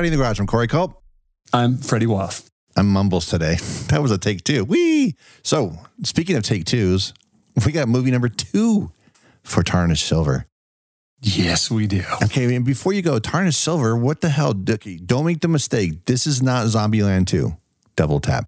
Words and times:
Karate 0.00 0.06
in 0.06 0.12
the 0.12 0.16
Garage. 0.16 0.40
I'm 0.40 0.46
Corey 0.46 0.66
Culp. 0.66 1.02
I'm 1.52 1.76
Freddie 1.76 2.06
Woff. 2.06 2.48
I'm 2.74 2.88
Mumbles 2.88 3.26
today. 3.26 3.58
That 3.88 4.00
was 4.00 4.10
a 4.10 4.16
take 4.16 4.44
two. 4.44 4.64
Wee. 4.64 5.14
So, 5.42 5.76
speaking 6.04 6.36
of 6.36 6.42
take 6.42 6.64
twos, 6.64 7.12
we 7.66 7.72
got 7.72 7.86
movie 7.86 8.10
number 8.10 8.30
two 8.30 8.92
for 9.42 9.62
Tarnished 9.62 10.06
Silver. 10.06 10.46
Yes, 11.20 11.70
we 11.70 11.86
do. 11.86 12.02
Okay, 12.22 12.54
and 12.54 12.64
before 12.64 12.94
you 12.94 13.02
go, 13.02 13.18
Tarnished 13.18 13.60
Silver, 13.60 13.94
what 13.94 14.22
the 14.22 14.30
hell, 14.30 14.54
Dookie? 14.54 15.04
Don't 15.04 15.26
make 15.26 15.40
the 15.40 15.48
mistake. 15.48 16.06
This 16.06 16.26
is 16.26 16.40
not 16.42 16.66
Zombieland 16.68 17.26
2. 17.26 17.54
Double 17.96 18.20
tap. 18.20 18.46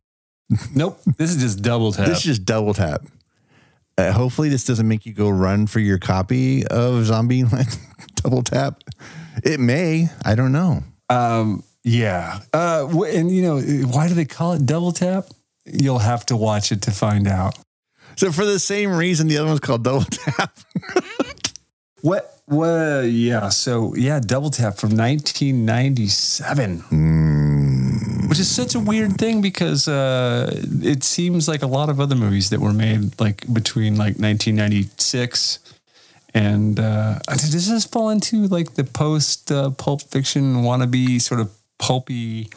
Nope. 0.74 1.00
This 1.18 1.30
is 1.34 1.42
just 1.42 1.60
double 1.60 1.92
tap. 1.92 2.06
This 2.06 2.18
is 2.18 2.24
just 2.24 2.44
double 2.46 2.72
tap. 2.72 3.02
Uh, 3.98 4.12
hopefully, 4.12 4.48
this 4.48 4.64
doesn't 4.64 4.88
make 4.88 5.04
you 5.04 5.12
go 5.12 5.28
run 5.28 5.66
for 5.66 5.80
your 5.80 5.98
copy 5.98 6.64
of 6.66 6.94
Zombieland 7.04 7.78
double 8.22 8.42
tap. 8.42 8.82
It 9.44 9.60
may. 9.60 10.08
I 10.24 10.34
don't 10.34 10.52
know. 10.52 10.84
Um, 11.08 11.62
yeah. 11.84 12.40
Uh, 12.52 12.88
and 13.06 13.30
you 13.30 13.42
know, 13.42 13.60
why 13.88 14.08
do 14.08 14.14
they 14.14 14.24
call 14.24 14.52
it 14.54 14.66
double 14.66 14.92
tap? 14.92 15.26
You'll 15.64 15.98
have 16.00 16.26
to 16.26 16.36
watch 16.36 16.72
it 16.72 16.82
to 16.82 16.90
find 16.90 17.26
out. 17.28 17.58
So, 18.16 18.30
for 18.32 18.44
the 18.44 18.58
same 18.58 18.90
reason, 18.92 19.28
the 19.28 19.38
other 19.38 19.48
one's 19.48 19.60
called 19.60 19.84
double 19.84 20.04
tap. 20.04 20.56
What? 22.02 22.36
What? 22.46 23.04
Yeah. 23.04 23.48
So 23.48 23.94
yeah, 23.94 24.18
double 24.18 24.50
tap 24.50 24.76
from 24.76 24.96
1997, 24.96 26.80
Hmm. 26.80 28.28
which 28.28 28.40
is 28.40 28.50
such 28.50 28.74
a 28.74 28.80
weird 28.80 29.16
thing 29.18 29.40
because 29.40 29.86
uh, 29.86 30.50
it 30.82 31.04
seems 31.04 31.46
like 31.46 31.62
a 31.62 31.66
lot 31.68 31.88
of 31.88 32.00
other 32.00 32.16
movies 32.16 32.50
that 32.50 32.60
were 32.60 32.72
made 32.72 33.20
like 33.20 33.46
between 33.52 33.92
like 33.94 34.18
1996 34.18 35.60
and 36.34 36.78
uh, 36.80 37.18
does 37.28 37.68
this 37.68 37.84
fall 37.84 38.10
into 38.10 38.46
like 38.48 38.74
the 38.74 38.84
post 38.84 39.50
uh, 39.52 39.70
Pulp 39.70 40.02
Fiction 40.02 40.62
wannabe 40.62 41.20
sort 41.20 41.40
of 41.40 41.50
pulpy 41.78 42.48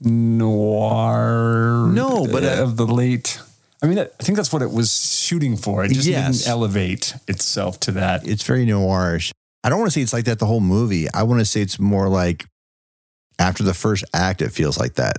noir? 0.00 1.86
No, 1.92 2.26
but, 2.26 2.44
uh, 2.44 2.62
of 2.62 2.76
the 2.76 2.86
late. 2.86 3.40
I 3.82 3.86
mean, 3.86 3.98
I 3.98 4.04
think 4.22 4.36
that's 4.36 4.52
what 4.52 4.62
it 4.62 4.70
was 4.70 4.90
shooting 5.20 5.56
for. 5.56 5.84
It 5.84 5.92
just 5.92 6.06
Yes. 6.08 6.38
didn't 6.38 6.50
elevate 6.50 7.14
itself 7.28 7.78
to 7.80 7.92
that. 7.92 8.26
it's 8.26 8.42
very 8.42 8.64
noirish. 8.66 9.30
I 9.62 9.68
don't 9.68 9.78
want 9.80 9.90
to 9.90 9.94
say 9.98 10.02
it's 10.02 10.12
like 10.12 10.24
that 10.26 10.38
the 10.38 10.46
whole 10.46 10.60
movie. 10.60 11.08
I 11.12 11.24
want 11.24 11.40
to 11.40 11.44
say 11.44 11.60
it's 11.60 11.78
more 11.78 12.08
like 12.08 12.46
after 13.38 13.62
the 13.64 13.74
first 13.74 14.04
act, 14.14 14.40
it 14.40 14.50
feels 14.52 14.78
like 14.78 14.94
that, 14.94 15.16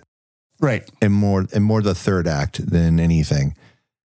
Right. 0.59 0.89
and 1.01 1.13
more 1.13 1.45
and 1.53 1.63
more 1.63 1.81
the 1.81 1.93
third 1.93 2.27
act 2.27 2.65
than 2.69 2.99
anything. 2.99 3.55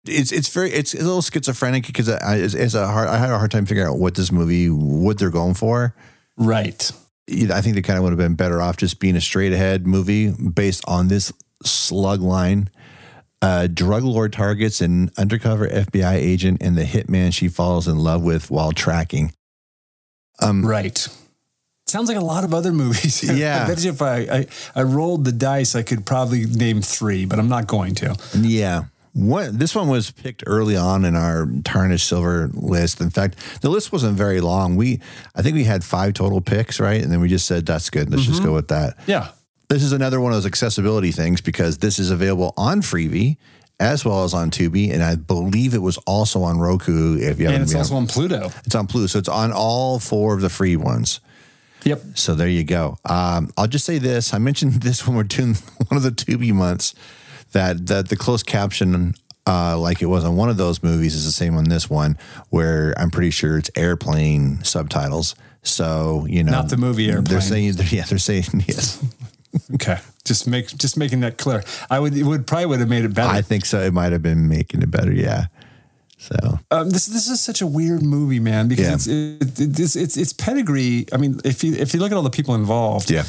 It's 0.04 0.32
it's 0.32 0.48
very 0.48 0.72
it's 0.72 0.94
a 0.94 0.98
little 0.98 1.22
schizophrenic 1.22 1.86
because 1.86 2.08
I, 2.08 2.36
it's, 2.36 2.54
it's 2.54 2.74
a 2.74 2.86
hard. 2.88 3.08
I 3.08 3.18
had 3.18 3.30
a 3.30 3.38
hard 3.38 3.50
time 3.50 3.66
figuring 3.66 3.88
out 3.88 3.98
what 3.98 4.14
this 4.14 4.32
movie 4.32 4.68
what 4.68 5.18
they're 5.18 5.30
going 5.30 5.54
for. 5.54 5.94
Right. 6.36 6.90
You 7.28 7.46
know, 7.46 7.54
I 7.54 7.60
think 7.60 7.76
they 7.76 7.82
kind 7.82 7.98
of 7.98 8.02
would 8.02 8.10
have 8.10 8.18
been 8.18 8.34
better 8.34 8.60
off 8.60 8.76
just 8.76 8.98
being 8.98 9.14
a 9.14 9.20
straight 9.20 9.52
ahead 9.52 9.86
movie 9.86 10.30
based 10.32 10.82
on 10.88 11.08
this 11.08 11.32
slug 11.62 12.20
line. 12.20 12.68
Uh, 13.40 13.66
drug 13.66 14.02
lord 14.04 14.32
targets 14.32 14.80
an 14.80 15.10
undercover 15.16 15.68
FBI 15.68 16.14
agent 16.14 16.62
and 16.62 16.76
the 16.76 16.84
hitman 16.84 17.32
she 17.34 17.48
falls 17.48 17.88
in 17.88 17.98
love 17.98 18.22
with 18.22 18.50
while 18.50 18.72
tracking. 18.72 19.32
Um, 20.40 20.64
Right. 20.64 21.06
Sounds 21.86 22.08
like 22.08 22.16
a 22.16 22.24
lot 22.24 22.44
of 22.44 22.54
other 22.54 22.72
movies. 22.84 23.22
Yeah. 23.22 23.64
I 23.64 23.66
bet 23.68 23.84
you 23.84 23.90
if 23.90 24.00
I, 24.00 24.16
I, 24.20 24.46
I 24.74 24.82
rolled 24.82 25.24
the 25.24 25.32
dice, 25.32 25.74
I 25.74 25.82
could 25.82 26.06
probably 26.06 26.46
name 26.46 26.80
three, 26.82 27.24
but 27.24 27.38
I'm 27.38 27.48
not 27.48 27.66
going 27.66 27.94
to. 27.96 28.16
Yeah. 28.38 28.84
What 29.14 29.58
this 29.58 29.74
one 29.74 29.88
was 29.88 30.10
picked 30.10 30.42
early 30.46 30.76
on 30.76 31.04
in 31.04 31.14
our 31.16 31.46
tarnished 31.64 32.08
silver 32.08 32.48
list. 32.54 33.00
In 33.00 33.10
fact, 33.10 33.36
the 33.60 33.68
list 33.68 33.92
wasn't 33.92 34.16
very 34.16 34.40
long. 34.40 34.76
We 34.76 35.00
I 35.34 35.42
think 35.42 35.54
we 35.54 35.64
had 35.64 35.84
five 35.84 36.14
total 36.14 36.40
picks, 36.40 36.80
right? 36.80 37.02
And 37.02 37.12
then 37.12 37.20
we 37.20 37.28
just 37.28 37.46
said 37.46 37.66
that's 37.66 37.90
good. 37.90 38.10
Let's 38.10 38.24
just 38.24 38.42
go 38.42 38.54
with 38.54 38.68
that. 38.68 38.96
Yeah. 39.06 39.28
This 39.68 39.82
is 39.82 39.92
another 39.92 40.20
one 40.20 40.32
of 40.32 40.36
those 40.36 40.46
accessibility 40.46 41.12
things 41.12 41.40
because 41.40 41.78
this 41.78 41.98
is 41.98 42.10
available 42.10 42.54
on 42.56 42.80
Freevee 42.82 43.36
as 43.80 44.04
well 44.04 44.22
as 44.24 44.32
on 44.32 44.50
Tubi, 44.50 44.92
and 44.92 45.02
I 45.02 45.16
believe 45.16 45.74
it 45.74 45.78
was 45.82 45.98
also 45.98 46.42
on 46.42 46.58
Roku. 46.58 47.16
If 47.18 47.40
you 47.40 47.46
And 47.46 47.54
haven't, 47.54 47.62
it's 47.62 47.74
also 47.74 47.96
on 47.96 48.06
Pluto. 48.06 48.50
it's 48.64 48.74
on 48.74 48.86
Pluto, 48.86 49.06
so 49.08 49.18
it's 49.18 49.28
on 49.28 49.50
all 49.52 49.98
four 49.98 50.34
of 50.34 50.40
the 50.40 50.48
free 50.50 50.76
ones. 50.76 51.20
Yep. 51.84 52.00
So 52.14 52.34
there 52.36 52.48
you 52.48 52.62
go. 52.64 52.98
Um, 53.04 53.50
I'll 53.56 53.66
just 53.66 53.84
say 53.84 53.98
this. 53.98 54.32
I 54.32 54.38
mentioned 54.38 54.74
this 54.82 55.06
when 55.06 55.16
we're 55.16 55.24
doing 55.24 55.54
one 55.88 55.96
of 55.96 56.02
the 56.02 56.10
Tubi 56.12 56.52
months 56.52 56.94
that 57.52 57.86
that 57.86 58.08
the 58.08 58.16
closed 58.16 58.46
caption, 58.46 59.14
uh, 59.46 59.78
like 59.78 60.02
it 60.02 60.06
was 60.06 60.24
on 60.24 60.36
one 60.36 60.48
of 60.48 60.56
those 60.56 60.82
movies, 60.82 61.14
is 61.14 61.24
the 61.24 61.32
same 61.32 61.56
on 61.56 61.64
this 61.64 61.88
one, 61.90 62.18
where 62.50 62.94
I'm 62.98 63.10
pretty 63.10 63.30
sure 63.30 63.58
it's 63.58 63.70
airplane 63.76 64.62
subtitles. 64.64 65.34
So 65.62 66.26
you 66.28 66.42
know, 66.42 66.52
Not 66.52 66.68
the 66.68 66.76
movie 66.76 67.06
Airplane. 67.08 67.24
They're 67.24 67.40
saying, 67.40 67.74
yeah, 67.90 68.04
they're 68.04 68.18
saying 68.18 68.64
yes. 68.66 69.02
Okay. 69.74 69.98
Just 70.24 70.46
make 70.48 70.68
just 70.76 70.96
making 70.96 71.20
that 71.20 71.36
clear. 71.36 71.62
I 71.90 71.98
would 72.00 72.16
it 72.16 72.24
would 72.24 72.46
probably 72.46 72.66
would 72.66 72.80
have 72.80 72.88
made 72.88 73.04
it 73.04 73.12
better. 73.14 73.32
I 73.32 73.42
think 73.42 73.64
so. 73.66 73.80
It 73.80 73.92
might 73.92 74.12
have 74.12 74.22
been 74.22 74.48
making 74.48 74.82
it 74.82 74.90
better. 74.90 75.12
Yeah. 75.12 75.46
So 76.18 76.36
um, 76.70 76.90
this 76.90 77.06
this 77.06 77.28
is 77.28 77.40
such 77.40 77.60
a 77.60 77.66
weird 77.66 78.02
movie, 78.02 78.38
man, 78.40 78.68
because 78.68 79.06
Yeah. 79.08 79.34
it's, 79.40 79.58
it, 79.58 79.60
it, 79.60 79.80
it's 79.80 79.96
it's 79.96 80.16
it's 80.16 80.32
pedigree. 80.32 81.06
I 81.12 81.16
mean, 81.16 81.40
if 81.44 81.64
you 81.64 81.74
if 81.74 81.92
you 81.92 82.00
look 82.00 82.12
at 82.12 82.16
all 82.16 82.22
the 82.22 82.30
people 82.30 82.54
involved, 82.54 83.10
Yeah. 83.10 83.24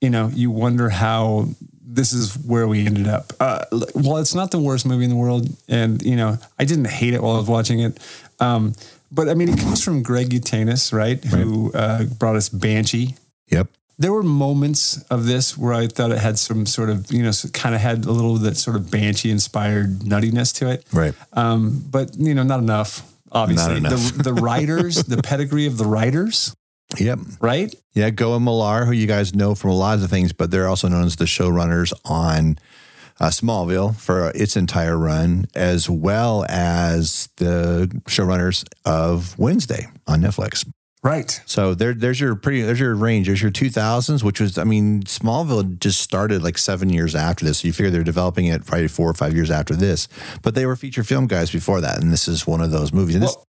you 0.00 0.08
know, 0.10 0.28
you 0.32 0.50
wonder 0.52 0.88
how 0.88 1.48
this 1.86 2.12
is 2.12 2.36
where 2.38 2.66
we 2.66 2.84
ended 2.84 3.06
up. 3.06 3.32
Uh, 3.38 3.64
well, 3.94 4.16
it's 4.16 4.34
not 4.34 4.50
the 4.50 4.58
worst 4.58 4.84
movie 4.84 5.04
in 5.04 5.10
the 5.10 5.16
world, 5.16 5.48
and 5.68 6.02
you 6.02 6.16
know, 6.16 6.36
I 6.58 6.64
didn't 6.64 6.88
hate 6.88 7.14
it 7.14 7.22
while 7.22 7.36
I 7.36 7.38
was 7.38 7.48
watching 7.48 7.80
it. 7.80 7.98
Um, 8.40 8.74
but 9.12 9.28
I 9.28 9.34
mean, 9.34 9.48
it 9.48 9.58
comes 9.58 9.82
from 9.82 10.02
Greg 10.02 10.30
Yaitanes, 10.30 10.92
right? 10.92 11.22
Who 11.24 11.72
uh, 11.72 12.04
brought 12.04 12.36
us 12.36 12.48
Banshee. 12.48 13.14
yep. 13.48 13.68
There 13.98 14.12
were 14.12 14.22
moments 14.22 15.00
of 15.04 15.24
this 15.24 15.56
where 15.56 15.72
I 15.72 15.86
thought 15.86 16.10
it 16.10 16.18
had 16.18 16.38
some 16.38 16.66
sort 16.66 16.90
of, 16.90 17.10
you 17.10 17.22
know, 17.22 17.32
kind 17.54 17.74
of 17.74 17.80
had 17.80 18.04
a 18.04 18.12
little 18.12 18.32
bit 18.34 18.40
of 18.40 18.42
that 18.42 18.56
sort 18.56 18.76
of 18.76 18.90
Banshee 18.90 19.30
inspired 19.30 20.00
nuttiness 20.00 20.54
to 20.56 20.70
it. 20.70 20.84
Right. 20.92 21.14
Um, 21.32 21.82
but 21.90 22.14
you 22.18 22.34
know, 22.34 22.42
not 22.42 22.58
enough. 22.58 23.10
Obviously, 23.32 23.78
enough. 23.78 23.92
the 24.12 24.24
the 24.24 24.34
writers, 24.42 25.04
the 25.04 25.22
pedigree 25.22 25.66
of 25.66 25.78
the 25.78 25.86
writers, 25.86 26.54
Yep. 26.98 27.18
right? 27.40 27.74
Yeah, 27.94 28.10
Gough 28.10 28.40
Millar, 28.40 28.84
who 28.84 28.92
you 28.92 29.06
guys 29.06 29.34
know 29.34 29.54
from 29.54 29.70
a 29.70 29.76
lot 29.76 29.98
of 29.98 30.08
things, 30.10 30.32
but 30.32 30.50
they're 30.50 30.68
also 30.68 30.88
known 30.88 31.04
as 31.04 31.16
the 31.16 31.24
showrunners 31.24 31.92
on 32.04 32.58
uh, 33.18 33.26
Smallville 33.26 33.96
for 33.96 34.30
its 34.34 34.56
entire 34.56 34.96
run, 34.96 35.46
as 35.54 35.88
well 35.90 36.44
as 36.48 37.28
the 37.36 37.90
showrunners 38.04 38.64
of 38.84 39.38
Wednesday 39.38 39.86
on 40.06 40.20
Netflix. 40.20 40.68
Right. 41.02 41.40
So 41.46 41.74
there, 41.74 41.94
there's 41.94 42.18
your 42.20 42.34
pretty, 42.34 42.62
there's 42.62 42.80
your 42.80 42.94
range. 42.96 43.26
There's 43.28 43.40
your 43.40 43.52
2000s, 43.52 44.24
which 44.24 44.40
was, 44.40 44.58
I 44.58 44.64
mean, 44.64 45.02
Smallville 45.04 45.78
just 45.78 46.00
started 46.00 46.42
like 46.42 46.58
seven 46.58 46.90
years 46.90 47.14
after 47.14 47.44
this. 47.44 47.58
So 47.58 47.68
you 47.68 47.72
figure 47.72 47.90
they're 47.90 48.02
developing 48.02 48.46
it 48.46 48.66
probably 48.66 48.88
four 48.88 49.08
or 49.08 49.14
five 49.14 49.32
years 49.34 49.50
after 49.50 49.76
this, 49.76 50.08
but 50.42 50.54
they 50.56 50.66
were 50.66 50.74
feature 50.74 51.04
film 51.04 51.28
guys 51.28 51.50
before 51.50 51.80
that, 51.80 52.00
and 52.02 52.12
this 52.12 52.26
is 52.26 52.46
one 52.46 52.60
of 52.60 52.72
those 52.72 52.92
movies. 52.92 53.14
And 53.14 53.22
this, 53.22 53.36
Well, 53.36 53.46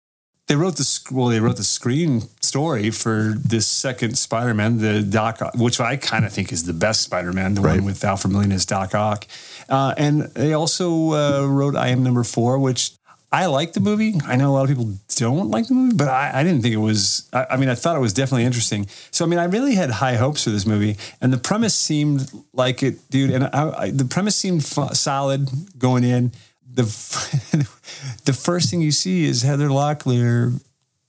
they 0.50 0.56
wrote 0.56 0.75
the 0.75 1.00
well, 1.12 1.29
they 1.29 1.38
wrote 1.38 1.56
the 1.58 1.62
screen 1.62 2.23
story 2.41 2.91
for 2.91 3.35
this 3.38 3.69
second 3.69 4.19
Spider-Man, 4.19 4.79
the 4.79 5.00
Doc, 5.00 5.38
which 5.55 5.79
I 5.79 5.94
kind 5.97 6.25
of 6.25 6.32
think 6.32 6.50
is 6.50 6.64
the 6.64 6.73
best 6.73 7.02
Spider-Man, 7.02 7.55
the 7.55 7.61
Right. 7.61 7.76
one 7.76 7.85
with 7.85 8.02
Alfred 8.02 8.32
Molina 8.32 8.56
as 8.56 8.67
Doc 8.67 8.93
Ock, 8.93 9.29
uh, 9.69 9.94
and 9.97 10.23
they 10.35 10.52
also 10.52 11.12
uh, 11.12 11.47
wrote 11.47 11.76
I 11.76 11.88
Am 11.91 12.02
Number 12.02 12.25
Four, 12.25 12.58
which 12.58 12.91
I 13.31 13.47
like 13.47 13.75
the 13.75 13.81
movie. 13.81 14.14
I 14.26 14.35
know 14.35 14.50
a 14.50 14.55
lot 14.55 14.62
of 14.64 14.70
people 14.70 14.93
don't 15.14 15.50
like 15.52 15.69
the 15.69 15.75
movie, 15.75 15.94
but 15.94 16.08
I, 16.08 16.32
I 16.41 16.43
didn't 16.43 16.62
think 16.62 16.75
it 16.75 16.79
was. 16.79 17.29
I, 17.32 17.47
I 17.50 17.56
mean, 17.56 17.69
I 17.69 17.76
thought 17.76 17.94
it 17.94 18.00
was 18.00 18.12
definitely 18.12 18.44
interesting. 18.44 18.88
So, 19.12 19.25
I 19.25 19.29
mean, 19.29 19.38
I 19.38 19.44
really 19.44 19.76
had 19.76 19.91
high 19.91 20.17
hopes 20.17 20.43
for 20.43 20.50
this 20.50 20.67
movie, 20.67 20.97
and 21.20 21.32
the 21.32 21.38
premise 21.38 21.75
seemed 21.76 22.29
like 22.52 22.82
it, 22.82 23.08
dude. 23.08 23.31
And 23.31 23.44
I, 23.44 23.70
I, 23.82 23.91
the 23.93 24.05
premise 24.05 24.35
seemed 24.35 24.62
f- 24.62 24.94
solid 24.97 25.49
going 25.79 26.02
in. 26.02 26.32
The 26.73 26.85
the 28.25 28.33
first 28.33 28.71
thing 28.71 28.81
you 28.81 28.93
see 28.93 29.25
is 29.25 29.43
Heather 29.43 29.69
Locklear 29.69 30.61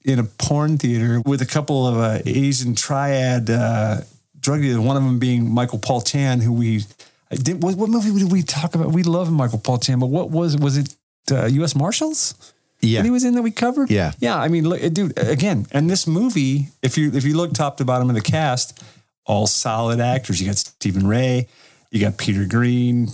in 0.04 0.20
a 0.20 0.24
porn 0.24 0.78
theater 0.78 1.22
with 1.26 1.42
a 1.42 1.46
couple 1.46 1.88
of 1.88 1.98
uh, 1.98 2.20
Asian 2.26 2.76
triad 2.76 3.50
uh, 3.50 4.02
drug 4.40 4.62
dealers. 4.62 4.80
One 4.80 4.98
of 4.98 5.04
them 5.04 5.20
being 5.20 5.50
Michael 5.50 5.80
Paul 5.80 6.02
Chan, 6.02 6.42
who 6.42 6.54
we 6.54 6.84
did. 7.30 7.62
What, 7.62 7.76
what 7.76 7.90
movie 7.90 8.18
did 8.18 8.32
we 8.32 8.42
talk 8.44 8.76
about? 8.76 8.92
We 8.92 9.04
love 9.04 9.32
Michael 9.32 9.60
Paul 9.60 9.78
Chan, 9.78 10.00
but 10.00 10.08
what 10.08 10.30
was 10.30 10.58
was 10.58 10.78
it? 10.78 10.96
Uh, 11.32 11.46
U.S. 11.46 11.76
Marshals. 11.76 12.34
yeah. 12.82 13.00
that 13.00 13.06
he 13.06 13.12
was 13.12 13.24
in 13.24 13.36
that 13.36 13.44
we 13.44 13.52
covered. 13.52 13.92
Yeah. 13.92 14.12
yeah. 14.20 14.38
I 14.38 14.48
mean, 14.48 14.68
look, 14.68 14.82
dude. 14.92 15.18
Again, 15.18 15.68
and 15.72 15.90
this 15.90 16.08
movie, 16.08 16.70
if 16.82 16.98
you 16.98 17.12
if 17.14 17.24
you 17.24 17.38
look 17.38 17.54
top 17.54 17.78
to 17.78 17.86
bottom 17.86 18.10
of 18.10 18.16
the 18.16 18.22
cast, 18.22 18.82
all 19.26 19.48
solid 19.48 20.00
actors. 20.00 20.42
You 20.42 20.48
got 20.48 20.58
Stephen 20.58 21.08
Rea, 21.08 21.48
you 21.92 22.02
got 22.02 22.18
Peter 22.18 22.46
Greene, 22.46 23.08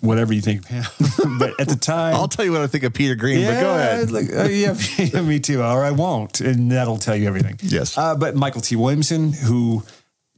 whatever 0.00 0.32
you 0.32 0.40
think 0.40 0.60
of 0.62 0.66
him. 1.18 1.38
but 1.38 1.58
at 1.60 1.68
the 1.68 1.76
time, 1.76 2.14
I'll 2.14 2.28
tell 2.28 2.44
you 2.44 2.52
what 2.52 2.60
I 2.62 2.66
think 2.66 2.84
of 2.84 2.92
Peter 2.94 3.14
Greene, 3.14 3.44
but 3.46 3.60
go 3.60 3.74
ahead. 3.74 4.10
like, 4.10 4.32
uh, 4.34 4.44
yeah, 4.44 5.20
me 5.22 5.40
too. 5.40 5.60
Or 5.60 5.84
I 5.84 5.90
won't, 5.90 6.40
and 6.40 6.70
that'll 6.72 6.98
tell 6.98 7.16
you 7.16 7.26
everything. 7.28 7.58
Yes. 7.62 7.96
Uh, 7.98 8.14
but 8.16 8.34
Mykelti 8.34 8.76
Williamson, 8.76 9.32
who, 9.32 9.82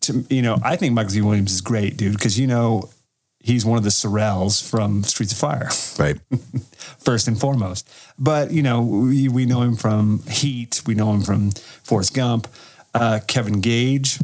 to, 0.02 0.24
you 0.28 0.42
know, 0.42 0.58
I 0.62 0.76
think 0.76 0.96
Mykelti 0.98 1.22
Williams 1.22 1.52
is 1.52 1.60
great, 1.60 1.96
dude, 1.96 2.12
because 2.14 2.38
you 2.38 2.46
know 2.46 2.90
he's 3.44 3.64
one 3.64 3.76
of 3.78 3.82
the 3.84 3.90
Sorels 3.90 4.62
from 4.68 5.02
Streets 5.02 5.32
of 5.32 5.38
Fire, 5.38 5.68
Right. 5.98 6.16
first 7.00 7.26
and 7.28 7.38
foremost. 7.38 7.88
But 8.18 8.52
you 8.52 8.62
know, 8.62 8.82
we, 8.82 9.28
we 9.28 9.46
know 9.46 9.62
him 9.62 9.76
from 9.76 10.22
Heat. 10.28 10.82
We 10.86 10.94
know 10.94 11.12
him 11.12 11.22
from 11.22 11.50
Forrest 11.82 12.14
Gump. 12.14 12.46
Uh, 12.94 13.20
Kevin 13.26 13.60
Gage. 13.60 14.18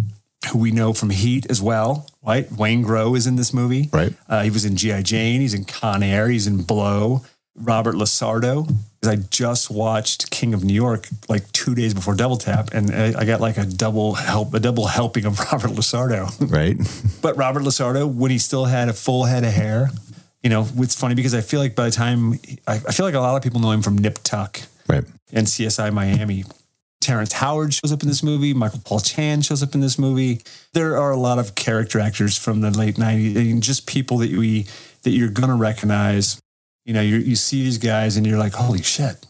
Who 0.51 0.59
we 0.59 0.71
know 0.71 0.93
from 0.93 1.11
Heat 1.11 1.47
as 1.51 1.61
well, 1.63 2.07
right? 2.25 2.51
Wayne 2.53 2.83
Grow 2.83 3.15
is 3.15 3.27
in 3.27 3.37
this 3.37 3.53
movie. 3.53 3.89
Right. 3.93 4.13
Uh, 4.29 4.43
he 4.43 4.51
was 4.51 4.65
in 4.65 4.77
G.I. 4.77 5.03
Jane. 5.03 5.41
He's 5.41 5.55
in 5.55 5.65
Con 5.65 6.03
Air. 6.03 6.29
He's 6.29 6.47
in 6.47 6.63
Blow. 6.63 7.23
Robert 7.57 7.97
LaSardo. 7.97 8.67
Because 9.01 9.19
I 9.19 9.23
just 9.31 9.71
watched 9.71 10.31
King 10.31 10.55
of 10.55 10.63
New 10.65 10.73
York 10.75 11.09
like 11.29 11.51
two 11.53 11.75
days 11.75 11.93
before 11.95 12.15
Double 12.15 12.37
Tap, 12.37 12.71
and 12.73 12.91
I 12.91 13.15
I 13.21 13.25
got 13.25 13.41
like 13.41 13.57
a 13.59 13.65
double 13.65 14.15
help, 14.15 14.55
a 14.55 14.61
double 14.61 14.87
helping 14.87 15.25
of 15.25 15.39
Robert 15.53 15.71
LaSardo. 15.71 16.29
Right. 16.51 16.77
But 17.23 17.37
Robert 17.37 17.63
LaSardo, 17.65 18.07
when 18.13 18.31
he 18.31 18.39
still 18.39 18.65
had 18.65 18.89
a 18.89 18.93
full 18.93 19.25
head 19.25 19.43
of 19.45 19.53
hair, 19.53 19.91
you 20.43 20.51
know, 20.51 20.67
it's 20.77 20.95
funny 20.95 21.15
because 21.17 21.35
I 21.35 21.41
feel 21.41 21.59
like 21.61 21.75
by 21.75 21.87
the 21.87 21.91
time 21.91 22.35
I, 22.67 22.75
I 22.75 22.93
feel 22.93 23.07
like 23.07 23.15
a 23.17 23.21
lot 23.21 23.37
of 23.37 23.43
people 23.43 23.61
know 23.61 23.73
him 23.73 23.83
from 23.83 23.99
Nip 23.99 24.19
Tuck 24.23 24.61
Right. 24.89 25.05
and 25.33 25.47
CSI 25.47 25.93
Miami. 25.93 26.45
Terrence 27.01 27.33
Howard 27.33 27.73
shows 27.75 27.93
up 27.93 28.03
in 28.03 28.09
this 28.09 28.23
movie. 28.23 28.53
Michael 28.53 28.81
Paul 28.85 29.01
Chan 29.01 29.43
shows 29.43 29.63
up 29.63 29.75
in 29.75 29.81
this 29.81 29.99
movie. 29.99 30.43
There 30.73 30.97
are 30.97 31.11
a 31.11 31.17
lot 31.17 31.39
of 31.39 31.55
character 31.55 32.01
actors 32.01 32.37
from 32.37 32.61
the 32.61 32.71
late 32.71 32.97
'90s, 32.97 33.37
and 33.37 33.63
just 33.63 33.87
people 33.87 34.19
that 34.19 34.31
we 34.33 34.67
that 35.03 35.11
you're 35.11 35.31
gonna 35.31 35.57
recognize. 35.57 36.41
You 36.85 36.95
know, 36.95 37.01
you 37.01 37.17
you 37.17 37.37
see 37.37 37.63
these 37.63 37.79
guys, 37.79 38.17
and 38.17 38.27
you're 38.27 38.39
like, 38.39 38.55
"Holy 38.55 38.83
shit, 38.83 39.25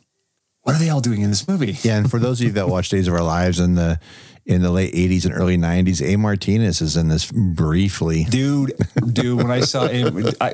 what 0.63 0.75
are 0.75 0.79
they 0.79 0.89
all 0.89 1.01
doing 1.01 1.23
in 1.23 1.31
this 1.31 1.47
movie?" 1.47 1.77
Yeah, 1.83 1.99
and 1.99 2.11
for 2.11 2.19
those 2.19 2.41
of 2.41 2.47
you 2.47 2.53
that 2.53 2.69
watch 2.69 2.89
Days 2.91 3.07
of 3.07 3.15
Our 3.15 3.23
Lives 3.23 3.59
and 3.59 3.77
the 3.77 4.01
in 4.49 4.63
the 4.63 4.71
late 4.71 4.95
'80s 4.95 5.25
and 5.27 5.35
early 5.35 5.57
'90s, 5.57 6.03
A. 6.03 6.17
Martinez 6.17 6.81
is 6.81 6.97
in 6.97 7.09
this 7.09 7.31
briefly. 7.31 8.25
dude, 8.25 8.73
dude. 9.13 9.37
When 9.37 9.51
I 9.51 9.61
saw 9.61 9.85
it, 9.91 10.35
I, 10.41 10.53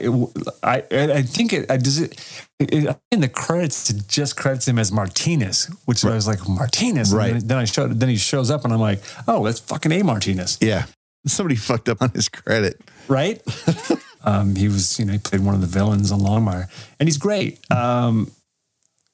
I, 0.62 0.82
I 0.90 1.22
think 1.22 1.52
it 1.52 1.70
I, 1.70 1.76
does 1.78 2.00
it, 2.00 2.20
it 2.58 2.96
in 3.12 3.20
the 3.20 3.28
credits. 3.28 3.88
It 3.90 4.08
just 4.08 4.36
credits 4.36 4.66
him 4.68 4.78
as 4.78 4.90
Martinez, 4.92 5.66
which 5.86 6.04
I 6.04 6.14
was 6.14 6.26
like 6.26 6.46
Martinez. 6.48 7.12
And 7.12 7.18
Right. 7.18 7.32
then, 7.34 7.46
then 7.46 7.58
I 7.58 7.64
showed. 7.64 7.98
Then 8.00 8.08
he 8.08 8.16
shows 8.16 8.50
up, 8.50 8.64
and 8.64 8.72
I'm 8.74 8.80
like, 8.80 9.00
oh, 9.28 9.44
that's 9.44 9.60
fucking 9.60 9.92
a 9.92 10.02
Martinez, 10.02 10.58
Yeah, 10.60 10.86
somebody 11.26 11.54
fucked 11.56 11.88
up 11.88 12.02
on 12.02 12.10
his 12.10 12.28
credit. 12.28 12.80
right? 13.08 13.40
um, 14.24 14.56
he 14.56 14.66
was, 14.68 14.98
you 14.98 15.04
know, 15.04 15.12
he 15.12 15.18
played 15.18 15.42
one 15.44 15.54
of 15.54 15.60
the 15.60 15.66
villains 15.68 16.10
on 16.10 16.18
Longmire, 16.20 16.68
and 16.98 17.08
he's 17.08 17.18
great. 17.18 17.60
Um, 17.70 18.30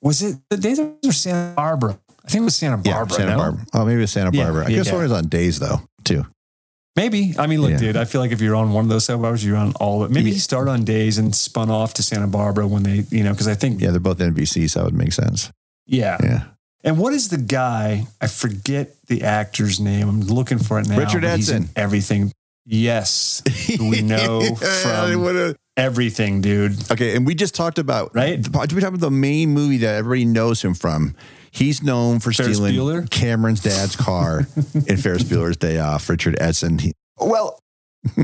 was 0.03 0.23
it 0.23 0.39
the 0.49 0.57
days 0.57 0.79
of 0.79 0.95
Santa 1.15 1.55
Barbara? 1.55 1.99
I 2.25 2.29
think 2.29 2.43
it 2.43 2.45
was 2.45 2.57
Santa 2.57 2.77
Barbara. 2.77 2.91
Yeah, 2.91 2.97
Barbara. 2.99 3.17
Santa 3.17 3.31
no? 3.33 3.37
Barbara. 3.39 3.67
Oh, 3.75 3.85
maybe 3.85 4.03
it's 4.03 4.13
Santa 4.13 4.31
Yeah, 4.37 4.45
Barbara. 4.45 4.65
I 4.67 4.69
yeah, 4.69 4.77
guess 4.77 4.87
yeah. 4.89 4.95
one 4.95 5.05
is 5.05 5.13
on 5.13 5.27
Days 5.29 5.59
though 5.59 5.81
too. 6.05 6.25
Maybe. 6.97 7.35
I 7.39 7.47
mean, 7.47 7.63
look, 7.63 7.71
Yeah. 7.71 7.79
dude, 7.79 7.97
I 7.97 8.05
feel 8.05 8.21
like 8.21 8.33
if 8.33 8.41
you're 8.41 8.57
on 8.57 8.73
one 8.73 8.85
of 8.85 8.91
those 8.91 9.05
soap 9.05 9.21
operas, 9.21 9.45
you're 9.45 9.57
on 9.57 9.73
all 9.81 10.03
of 10.03 10.11
it. 10.11 10.15
Maybe 10.15 10.31
Yeah. 10.31 10.35
he 10.35 10.41
started 10.41 10.71
on 10.73 10.85
days 10.85 11.19
and 11.19 11.35
spun 11.35 11.71
off 11.71 11.95
to 11.95 12.03
Santa 12.03 12.27
Barbara 12.27 12.67
when 12.67 12.83
they, 12.83 13.05
you 13.11 13.23
know, 13.23 13.31
because 13.31 13.47
I 13.49 13.55
think, 13.55 13.81
yeah. 13.81 13.87
Yeah, 13.87 13.91
they're 13.93 14.01
both 14.01 14.19
NBC, 14.21 14.69
so 14.69 14.81
that 14.81 14.85
would 14.87 14.95
make 14.95 15.13
sense. 15.13 15.51
Yeah, 15.87 16.19
Yeah. 16.23 16.43
And 16.83 16.99
what 16.99 17.13
is 17.13 17.29
the 17.29 17.37
guy? 17.37 18.07
I 18.21 18.27
forget 18.27 18.97
the 19.07 19.23
actor's 19.23 19.79
name. 19.81 20.09
I'm 20.09 20.21
looking 20.23 20.59
for 20.59 20.79
it 20.81 20.89
now. 20.89 20.97
Richard 20.99 21.23
but 21.23 21.37
he's 21.37 21.49
in 21.51 21.57
Edson. 21.65 21.73
Everything. 21.77 22.33
Yes. 22.67 23.43
We 23.79 24.01
know 24.03 24.41
from 24.57 25.23
What 25.23 25.37
a- 25.37 25.57
everything, 25.77 26.41
dude. 26.41 26.91
Okay, 26.91 27.15
and 27.17 27.27
we 27.27 27.35
just 27.35 27.55
talked 27.55 27.79
about 27.79 28.15
Right? 28.15 28.39
We 28.39 28.51
talked 28.53 28.73
about 28.73 29.01
the 29.01 29.11
main 29.11 29.51
movie 29.51 29.79
that 29.79 29.95
everybody 29.97 30.25
knows 30.25 30.63
him 30.63 30.75
from. 30.75 31.15
He's 31.51 31.83
known 31.83 32.21
for 32.21 32.33
Ferris 32.33 32.57
stealing 32.57 32.75
Bueller? 32.75 33.11
Cameron's 33.11 33.61
dad's 33.61 33.97
car 33.97 34.41
in 34.87 34.97
Ferris 34.97 35.25
Bueller's 35.25 35.57
Day 35.57 35.79
Off. 35.79 36.09
Richard 36.09 36.37
Edson. 36.41 36.79
He- 36.79 36.93
Well, 37.19 37.59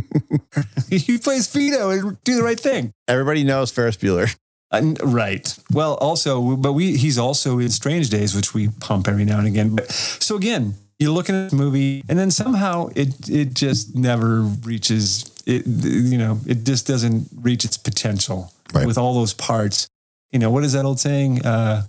he 0.91 1.19
plays 1.19 1.49
Vito 1.53 1.91
and 1.91 2.23
do 2.25 2.37
the 2.37 2.43
right 2.43 2.59
thing. 2.59 2.93
everybody 3.09 3.45
knows 3.45 3.71
Ferris 3.71 3.97
Bueller. 3.97 4.35
Uh, 4.71 4.95
right. 5.05 5.57
Well, 5.73 5.95
also, 5.95 6.57
but 6.57 6.73
we 6.73 6.97
he's 6.97 7.19
also 7.19 7.59
in 7.59 7.69
Strange 7.71 8.11
Days, 8.11 8.35
which 8.35 8.53
we 8.55 8.69
pump 8.81 9.07
every 9.09 9.25
now 9.25 9.39
and 9.39 9.47
again. 9.47 9.77
But 9.77 9.91
so 9.93 10.37
again, 10.37 10.75
you're 10.99 11.13
looking 11.13 11.35
at 11.37 11.51
the 11.51 11.57
movie, 11.57 12.03
and 12.09 12.19
then 12.19 12.31
somehow 12.31 12.89
it 12.97 13.29
it 13.29 13.55
just 13.55 13.95
never 13.95 14.41
reaches 14.43 15.31
it. 15.47 15.67
You 15.67 16.19
know, 16.19 16.41
it 16.47 16.65
just 16.65 16.87
doesn't 16.87 17.29
reach 17.41 17.65
its 17.65 17.77
potential 17.77 18.53
Right. 18.75 18.87
with 18.87 18.99
all 18.99 19.15
those 19.15 19.33
parts. 19.35 19.87
You 20.33 20.41
know, 20.41 20.51
what 20.51 20.65
is 20.65 20.73
that 20.73 20.85
old 20.85 20.99
saying? 20.99 21.47
Uh, 21.47 21.85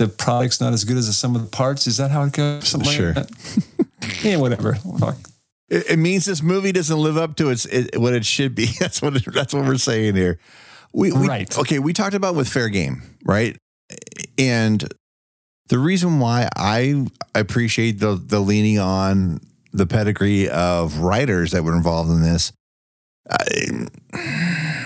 the 0.00 0.08
product's 0.08 0.62
not 0.62 0.72
as 0.72 0.84
good 0.84 0.96
as 0.96 1.06
the 1.06 1.12
sum 1.12 1.36
of 1.36 1.42
the 1.42 1.48
parts. 1.48 1.86
Is 1.86 1.98
that 1.98 2.10
how 2.10 2.22
it 2.24 2.32
goes? 2.32 2.66
Something 2.66 2.90
Sure. 2.90 3.12
like 3.12 3.28
yeah, 4.24 4.38
whatever. 4.38 4.76
Fuck. 4.98 5.16
It, 5.68 5.90
it 5.90 5.98
means 5.98 6.24
this 6.24 6.42
movie 6.42 6.72
doesn't 6.72 6.96
live 6.98 7.18
up 7.18 7.36
to 7.36 7.50
its 7.50 7.66
it, 7.66 7.98
what 8.00 8.14
it 8.14 8.24
should 8.24 8.54
be. 8.54 8.64
That's 8.80 9.02
what 9.02 9.14
it, 9.14 9.24
that's 9.32 9.52
what 9.52 9.66
we're 9.66 9.76
saying 9.76 10.16
here. 10.16 10.38
We, 10.94 11.12
we 11.12 11.28
Right. 11.28 11.58
okay. 11.58 11.78
We 11.78 11.92
talked 11.92 12.14
about 12.14 12.34
with 12.34 12.48
fair 12.48 12.70
game, 12.70 13.02
right? 13.24 13.56
And 14.38 14.82
the 15.68 15.78
reason 15.78 16.18
why 16.18 16.48
I 16.56 17.06
appreciate 17.34 18.00
the 18.00 18.14
the 18.16 18.40
leaning 18.40 18.78
on 18.78 19.40
the 19.72 19.86
pedigree 19.86 20.48
of 20.48 20.98
writers 20.98 21.52
that 21.52 21.62
were 21.62 21.76
involved 21.76 22.10
in 22.10 22.22
this. 22.22 22.52
I, 23.30 23.86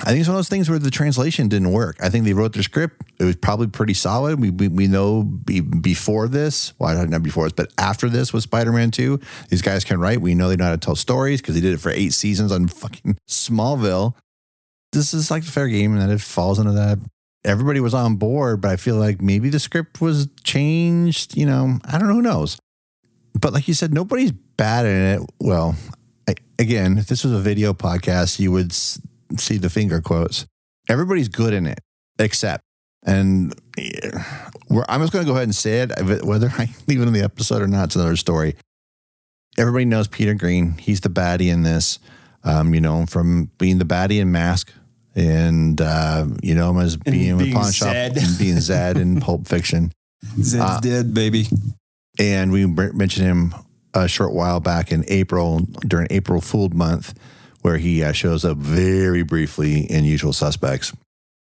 I 0.05 0.09
think 0.09 0.21
it's 0.21 0.29
one 0.29 0.37
of 0.37 0.39
those 0.39 0.51
things 0.51 0.69
where 0.69 0.79
the 0.79 0.91
translation 0.91 1.49
didn't 1.49 1.73
work. 1.73 1.97
I 2.03 2.11
think 2.11 2.27
they 2.27 2.35
wrote 2.35 2.53
their 2.53 2.62
script. 2.62 3.03
It 3.19 3.25
was 3.25 3.37
probably 3.37 3.69
pretty 3.69 3.95
solid. 3.95 4.39
We 4.39 4.51
we, 4.51 4.69
we 4.69 4.87
know 4.87 5.23
be, 5.23 5.61
before 5.61 6.29
this, 6.29 6.75
well, 6.79 7.06
not 7.06 7.23
before 7.23 7.45
this, 7.45 7.55
but 7.55 7.73
after 7.79 8.11
this 8.11 8.31
was 8.31 8.45
Spider 8.45 8.71
Man 8.71 8.91
2, 8.91 9.19
these 9.49 9.62
guys 9.62 9.83
can 9.83 9.99
write. 9.99 10.21
We 10.21 10.35
know 10.35 10.51
they 10.51 10.56
know 10.56 10.67
how 10.67 10.73
to 10.73 10.77
tell 10.77 10.95
stories 10.95 11.41
because 11.41 11.55
they 11.55 11.62
did 11.62 11.73
it 11.73 11.81
for 11.81 11.91
eight 11.91 12.12
seasons 12.12 12.53
on 12.53 12.69
fucking 12.69 13.17
Smallville. 13.27 14.15
This 14.93 15.15
is 15.15 15.31
like 15.31 15.45
the 15.45 15.51
fair 15.51 15.69
game, 15.69 15.97
and 15.97 16.12
it 16.12 16.21
falls 16.21 16.59
into 16.59 16.73
that. 16.73 16.99
Everybody 17.43 17.81
was 17.81 17.95
on 17.95 18.17
board, 18.17 18.61
but 18.61 18.71
I 18.71 18.77
feel 18.77 18.97
like 18.97 19.23
maybe 19.23 19.49
the 19.49 19.59
script 19.59 20.03
was 20.03 20.29
changed. 20.45 21.35
You 21.35 21.47
know, 21.47 21.79
I 21.84 21.99
don't 21.99 22.08
know. 22.08 22.15
Who 22.15 22.23
knows? 22.23 22.58
But 23.41 23.55
like 23.55 23.69
you 23.69 23.75
said, 23.75 23.94
nobody's 23.94 24.32
bad 24.32 24.84
in 24.84 25.23
it. 25.23 25.31
Well, 25.41 25.77
I, 26.29 26.34
again, 26.58 26.99
if 26.99 27.06
this 27.06 27.25
was 27.25 27.32
a 27.32 27.39
video 27.39 27.73
podcast, 27.73 28.39
you 28.39 28.53
would 28.53 28.73
see 29.37 29.57
the 29.59 29.71
finger 29.71 30.01
quotes. 30.01 30.47
Everybody's 30.89 31.29
good 31.29 31.53
in 31.55 31.67
it, 31.67 31.81
except, 32.19 32.63
and 33.05 33.55
I'm 33.79 35.01
just 35.01 35.13
going 35.13 35.25
to 35.25 35.31
go 35.31 35.33
ahead 35.33 35.45
and 35.45 35.55
say 35.55 35.81
it, 35.81 36.25
whether 36.25 36.49
I 36.59 36.69
leave 36.87 37.01
it 37.01 37.07
in 37.07 37.13
the 37.13 37.23
episode 37.23 37.63
or 37.63 37.67
not, 37.67 37.85
it's 37.85 37.97
another 37.97 38.17
story. 38.17 38.57
Everybody 39.57 39.85
knows 39.85 40.09
Peter 40.09 40.35
Greene. 40.35 40.73
He's 40.79 41.01
the 41.01 41.09
baddie 41.09 41.51
in 41.53 41.63
this. 41.63 41.99
Um, 42.47 42.75
you 42.75 42.81
know 42.83 43.07
from 43.07 43.51
being 43.57 43.79
the 43.79 43.87
baddie 43.87 44.21
in 44.21 44.31
Mask, 44.31 44.71
and 45.15 45.81
uh, 45.81 46.27
you 46.43 46.55
know 46.55 46.71
him 46.73 46.79
as 46.81 46.97
being, 46.99 47.39
being 47.39 47.53
a 47.53 47.57
pawn 47.57 47.73
shop, 47.73 47.89
Zed. 47.89 48.17
and 48.19 48.39
being 48.39 48.61
Zed 48.61 48.99
in 48.99 49.19
Pulp 49.23 49.49
Fiction. 49.49 49.93
Zed's 50.43 50.61
Uh, 50.61 50.81
dead, 50.81 51.15
baby. 51.15 51.47
And 52.19 52.53
we 52.53 52.67
mentioned 52.67 53.27
him 53.27 53.55
a 53.95 54.07
short 54.09 54.35
while 54.35 54.61
back 54.61 54.93
in 54.93 55.05
April 55.09 55.61
during 55.87 56.07
April 56.11 56.43
Fool 56.43 56.69
Month, 56.69 57.19
where 57.65 57.79
he 57.79 58.05
uh, 58.05 58.13
shows 58.13 58.44
up 58.44 58.59
very 58.59 59.23
briefly 59.23 59.91
in 59.91 60.05
Usual 60.05 60.35
Suspects. 60.35 60.93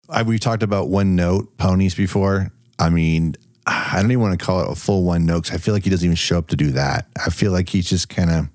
I, 0.10 0.24
we 0.24 0.40
talked 0.40 0.64
about 0.64 0.90
one 0.90 1.16
note 1.16 1.56
ponies 1.58 1.94
before. 1.94 2.52
I 2.80 2.90
mean, 2.90 3.36
I 3.68 4.02
don't 4.02 4.10
even 4.10 4.22
want 4.22 4.40
to 4.40 4.44
call 4.44 4.62
it 4.62 4.72
a 4.72 4.76
full 4.76 5.04
one 5.04 5.28
note 5.28 5.44
because 5.44 5.60
I 5.60 5.60
feel 5.60 5.76
like 5.76 5.84
he 5.84 5.92
doesn't 5.92 6.04
even 6.04 6.16
show 6.16 6.40
up 6.40 6.48
to 6.48 6.56
do 6.56 6.72
that. 6.72 7.08
I 7.24 7.30
feel 7.30 7.52
like 7.52 7.70
he's 7.70 7.88
just 7.88 8.10
kind 8.10 8.32
of. 8.32 8.50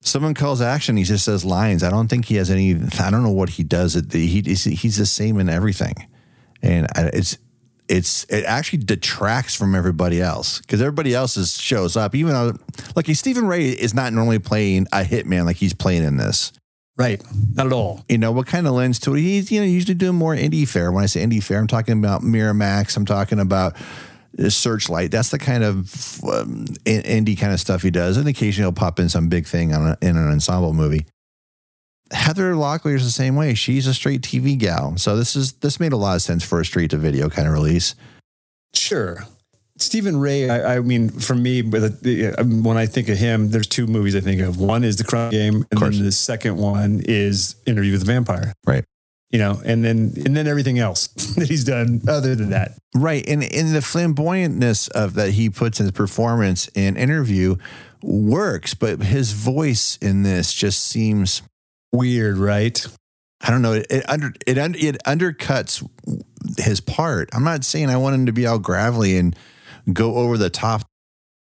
Someone 0.00 0.34
calls 0.34 0.60
action, 0.60 0.96
he 0.96 1.04
just 1.04 1.24
says 1.24 1.44
lines. 1.44 1.84
I 1.84 1.90
don't 1.90 2.08
think 2.08 2.24
he 2.24 2.34
has 2.34 2.50
any. 2.50 2.74
I 2.74 3.12
don't 3.12 3.22
know 3.22 3.30
what 3.30 3.50
he 3.50 3.62
does. 3.62 3.94
He 3.94 4.26
he's, 4.26 4.64
he's 4.64 4.96
the 4.96 5.06
same 5.06 5.38
in 5.38 5.48
everything, 5.48 5.94
and 6.62 6.88
it's 6.96 7.38
it's 7.88 8.24
it 8.24 8.42
actually 8.44 8.80
detracts 8.80 9.54
from 9.54 9.76
everybody 9.76 10.20
else 10.20 10.58
because 10.58 10.80
everybody 10.80 11.14
else 11.14 11.36
is, 11.36 11.56
shows 11.56 11.96
up. 11.96 12.16
Even 12.16 12.32
though, 12.32 12.56
like 12.96 13.06
Stephen 13.14 13.46
Rea 13.46 13.70
is 13.70 13.94
not 13.94 14.12
normally 14.12 14.40
playing 14.40 14.88
a 14.90 15.04
hitman 15.04 15.44
like 15.44 15.58
he's 15.58 15.74
playing 15.74 16.02
in 16.02 16.16
this. 16.16 16.52
Right. 16.96 17.22
Not 17.54 17.66
at 17.66 17.72
all. 17.72 18.04
You 18.08 18.18
know 18.18 18.32
what 18.32 18.46
kind 18.46 18.66
of 18.66 18.74
lens 18.74 18.98
to 19.00 19.14
it? 19.14 19.20
He's 19.20 19.50
you 19.50 19.60
know 19.60 19.66
usually 19.66 19.94
doing 19.94 20.16
more 20.16 20.34
indie 20.34 20.68
fare. 20.68 20.92
When 20.92 21.02
I 21.02 21.06
say 21.06 21.24
indie 21.24 21.42
fare, 21.42 21.58
I'm 21.58 21.66
talking 21.66 21.98
about 21.98 22.22
Miramax. 22.22 22.96
I'm 22.96 23.06
talking 23.06 23.40
about 23.40 23.76
uh, 24.38 24.50
Searchlight. 24.50 25.10
That's 25.10 25.30
the 25.30 25.38
kind 25.38 25.64
of 25.64 26.22
um, 26.24 26.66
indie 26.84 27.38
kind 27.38 27.52
of 27.52 27.60
stuff 27.60 27.82
he 27.82 27.90
does. 27.90 28.16
And 28.18 28.28
occasionally 28.28 28.66
he'll 28.66 28.72
pop 28.72 28.98
in 28.98 29.08
some 29.08 29.28
big 29.28 29.46
thing 29.46 29.72
on 29.74 29.88
a, 29.88 29.98
in 30.02 30.16
an 30.16 30.28
ensemble 30.28 30.74
movie. 30.74 31.06
Heather 32.10 32.52
Locklear 32.52 32.96
is 32.96 33.04
the 33.04 33.10
same 33.10 33.36
way. 33.36 33.54
She's 33.54 33.86
a 33.86 33.94
straight 33.94 34.20
TV 34.20 34.58
gal. 34.58 34.98
So 34.98 35.16
this 35.16 35.34
is 35.34 35.54
this 35.54 35.80
made 35.80 35.94
a 35.94 35.96
lot 35.96 36.16
of 36.16 36.22
sense 36.22 36.44
for 36.44 36.60
a 36.60 36.64
straight 36.64 36.90
to 36.90 36.98
video 36.98 37.30
kind 37.30 37.48
of 37.48 37.54
release. 37.54 37.94
Sure. 38.74 39.24
Stephen 39.82 40.18
Rea, 40.18 40.48
I, 40.48 40.76
I 40.76 40.80
mean, 40.80 41.08
for 41.08 41.34
me, 41.34 41.62
when 41.62 42.76
I 42.76 42.86
think 42.86 43.08
of 43.08 43.18
him, 43.18 43.50
there's 43.50 43.66
two 43.66 43.86
movies 43.86 44.16
I 44.16 44.20
think 44.20 44.40
of. 44.40 44.58
One 44.58 44.84
is 44.84 44.96
The 44.96 45.04
Crying 45.04 45.30
Game, 45.30 45.66
and 45.70 45.80
then 45.80 46.02
the 46.02 46.12
second 46.12 46.56
one 46.56 47.02
is 47.04 47.56
Interview 47.66 47.92
with 47.92 48.00
the 48.00 48.06
Vampire. 48.06 48.52
Right. 48.66 48.84
You 49.30 49.38
know, 49.38 49.62
and 49.64 49.82
then 49.82 50.12
and 50.26 50.36
then 50.36 50.46
everything 50.46 50.78
else 50.78 51.06
that 51.36 51.48
he's 51.48 51.64
done 51.64 52.02
other 52.06 52.34
than 52.34 52.50
that. 52.50 52.72
Right. 52.94 53.26
And 53.26 53.42
in 53.42 53.72
the 53.72 53.80
flamboyantness 53.80 54.90
of 54.90 55.14
that 55.14 55.30
he 55.30 55.48
puts 55.48 55.80
in 55.80 55.86
his 55.86 55.92
performance 55.92 56.68
in 56.74 56.98
interview 56.98 57.56
works, 58.02 58.74
but 58.74 59.00
his 59.00 59.32
voice 59.32 59.96
in 60.02 60.22
this 60.22 60.52
just 60.52 60.84
seems 60.84 61.40
Weird, 61.92 62.38
right? 62.38 62.84
I 63.42 63.50
don't 63.50 63.60
know. 63.60 63.74
It, 63.74 63.86
it 63.90 64.08
under 64.08 64.32
it 64.46 64.56
it 64.56 65.02
undercuts 65.04 65.86
his 66.56 66.80
part. 66.80 67.28
I'm 67.34 67.44
not 67.44 67.64
saying 67.64 67.90
I 67.90 67.98
want 67.98 68.14
him 68.14 68.26
to 68.26 68.32
be 68.32 68.46
all 68.46 68.58
gravelly 68.58 69.18
and 69.18 69.36
go 69.90 70.16
over 70.16 70.36
the 70.36 70.50
top. 70.50 70.82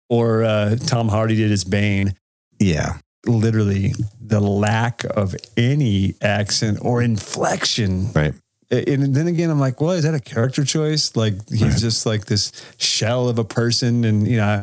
Or 0.08 0.42
uh, 0.42 0.76
Tom 0.76 1.08
Hardy 1.08 1.36
did 1.36 1.50
his 1.50 1.62
Bane. 1.62 2.14
Yeah, 2.58 2.98
literally 3.26 3.94
the 4.20 4.40
lack 4.40 5.04
of 5.04 5.36
any 5.56 6.14
accent 6.20 6.78
or 6.82 7.00
inflection. 7.00 8.12
Right. 8.12 8.34
And 8.70 9.16
then 9.16 9.26
again, 9.26 9.50
I'm 9.50 9.58
like, 9.58 9.80
well, 9.80 9.90
is 9.90 10.04
that 10.04 10.14
a 10.14 10.20
character 10.20 10.64
choice? 10.64 11.16
Like 11.16 11.34
he's 11.48 11.62
right. 11.62 11.76
just 11.76 12.06
like 12.06 12.26
this 12.26 12.52
shell 12.78 13.28
of 13.28 13.40
a 13.40 13.44
person, 13.44 14.04
and 14.04 14.28
you 14.28 14.36
know, 14.36 14.62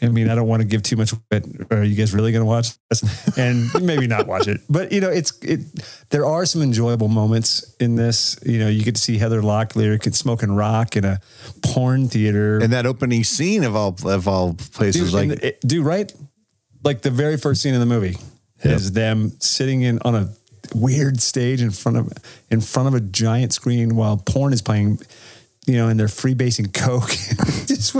I 0.00 0.08
mean, 0.08 0.28
I 0.28 0.36
don't 0.36 0.46
want 0.46 0.62
to 0.62 0.68
give 0.68 0.84
too 0.84 0.94
much. 0.94 1.12
But 1.28 1.44
are 1.72 1.82
you 1.82 1.96
guys 1.96 2.14
really 2.14 2.30
going 2.30 2.42
to 2.42 2.46
watch 2.46 2.68
this? 2.88 3.36
And 3.36 3.68
maybe 3.84 4.06
not 4.06 4.28
watch 4.28 4.46
it, 4.46 4.60
but 4.70 4.92
you 4.92 5.00
know, 5.00 5.10
it's 5.10 5.36
it. 5.42 5.60
There 6.10 6.26
are 6.26 6.46
some 6.46 6.62
enjoyable 6.62 7.08
moments 7.08 7.74
in 7.80 7.96
this. 7.96 8.38
You 8.46 8.60
know, 8.60 8.68
you 8.68 8.84
get 8.84 8.94
to 8.94 9.00
see 9.00 9.18
Heather 9.18 9.42
Locklear 9.42 9.98
smoking 10.14 10.52
rock 10.52 10.96
in 10.96 11.04
a 11.04 11.20
porn 11.62 12.08
theater, 12.08 12.58
and 12.58 12.72
that 12.72 12.86
opening 12.86 13.24
scene 13.24 13.64
of 13.64 13.74
all 13.74 13.96
of 14.04 14.28
all 14.28 14.54
places, 14.54 15.12
dude, 15.12 15.42
like, 15.42 15.60
dude, 15.60 15.84
right? 15.84 16.12
Like 16.84 17.02
the 17.02 17.10
very 17.10 17.36
first 17.36 17.62
scene 17.62 17.74
in 17.74 17.80
the 17.80 17.86
movie 17.86 18.16
yep. 18.64 18.76
is 18.76 18.92
them 18.92 19.32
sitting 19.40 19.82
in 19.82 19.98
on 20.04 20.14
a 20.14 20.32
weird 20.74 21.20
stage 21.20 21.60
in 21.60 21.70
front 21.70 21.98
of 21.98 22.12
in 22.50 22.60
front 22.60 22.88
of 22.88 22.94
a 22.94 23.00
giant 23.00 23.52
screen 23.52 23.96
while 23.96 24.16
porn 24.16 24.52
is 24.52 24.62
playing 24.62 24.98
you 25.66 25.74
know 25.74 25.88
and 25.88 25.98
they're 25.98 26.06
freebasing 26.06 26.72
coke 26.72 27.10
just 27.66 27.94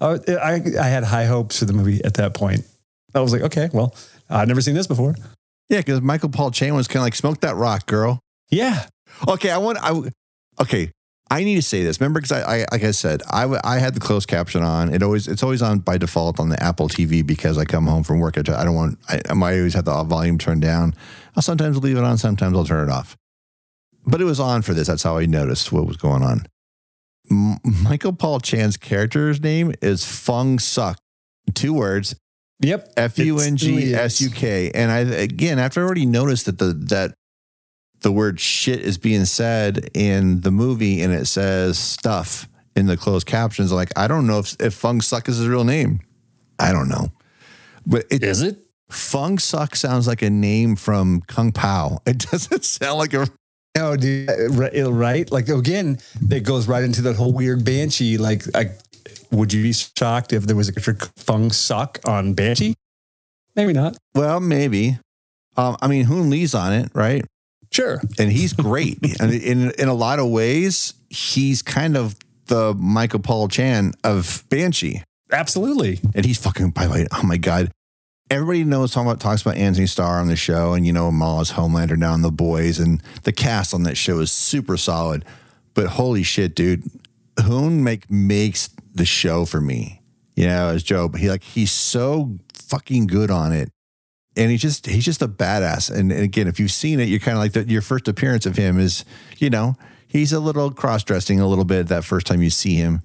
oh, 0.00 0.18
I, 0.28 0.60
I 0.80 0.86
had 0.86 1.04
high 1.04 1.26
hopes 1.26 1.58
for 1.58 1.64
the 1.64 1.72
movie 1.72 2.02
at 2.04 2.14
that 2.14 2.34
point 2.34 2.66
i 3.14 3.20
was 3.20 3.32
like 3.32 3.42
okay 3.42 3.68
well 3.72 3.94
i've 4.30 4.48
never 4.48 4.60
seen 4.60 4.74
this 4.74 4.86
before 4.86 5.14
yeah 5.68 5.78
because 5.78 6.00
michael 6.00 6.28
paul 6.28 6.50
chan 6.50 6.74
was 6.74 6.88
kind 6.88 6.98
of 6.98 7.04
like 7.04 7.14
smoke 7.14 7.40
that 7.40 7.56
rock 7.56 7.86
girl 7.86 8.20
yeah 8.50 8.86
okay 9.28 9.50
i 9.50 9.58
want 9.58 9.78
i 9.82 10.00
okay 10.60 10.90
I 11.30 11.42
need 11.42 11.54
to 11.56 11.62
say 11.62 11.82
this. 11.82 12.00
Remember, 12.00 12.20
because 12.20 12.32
I, 12.32 12.58
I, 12.58 12.66
like 12.70 12.84
I 12.84 12.90
said, 12.90 13.22
I, 13.30 13.58
I 13.64 13.78
had 13.78 13.94
the 13.94 14.00
closed 14.00 14.28
caption 14.28 14.62
on. 14.62 14.92
It 14.92 15.02
always 15.02 15.26
it's 15.26 15.42
always 15.42 15.62
on 15.62 15.78
by 15.78 15.96
default 15.96 16.38
on 16.38 16.50
the 16.50 16.62
Apple 16.62 16.88
TV 16.88 17.26
because 17.26 17.56
I 17.56 17.64
come 17.64 17.86
home 17.86 18.04
from 18.04 18.20
work. 18.20 18.36
I 18.36 18.42
don't 18.42 18.74
want. 18.74 18.98
I, 19.08 19.22
I 19.28 19.32
always 19.32 19.74
have 19.74 19.86
the 19.86 20.04
volume 20.04 20.38
turned 20.38 20.62
down. 20.62 20.94
I'll 21.36 21.42
sometimes 21.42 21.78
leave 21.78 21.96
it 21.96 22.04
on, 22.04 22.18
sometimes 22.18 22.56
I'll 22.56 22.64
turn 22.64 22.88
it 22.88 22.92
off. 22.92 23.16
But 24.06 24.20
it 24.20 24.24
was 24.24 24.40
on 24.40 24.62
for 24.62 24.74
this. 24.74 24.86
That's 24.86 25.02
how 25.02 25.16
I 25.16 25.26
noticed 25.26 25.72
what 25.72 25.86
was 25.86 25.96
going 25.96 26.22
on. 26.22 26.46
M- 27.30 27.58
Michael 27.82 28.12
Paul 28.12 28.40
Chan's 28.40 28.76
character's 28.76 29.40
name 29.40 29.72
is 29.80 30.04
Fung 30.04 30.58
Suk. 30.58 30.98
Two 31.54 31.72
words. 31.72 32.14
Yep. 32.60 32.92
F 32.96 33.18
U 33.18 33.38
N 33.40 33.56
G 33.56 33.94
S 33.94 34.20
U 34.20 34.30
K. 34.30 34.70
And 34.74 34.90
I 34.90 35.00
again, 35.00 35.58
after 35.58 35.80
I 35.80 35.84
already 35.84 36.06
noticed 36.06 36.46
that 36.46 36.58
the 36.58 36.72
that 36.88 37.14
the 38.00 38.12
word 38.12 38.38
shit 38.40 38.80
is 38.80 38.98
being 38.98 39.24
said 39.24 39.90
in 39.94 40.40
the 40.42 40.50
movie 40.50 41.02
and 41.02 41.12
it 41.12 41.26
says 41.26 41.78
stuff 41.78 42.48
in 42.76 42.86
the 42.86 42.96
closed 42.96 43.26
captions, 43.26 43.72
like 43.72 43.90
I 43.96 44.06
don't 44.06 44.26
know 44.26 44.38
if, 44.38 44.56
if 44.60 44.74
Fung 44.74 45.00
Suk 45.00 45.28
is 45.28 45.38
his 45.38 45.48
real 45.48 45.64
name. 45.64 46.00
I 46.58 46.72
don't 46.72 46.88
know. 46.88 47.10
But 47.86 48.06
it, 48.10 48.22
is 48.22 48.42
it? 48.42 48.63
Fung 48.94 49.38
Suk 49.38 49.76
sounds 49.76 50.06
like 50.06 50.22
a 50.22 50.30
name 50.30 50.76
from 50.76 51.20
Kung 51.22 51.52
Pao. 51.52 51.98
It 52.06 52.18
doesn't 52.18 52.64
sound 52.64 52.98
like 52.98 53.14
a. 53.14 53.26
No, 53.76 53.96
dude, 53.96 54.30
uh, 54.30 54.92
right? 54.92 55.30
Like 55.32 55.48
again, 55.48 55.98
it 56.30 56.44
goes 56.44 56.68
right 56.68 56.84
into 56.84 57.02
that 57.02 57.16
whole 57.16 57.32
weird 57.32 57.64
banshee. 57.64 58.18
Like, 58.18 58.44
I, 58.54 58.70
would 59.32 59.52
you 59.52 59.64
be 59.64 59.72
shocked 59.72 60.32
if 60.32 60.46
there 60.46 60.54
was 60.54 60.68
a 60.68 60.94
Fung 61.16 61.50
Suk 61.50 61.98
on 62.04 62.34
Banshee? 62.34 62.74
Maybe 63.56 63.72
not. 63.72 63.96
Well, 64.14 64.38
maybe. 64.38 64.98
Um, 65.56 65.76
I 65.82 65.88
mean, 65.88 66.04
Hoon 66.04 66.30
Lee's 66.30 66.54
on 66.54 66.72
it, 66.72 66.90
right? 66.94 67.24
Sure. 67.72 68.00
And 68.18 68.30
he's 68.30 68.52
great. 68.52 68.98
and 69.20 69.32
in 69.32 69.72
in 69.72 69.88
a 69.88 69.94
lot 69.94 70.20
of 70.20 70.28
ways, 70.28 70.94
he's 71.10 71.62
kind 71.62 71.96
of 71.96 72.14
the 72.46 72.74
Michael 72.74 73.20
Paul 73.20 73.48
Chan 73.48 73.94
of 74.04 74.44
Banshee. 74.50 75.02
Absolutely. 75.32 76.00
And 76.14 76.24
he's 76.24 76.38
fucking 76.38 76.70
by 76.70 76.86
the 76.86 76.92
way, 76.92 77.06
oh 77.12 77.24
my 77.24 77.38
God 77.38 77.72
everybody 78.30 78.64
knows 78.64 78.92
talking 78.92 79.16
talks 79.16 79.42
about 79.42 79.56
Antony 79.56 79.86
Starr 79.86 80.20
on 80.20 80.28
the 80.28 80.36
show, 80.36 80.74
and 80.74 80.86
you 80.86 80.92
know 80.92 81.10
Mall's 81.10 81.52
Homelander 81.52 81.98
down 81.98 82.22
the 82.22 82.30
boys, 82.30 82.78
and 82.78 83.02
the 83.22 83.32
cast 83.32 83.74
on 83.74 83.82
that 83.84 83.96
show 83.96 84.18
is 84.20 84.32
super 84.32 84.76
solid. 84.76 85.24
But 85.74 85.86
holy 85.88 86.22
shit, 86.22 86.54
dude, 86.54 86.84
Hoon 87.44 87.82
make 87.82 88.10
makes 88.10 88.70
the 88.94 89.04
show 89.04 89.44
for 89.44 89.60
me. 89.60 90.00
You 90.36 90.46
know, 90.46 90.68
as 90.68 90.82
Joe, 90.82 91.08
but 91.08 91.20
he 91.20 91.30
like 91.30 91.42
he's 91.42 91.72
so 91.72 92.38
fucking 92.52 93.06
good 93.06 93.30
on 93.30 93.52
it. 93.52 93.70
And 94.36 94.50
he's 94.50 94.62
just 94.62 94.86
he's 94.86 95.04
just 95.04 95.22
a 95.22 95.28
badass. 95.28 95.94
And, 95.94 96.10
and 96.10 96.22
again, 96.22 96.48
if 96.48 96.58
you've 96.58 96.72
seen 96.72 96.98
it, 96.98 97.08
you're 97.08 97.20
kind 97.20 97.36
of 97.36 97.42
like 97.42 97.52
the, 97.52 97.64
your 97.70 97.82
first 97.82 98.08
appearance 98.08 98.46
of 98.46 98.56
him 98.56 98.80
is, 98.80 99.04
you 99.38 99.48
know, 99.48 99.76
he's 100.08 100.32
a 100.32 100.40
little 100.40 100.72
cross 100.72 101.04
dressing 101.04 101.38
a 101.38 101.46
little 101.46 101.64
bit 101.64 101.86
that 101.86 102.04
first 102.04 102.26
time 102.26 102.42
you 102.42 102.50
see 102.50 102.74
him. 102.74 103.02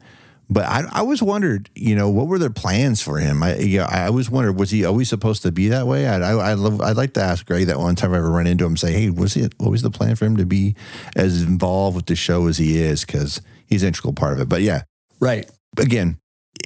But 0.51 0.65
I, 0.65 0.81
I 0.91 0.99
always 1.01 1.21
wondered, 1.21 1.69
you 1.75 1.95
know, 1.95 2.09
what 2.09 2.27
were 2.27 2.39
their 2.39 2.49
plans 2.49 3.01
for 3.01 3.19
him? 3.19 3.43
I, 3.43 3.57
you 3.57 3.79
know, 3.79 3.87
I 3.87 4.07
always 4.07 4.31
wondered, 4.31 4.53
was 4.53 4.71
he 4.71 4.83
always 4.83 5.07
supposed 5.07 5.43
to 5.43 5.51
be 5.51 5.67
that 5.67 5.85
way? 5.85 6.07
I, 6.07 6.17
I, 6.17 6.31
I 6.31 6.53
love, 6.55 6.81
I'd 6.81 6.97
like 6.97 7.13
to 7.13 7.21
ask 7.21 7.45
Greg 7.45 7.67
that 7.67 7.77
one 7.77 7.95
time 7.95 8.13
I 8.13 8.17
ever 8.17 8.31
run 8.31 8.47
into 8.47 8.65
him, 8.65 8.75
say, 8.75 8.91
hey, 8.91 9.09
was 9.11 9.35
he, 9.35 9.47
what 9.57 9.69
was 9.69 9.83
the 9.83 9.91
plan 9.91 10.15
for 10.15 10.25
him 10.25 10.37
to 10.37 10.45
be 10.45 10.75
as 11.15 11.43
involved 11.43 11.95
with 11.95 12.07
the 12.07 12.15
show 12.15 12.47
as 12.47 12.57
he 12.57 12.79
is? 12.79 13.05
Because 13.05 13.41
he's 13.67 13.83
an 13.83 13.89
integral 13.89 14.13
part 14.13 14.33
of 14.33 14.41
it. 14.41 14.49
But 14.49 14.63
yeah, 14.63 14.81
right. 15.19 15.47
Again, 15.77 16.17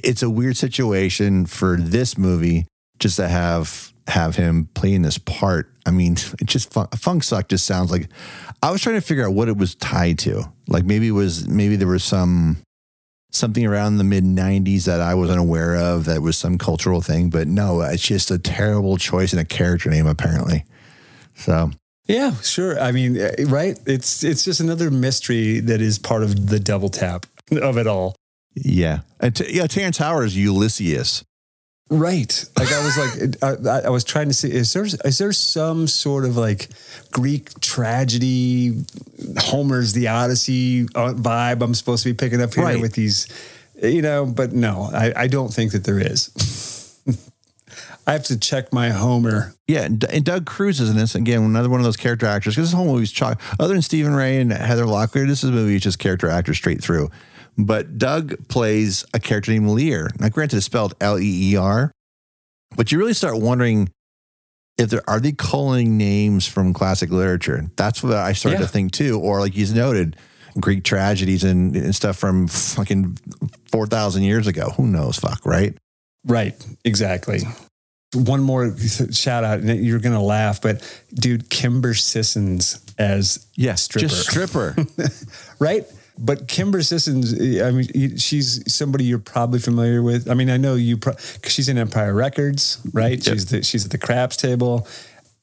it's 0.02 0.22
a 0.22 0.30
weird 0.30 0.56
situation 0.56 1.44
for 1.44 1.76
this 1.76 2.16
movie 2.16 2.66
just 2.98 3.16
to 3.16 3.28
have 3.28 3.92
have 4.06 4.36
him 4.36 4.68
playing 4.74 5.02
this 5.02 5.18
part. 5.18 5.70
I 5.86 5.90
mean, 5.90 6.12
it 6.40 6.46
just 6.46 6.72
funk 6.72 7.22
suck 7.22 7.48
just 7.48 7.66
sounds 7.66 7.90
like 7.90 8.08
I 8.62 8.70
was 8.70 8.80
trying 8.80 8.96
to 8.96 9.02
figure 9.02 9.26
out 9.26 9.34
what 9.34 9.48
it 9.48 9.56
was 9.56 9.74
tied 9.74 10.18
to. 10.20 10.44
Like 10.68 10.84
maybe 10.84 11.08
it 11.08 11.12
was 11.12 11.46
maybe 11.46 11.76
there 11.76 11.88
was 11.88 12.04
some 12.04 12.63
something 13.34 13.66
around 13.66 13.98
the 13.98 14.04
mid 14.04 14.24
90s 14.24 14.84
that 14.84 15.00
I 15.00 15.14
wasn't 15.14 15.40
aware 15.40 15.76
of 15.76 16.04
that 16.06 16.22
was 16.22 16.36
some 16.36 16.58
cultural 16.58 17.00
thing. 17.00 17.30
But 17.30 17.48
no, 17.48 17.80
it's 17.82 18.02
just 18.02 18.30
a 18.30 18.38
terrible 18.38 18.96
choice 18.96 19.32
in 19.32 19.38
a 19.38 19.44
character 19.44 19.90
name, 19.90 20.06
apparently. 20.06 20.64
So. 21.34 21.70
Yeah, 22.06 22.34
sure. 22.42 22.78
I 22.78 22.92
mean, 22.92 23.16
eh, 23.16 23.44
right? 23.46 23.78
It's 23.86 24.22
it's 24.22 24.44
just 24.44 24.60
another 24.60 24.90
mystery 24.90 25.60
that 25.60 25.80
is 25.80 25.98
part 25.98 26.22
of 26.22 26.48
the 26.48 26.60
double 26.60 26.90
tap 26.90 27.24
of 27.50 27.78
it 27.78 27.86
all. 27.86 28.14
Yeah, 28.54 29.00
and 29.20 29.34
t- 29.34 29.56
yeah, 29.56 29.66
Terrence 29.66 29.96
Howard 29.98 30.26
is 30.26 30.36
Ulysses. 30.36 31.24
Right. 31.90 32.44
Like 32.58 32.72
I 32.72 32.84
was 32.84 32.98
like, 32.98 33.66
I, 33.66 33.86
I, 33.86 33.90
was 33.90 34.04
trying 34.04 34.28
to 34.28 34.34
see, 34.34 34.50
is 34.50 34.72
there, 34.72 34.84
is 34.84 35.18
there 35.18 35.32
some 35.32 35.86
sort 35.86 36.24
of 36.24 36.36
like 36.36 36.68
Greek 37.12 37.60
tragedy, 37.60 38.84
Homer's 39.38 39.92
The 39.92 40.08
Odyssey 40.08 40.84
uh, 40.94 41.12
vibe 41.12 41.62
I'm 41.62 41.74
supposed 41.74 42.02
to 42.04 42.08
be 42.08 42.14
picking 42.14 42.40
up 42.40 42.54
here 42.54 42.64
right. 42.64 42.80
with 42.80 42.94
these, 42.94 43.28
you 43.82 44.00
know, 44.00 44.24
but 44.24 44.52
no, 44.52 44.88
I, 44.92 45.12
I 45.14 45.26
don't 45.26 45.52
think 45.52 45.72
that 45.72 45.84
there 45.84 45.98
is. 45.98 46.30
I 48.06 48.12
have 48.12 48.24
to 48.24 48.38
check 48.38 48.72
my 48.72 48.90
Homer. 48.90 49.54
Yeah, 49.66 49.84
and 49.84 50.24
Doug 50.24 50.46
Cruz 50.46 50.80
is 50.80 50.90
in 50.90 50.96
this 50.96 51.14
again. 51.14 51.42
Another 51.42 51.70
one 51.70 51.80
of 51.80 51.84
those 51.84 51.96
character 51.96 52.26
actors 52.26 52.54
because 52.54 52.70
this 52.70 52.76
whole 52.76 52.86
movie's 52.86 53.12
chalk. 53.12 53.40
Other 53.58 53.72
than 53.72 53.82
Stephen 53.82 54.14
Rea 54.14 54.40
and 54.40 54.52
Heather 54.52 54.84
Locklear, 54.84 55.26
this 55.26 55.42
is 55.42 55.50
a 55.50 55.52
movie 55.52 55.78
just 55.78 55.98
character 55.98 56.28
actors 56.28 56.58
straight 56.58 56.82
through. 56.82 57.10
But 57.56 57.98
Doug 57.98 58.48
plays 58.48 59.04
a 59.14 59.20
character 59.20 59.52
named 59.52 59.68
Lear. 59.68 60.10
Now, 60.18 60.28
granted, 60.28 60.56
it's 60.56 60.66
spelled 60.66 60.94
L 61.00 61.18
E 61.18 61.52
E 61.52 61.56
R, 61.56 61.92
but 62.76 62.90
you 62.90 62.98
really 62.98 63.14
start 63.14 63.40
wondering 63.40 63.90
if 64.76 64.90
there 64.90 65.08
are 65.08 65.20
they 65.20 65.32
calling 65.32 65.96
names 65.96 66.46
from 66.46 66.72
classic 66.72 67.10
literature. 67.10 67.70
That's 67.76 68.02
what 68.02 68.14
I 68.14 68.32
started 68.32 68.58
yeah. 68.58 68.66
to 68.66 68.72
think 68.72 68.92
too. 68.92 69.20
Or 69.20 69.40
like 69.40 69.52
he's 69.52 69.72
noted, 69.72 70.16
Greek 70.58 70.84
tragedies 70.84 71.44
and, 71.44 71.76
and 71.76 71.94
stuff 71.94 72.16
from 72.16 72.48
fucking 72.48 73.18
four 73.70 73.86
thousand 73.86 74.24
years 74.24 74.46
ago. 74.46 74.70
Who 74.76 74.86
knows? 74.86 75.18
Fuck, 75.18 75.44
right? 75.44 75.76
Right. 76.24 76.54
Exactly. 76.84 77.40
One 78.14 78.40
more 78.40 78.76
shout 79.10 79.42
out, 79.44 79.60
and 79.60 79.84
you're 79.84 79.98
gonna 79.98 80.22
laugh, 80.22 80.62
but 80.62 80.82
dude, 81.12 81.50
Kimber 81.50 81.94
Sissons 81.94 82.80
as 82.96 83.46
yes, 83.56 83.82
stripper. 83.82 84.08
just 84.08 84.28
stripper, 84.28 84.76
right? 85.58 85.84
But 86.16 86.46
Kimber 86.46 86.82
Sissons, 86.82 87.32
I 87.60 87.70
mean, 87.72 88.16
she's 88.16 88.72
somebody 88.72 89.04
you're 89.04 89.18
probably 89.18 89.58
familiar 89.58 90.02
with. 90.02 90.30
I 90.30 90.34
mean, 90.34 90.48
I 90.48 90.56
know 90.56 90.74
you 90.74 90.96
because 90.96 91.38
pro- 91.38 91.48
she's 91.48 91.68
in 91.68 91.76
Empire 91.76 92.14
Records, 92.14 92.78
right? 92.92 93.24
Yep. 93.24 93.34
She's 93.34 93.46
the, 93.46 93.62
she's 93.62 93.84
at 93.84 93.90
the 93.90 93.98
craps 93.98 94.36
table. 94.36 94.86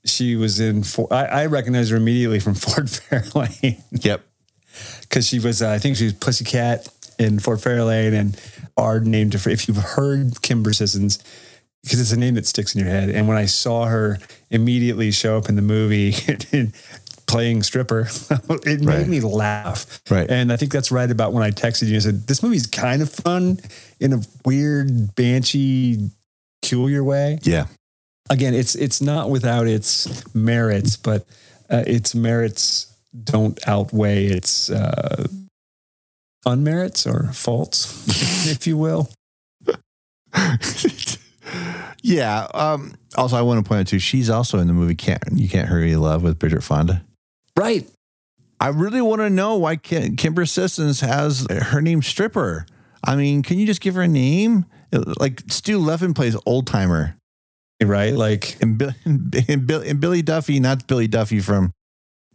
She 0.05 0.35
was 0.35 0.59
in. 0.59 0.83
I, 1.11 1.25
I 1.25 1.45
recognize 1.47 1.89
her 1.89 1.97
immediately 1.97 2.39
from 2.39 2.53
Ford 2.55 2.85
Fairlane. 2.85 3.81
Yep. 3.91 4.21
Because 5.01 5.27
she 5.27 5.39
was, 5.39 5.61
uh, 5.61 5.69
I 5.69 5.77
think 5.77 5.97
she 5.97 6.05
was 6.05 6.13
Pussycat 6.13 6.87
in 7.19 7.39
Ford 7.39 7.59
Fairlane, 7.59 8.13
and 8.13 8.41
are 8.77 9.01
named. 9.01 9.35
If 9.35 9.67
you've 9.67 9.77
heard 9.77 10.41
Kimber 10.41 10.71
Sissons, 10.71 11.19
because 11.83 11.99
it's 11.99 12.11
a 12.11 12.19
name 12.19 12.35
that 12.35 12.45
sticks 12.45 12.75
in 12.75 12.81
your 12.81 12.89
head. 12.89 13.09
And 13.09 13.27
when 13.27 13.37
I 13.37 13.45
saw 13.45 13.85
her 13.85 14.19
immediately 14.49 15.11
show 15.11 15.37
up 15.37 15.49
in 15.49 15.55
the 15.55 15.61
movie, 15.61 16.11
playing 17.31 17.63
stripper. 17.63 18.07
it 18.29 18.81
made 18.81 18.85
right. 18.85 19.07
me 19.07 19.21
laugh. 19.21 20.01
Right. 20.09 20.29
And 20.29 20.51
I 20.51 20.57
think 20.57 20.71
that's 20.71 20.91
right 20.91 21.09
about 21.09 21.33
when 21.33 21.43
I 21.43 21.51
texted 21.51 21.87
you 21.87 21.95
and 21.95 22.03
said, 22.03 22.27
this 22.27 22.43
movie's 22.43 22.67
kind 22.67 23.01
of 23.01 23.11
fun 23.11 23.59
in 23.99 24.13
a 24.13 24.21
weird, 24.45 25.15
banshee, 25.15 26.09
peculiar 26.61 27.03
way. 27.03 27.39
Yeah. 27.43 27.67
Again, 28.29 28.53
it's 28.53 28.75
it's 28.75 29.01
not 29.01 29.29
without 29.29 29.67
its 29.67 30.33
merits, 30.33 30.95
but 30.95 31.25
uh, 31.69 31.83
its 31.85 32.15
merits 32.15 32.93
don't 33.23 33.59
outweigh 33.67 34.27
its 34.27 34.69
uh, 34.69 35.25
unmerits 36.45 37.05
or 37.05 37.33
faults, 37.33 38.47
if 38.49 38.67
you 38.67 38.77
will. 38.77 39.09
Yeah. 42.01 42.47
Um, 42.53 42.93
also, 43.15 43.37
I 43.37 43.41
want 43.41 43.63
to 43.63 43.67
point 43.67 43.81
out 43.81 43.87
too, 43.87 43.99
she's 43.99 44.29
also 44.29 44.59
in 44.59 44.67
the 44.67 44.73
movie 44.73 44.95
Can't 44.95 45.21
You 45.33 45.47
Can't 45.47 45.67
Hurry 45.67 45.95
Love 45.95 46.23
with 46.23 46.39
Bridget 46.39 46.63
Fonda. 46.63 47.03
Right. 47.57 47.89
I 48.59 48.67
really 48.67 49.01
want 49.01 49.21
to 49.21 49.29
know 49.29 49.57
why 49.57 49.75
Kim, 49.75 50.15
Kimber 50.15 50.45
Sissons 50.45 51.01
has 51.01 51.47
her 51.49 51.81
name 51.81 52.01
Stripper. 52.01 52.65
I 53.03 53.15
mean, 53.15 53.41
can 53.41 53.57
you 53.57 53.65
just 53.65 53.81
give 53.81 53.95
her 53.95 54.03
a 54.03 54.07
name? 54.07 54.65
Uh, 54.93 55.13
like 55.19 55.41
Stu 55.47 55.79
Levin 55.79 56.13
plays 56.13 56.37
old 56.45 56.67
timer, 56.67 57.15
Right. 57.83 58.13
Like, 58.13 58.61
and, 58.61 58.77
Bill, 58.77 58.91
and, 59.05 59.65
Bill, 59.65 59.81
and 59.81 59.99
Billy 59.99 60.21
Duffy, 60.21 60.59
not 60.59 60.87
Billy 60.87 61.07
Duffy 61.07 61.39
from 61.39 61.73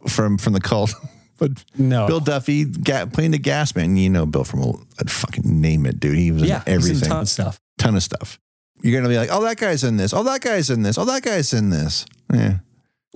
from 0.07 0.37
from 0.37 0.53
the 0.53 0.59
cult, 0.59 0.93
but 1.37 1.63
no. 1.77 2.07
Bill 2.07 2.19
Duffy 2.19 2.65
ga- 2.65 3.05
playing 3.05 3.31
the 3.31 3.39
gas 3.39 3.75
man. 3.75 3.95
You 3.97 4.09
know 4.09 4.25
Bill 4.25 4.43
from 4.43 4.61
old, 4.61 4.85
I'd 4.99 5.09
fucking 5.09 5.43
name 5.45 5.85
it, 5.85 5.99
dude. 5.99 6.17
He 6.17 6.31
was 6.31 6.43
yeah. 6.43 6.63
in 6.67 6.79
he's 6.79 6.85
in 6.85 6.91
everything, 6.91 7.09
ton 7.09 7.21
of 7.21 7.29
stuff. 7.29 7.59
ton 7.77 7.95
of 7.95 8.03
stuff. 8.03 8.39
You're 8.81 8.99
gonna 8.99 9.11
be 9.11 9.17
like, 9.17 9.29
oh, 9.31 9.41
that 9.43 9.57
guy's 9.57 9.83
in 9.83 9.97
this. 9.97 10.13
Oh, 10.13 10.23
that 10.23 10.41
guy's 10.41 10.69
in 10.69 10.83
this. 10.83 10.97
Oh, 10.97 11.05
that 11.05 11.23
guy's 11.23 11.53
in 11.53 11.69
this. 11.69 12.05
Yeah. 12.33 12.59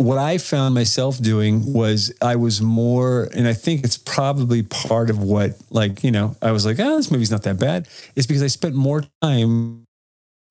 What 0.02 0.18
I 0.18 0.38
found 0.38 0.74
myself 0.76 1.20
doing 1.22 1.74
was 1.74 2.14
I 2.22 2.36
was 2.36 2.62
more, 2.62 3.30
and 3.36 3.48
I 3.48 3.54
think 3.54 3.84
it's 3.84 3.98
probably 3.98 4.64
part 4.64 5.10
of 5.10 5.20
what, 5.22 5.52
like, 5.70 6.04
you 6.04 6.12
know, 6.12 6.36
I 6.42 6.52
was 6.52 6.66
like, 6.66 6.80
oh, 6.80 6.98
this 6.98 7.12
movie's 7.12 7.32
not 7.32 7.44
that 7.44 7.60
bad. 7.60 7.88
Is 8.16 8.26
because 8.28 8.44
I 8.44 8.48
spent 8.48 8.76
more 8.76 9.04
time 9.22 9.84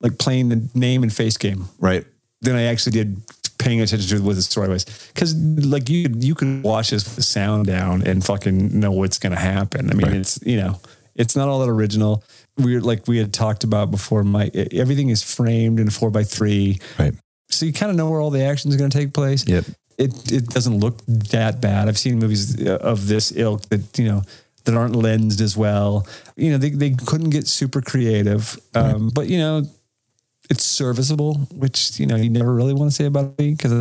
like 0.00 0.19
playing 0.19 0.49
the 0.49 0.69
name 0.75 1.02
and 1.02 1.12
face 1.12 1.37
game 1.37 1.66
Right. 1.78 2.07
than 2.40 2.57
I 2.57 2.62
actually 2.64 2.92
did 2.92 3.21
paying 3.59 3.80
attention 3.83 4.16
to 4.16 4.25
what 4.25 4.37
the 4.37 4.42
story 4.42 4.69
was. 4.69 4.87
Because 5.12 5.35
like 5.35 5.90
you, 5.90 6.07
you 6.16 6.35
could 6.35 6.62
watch 6.62 6.90
this 6.90 7.04
with 7.04 7.16
the 7.16 7.23
sound 7.23 7.66
down 7.66 8.07
and 8.07 8.25
fucking 8.25 8.78
know 8.80 8.92
what's 8.92 9.19
going 9.19 9.33
to 9.35 9.38
happen. 9.38 9.90
I 9.90 9.95
mean, 9.95 10.07
Right. 10.07 10.16
it's 10.16 10.38
you 10.42 10.57
know, 10.57 10.80
it's 11.14 11.37
not 11.37 11.49
all 11.49 11.61
that 11.61 11.69
original. 11.69 12.25
We're 12.57 12.80
like 12.80 13.07
we 13.07 13.19
had 13.19 13.35
talked 13.35 13.62
about 13.64 13.90
before. 13.90 14.25
My 14.25 14.47
everything 14.73 15.11
is 15.11 15.23
framed 15.23 15.78
in 15.78 15.90
four 15.90 16.11
by 16.11 16.25
three, 16.25 16.78
Right. 16.99 17.12
So 17.61 17.67
you 17.67 17.73
kind 17.75 17.90
of 17.90 17.97
know 17.97 18.09
where 18.11 18.21
all 18.21 18.31
the 18.31 18.43
action 18.43 18.71
is 18.71 18.76
going 18.76 18.90
to 18.90 18.99
take 18.99 19.12
place 19.12 19.47
Yep. 19.47 19.64
it 19.99 20.33
it 20.33 20.47
doesn't 20.49 20.79
look 20.81 20.97
that 21.07 21.61
bad. 21.61 21.88
I've 21.88 21.99
seen 21.99 22.19
movies 22.19 22.57
uh, 22.67 22.79
of 22.81 23.07
this 23.07 23.33
ilk 23.37 23.62
that 23.69 23.99
you 23.99 24.07
know 24.09 24.23
that 24.64 24.75
aren't 24.75 24.97
lensed 24.97 25.40
as 25.40 25.57
well. 25.57 26.07
You 26.37 26.52
know, 26.52 26.59
they 26.59 26.71
they 26.71 26.90
couldn't 26.90 27.31
get 27.31 27.47
super 27.47 27.81
creative, 27.83 28.59
um, 28.75 29.11
but 29.14 29.26
you 29.29 29.38
know, 29.38 29.62
it's 30.49 30.64
serviceable. 30.64 31.35
Which 31.52 32.00
you 32.00 32.07
know 32.07 32.17
you 32.17 32.31
never 32.31 32.55
really 32.55 32.73
want 32.75 32.90
to 32.90 32.95
say 32.97 33.05
about 33.07 33.38
me 33.38 33.52
because 33.55 33.73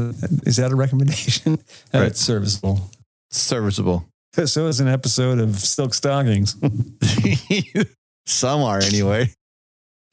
is 0.43 0.57
that 0.57 0.71
a 0.71 0.75
recommendation? 0.75 1.57
Right. 1.93 2.07
It's 2.11 2.19
serviceable. 2.19 2.91
Serviceable. 3.31 4.03
So 4.45 4.67
is 4.67 4.79
an 4.79 4.87
episode 4.87 5.39
of 5.39 5.55
Silk 5.55 5.93
Stockings. 5.93 6.55
Some 8.25 8.61
are 8.61 8.79
anyway. 8.79 9.33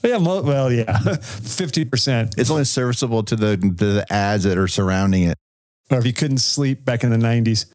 Yeah, 0.02 0.18
well, 0.18 0.72
yeah, 0.72 0.98
fifty 1.20 1.84
percent. 1.84 2.34
It's 2.38 2.50
only 2.50 2.64
serviceable 2.64 3.22
to 3.24 3.36
the 3.36 3.56
the 3.56 4.06
ads 4.10 4.44
that 4.44 4.58
are 4.58 4.68
surrounding 4.68 5.24
it. 5.24 5.38
Or 5.90 5.98
if 5.98 6.06
you 6.06 6.12
couldn't 6.12 6.38
sleep 6.38 6.84
back 6.84 7.04
in 7.04 7.10
the 7.10 7.18
nineties. 7.18 7.66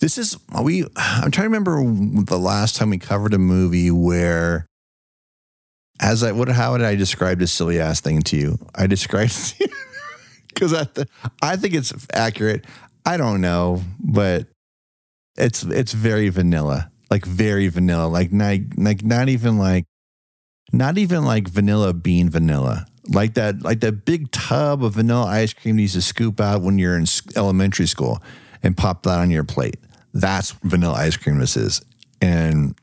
This 0.00 0.18
is 0.18 0.36
we. 0.60 0.82
I'm 0.96 1.30
trying 1.30 1.48
to 1.48 1.56
remember 1.56 1.82
the 2.24 2.38
last 2.38 2.74
time 2.76 2.90
we 2.90 2.98
covered 2.98 3.34
a 3.34 3.38
movie 3.38 3.90
where, 3.90 4.66
as 6.00 6.24
I 6.24 6.32
what 6.32 6.48
how 6.48 6.76
did 6.76 6.86
I 6.86 6.96
describe 6.96 7.38
this 7.38 7.52
silly 7.52 7.78
ass 7.78 8.00
thing 8.00 8.22
to 8.22 8.36
you? 8.36 8.58
I 8.74 8.88
described 8.88 9.54
because 10.48 10.74
I 10.74 10.86
I 11.40 11.56
think 11.56 11.74
it's 11.74 11.94
accurate. 12.12 12.64
I 13.06 13.16
don't 13.16 13.40
know, 13.40 13.82
but 14.00 14.48
it's 15.36 15.62
it's 15.62 15.92
very 15.92 16.28
vanilla, 16.28 16.90
like 17.10 17.24
very 17.24 17.68
vanilla, 17.68 18.08
like 18.08 18.32
not 18.32 18.58
like 18.76 19.04
not 19.04 19.28
even 19.28 19.56
like 19.56 19.84
not 20.72 20.98
even 20.98 21.24
like 21.24 21.48
vanilla 21.48 21.92
bean 21.92 22.30
vanilla. 22.30 22.86
Like 23.08 23.34
that, 23.34 23.62
like 23.62 23.80
that 23.80 24.04
big 24.04 24.30
tub 24.30 24.82
of 24.84 24.94
vanilla 24.94 25.26
ice 25.26 25.52
cream 25.52 25.78
you 25.78 25.82
used 25.82 25.94
to 25.94 26.02
scoop 26.02 26.40
out 26.40 26.62
when 26.62 26.78
you're 26.78 26.96
in 26.96 27.04
elementary 27.36 27.86
school 27.86 28.22
and 28.62 28.76
pop 28.76 29.02
that 29.02 29.18
on 29.18 29.30
your 29.30 29.44
plate. 29.44 29.76
That's 30.14 30.52
vanilla 30.62 30.94
ice 30.94 31.16
cream. 31.16 31.38
This 31.38 31.56
is, 31.56 31.82
and 32.20 32.74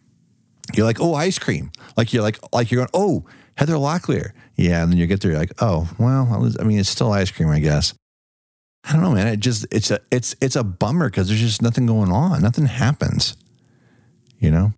you're 0.75 0.86
like, 0.86 0.99
oh, 0.99 1.13
ice 1.13 1.39
cream. 1.39 1.71
Like 1.95 2.12
you're 2.12 2.23
like, 2.23 2.38
like 2.54 2.69
you're 2.69 2.86
going, 2.86 2.89
oh, 2.93 3.25
Heather 3.56 3.75
Locklear. 3.75 4.32
Yeah, 4.56 4.84
and 4.84 4.91
then 4.91 4.99
you 4.99 5.08
get 5.08 5.21
there, 5.21 5.32
you're 5.32 5.39
like, 5.39 5.54
oh, 5.62 5.89
well, 5.97 6.54
I 6.60 6.63
mean, 6.63 6.80
it's 6.80 6.89
still 6.89 7.12
ice 7.12 7.32
cream, 7.32 7.49
I 7.49 7.60
guess. 7.60 7.93
I 8.84 8.93
don't 8.93 9.02
know, 9.02 9.12
man. 9.12 9.28
It 9.28 9.39
just 9.39 9.65
it's 9.71 9.91
a 9.91 9.99
it's 10.12 10.36
it's 10.41 10.56
a 10.56 10.63
bummer 10.63 11.10
because 11.10 11.28
there's 11.28 11.41
just 11.41 11.62
nothing 11.62 11.86
going 11.86 12.12
on. 12.12 12.41
Nothing 12.41 12.65
happens. 12.65 13.36
You 14.39 14.52
know. 14.52 14.73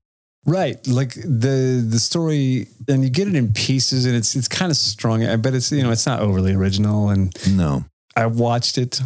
Right, 0.46 0.86
like 0.88 1.14
the 1.14 1.86
the 1.88 2.00
story, 2.00 2.68
and 2.88 3.04
you 3.04 3.12
get 3.12 3.28
it 3.28 3.36
in 3.36 3.54
pieces, 3.54 4.06
and 4.06 4.16
it's 4.16 4.36
it's 4.36 4.48
kind 4.48 4.72
of 4.72 4.78
strong. 4.78 5.24
I 5.24 5.36
bet 5.36 5.54
it's 5.54 5.72
you 5.72 5.84
know 5.84 5.92
it's 5.92 6.08
not 6.08 6.20
overly 6.20 6.54
original, 6.54 7.10
and 7.10 7.32
No. 7.56 7.86
I 8.16 8.26
watched 8.26 8.78
it. 8.78 9.00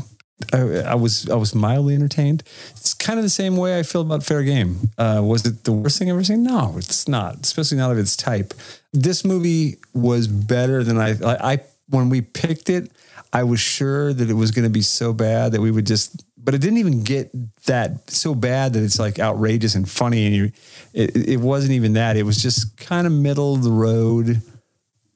I, 0.54 0.60
I 0.80 0.95
was 0.95 1.30
I 1.30 1.36
was 1.36 1.54
mildly 1.54 1.93
entertained. 1.93 2.43
It's 2.71 2.93
kind 2.93 3.19
of 3.19 3.24
the 3.24 3.30
same 3.30 3.58
way 3.58 3.78
I 3.80 3.84
feel 3.84 4.02
about 4.02 4.24
Fair 4.24 4.43
Game. 4.43 4.89
Uh, 4.98 5.21
was 5.24 5.45
it 5.45 5.63
the 5.65 5.71
worst 5.74 6.00
thing 6.00 6.10
I've 6.10 6.15
ever 6.15 6.24
seen? 6.24 6.43
No, 6.43 6.76
it's 6.78 7.08
not. 7.08 7.41
Especially 7.41 7.78
not 7.78 7.91
of 7.91 7.98
its 7.98 8.15
type. 8.15 8.54
This 8.93 9.24
movie 9.26 9.78
was 9.93 10.28
better 10.28 10.84
than 10.84 10.98
I. 10.98 11.12
I, 11.24 11.54
I 11.54 11.60
when 11.89 12.10
we 12.10 12.21
picked 12.21 12.69
it, 12.69 12.91
I 13.34 13.43
was 13.43 13.60
sure 13.60 14.13
that 14.13 14.30
it 14.30 14.34
was 14.34 14.52
going 14.52 14.63
to 14.63 14.69
be 14.69 14.82
so 14.82 15.13
bad 15.13 15.52
that 15.52 15.62
we 15.62 15.69
would 15.71 15.86
just. 15.86 16.24
But 16.46 16.54
it 16.54 16.62
didn't 16.62 16.78
even 16.78 17.04
get 17.04 17.32
that 17.66 18.10
so 18.10 18.36
bad 18.36 18.74
that 18.74 18.84
it's 18.84 19.00
like 19.00 19.20
outrageous 19.20 19.74
and 19.74 19.90
funny. 19.90 20.28
And 20.28 20.36
you, 20.36 20.52
it, 20.94 21.16
it 21.16 21.40
wasn't 21.40 21.74
even 21.74 21.94
that. 21.94 22.18
It 22.18 22.24
was 22.24 22.42
just 22.42 22.78
kind 22.78 23.08
of 23.08 23.14
middle 23.14 23.56
of 23.56 23.64
the 23.64 23.72
road 23.72 24.42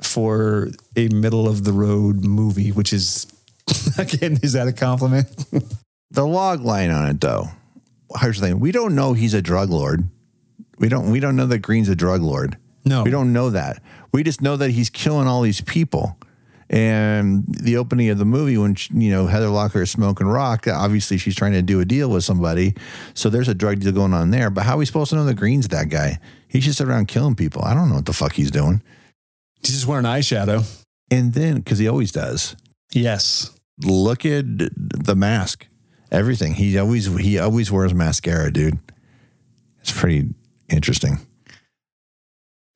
for 0.01 0.69
a 0.95 1.07
middle 1.09 1.47
of 1.47 1.63
the 1.65 1.71
road 1.71 2.25
movie, 2.25 2.71
which 2.71 2.91
is 2.91 3.27
again, 3.99 4.39
is 4.41 4.53
that 4.53 4.67
a 4.67 4.73
compliment? 4.73 5.27
The 6.11 6.25
log 6.25 6.61
line 6.61 6.89
on 6.89 7.07
it, 7.07 7.21
though. 7.21 7.49
Here's 8.19 8.39
the 8.39 8.47
thing: 8.47 8.59
we 8.59 8.71
don't 8.71 8.95
know 8.95 9.13
he's 9.13 9.35
a 9.35 9.43
drug 9.43 9.69
lord. 9.69 10.09
We 10.79 10.89
don't. 10.89 11.11
We 11.11 11.19
don't 11.19 11.35
know 11.35 11.45
that 11.45 11.59
Greene's 11.59 11.87
a 11.87 11.95
drug 11.95 12.23
lord. 12.23 12.57
No, 12.83 13.03
We 13.03 13.11
don't 13.11 13.31
know 13.31 13.51
that. 13.51 13.83
We 14.11 14.23
just 14.23 14.41
know 14.41 14.57
that 14.57 14.71
he's 14.71 14.89
killing 14.89 15.27
all 15.27 15.43
these 15.43 15.61
people. 15.61 16.17
And 16.71 17.45
the 17.47 17.77
opening 17.77 18.09
of 18.09 18.19
the 18.19 18.25
movie, 18.25 18.55
when 18.57 18.75
you 18.91 19.09
know 19.09 19.25
Heather 19.25 19.47
Locklear 19.47 19.81
is 19.83 19.91
smoking 19.91 20.27
rock, 20.27 20.67
obviously 20.67 21.17
she's 21.17 21.35
trying 21.35 21.53
to 21.53 21.63
do 21.63 21.79
a 21.79 21.85
deal 21.85 22.09
with 22.09 22.23
somebody. 22.23 22.75
So 23.15 23.29
there's 23.29 23.47
a 23.47 23.55
drug 23.55 23.79
deal 23.79 23.91
going 23.91 24.13
on 24.13 24.29
there. 24.29 24.49
But 24.51 24.65
how 24.65 24.75
are 24.75 24.77
we 24.77 24.85
supposed 24.85 25.09
to 25.09 25.15
know 25.15 25.25
the 25.25 25.33
Greene's 25.33 25.67
that 25.69 25.89
guy? 25.89 26.19
He's 26.47 26.65
just 26.65 26.79
around 26.79 27.07
killing 27.07 27.35
people. 27.35 27.63
I 27.63 27.73
don't 27.73 27.89
know 27.89 27.95
what 27.95 28.05
the 28.05 28.13
fuck 28.13 28.33
he's 28.33 28.51
doing. 28.51 28.83
He's 29.61 29.71
just 29.75 29.87
wearing 29.87 30.05
eyeshadow. 30.05 30.63
And 31.11 31.33
then, 31.33 31.57
because 31.57 31.79
he 31.79 31.87
always 31.87 32.11
does, 32.11 32.55
Yes. 32.93 33.49
look 33.83 34.23
at 34.25 34.45
the 34.47 35.15
mask, 35.15 35.65
everything. 36.11 36.53
He 36.53 36.77
always 36.77 37.07
he 37.17 37.39
always 37.39 37.71
wears 37.71 37.95
mascara, 37.95 38.51
dude. 38.53 38.77
It's 39.81 39.91
pretty 39.91 40.35
interesting. 40.69 41.17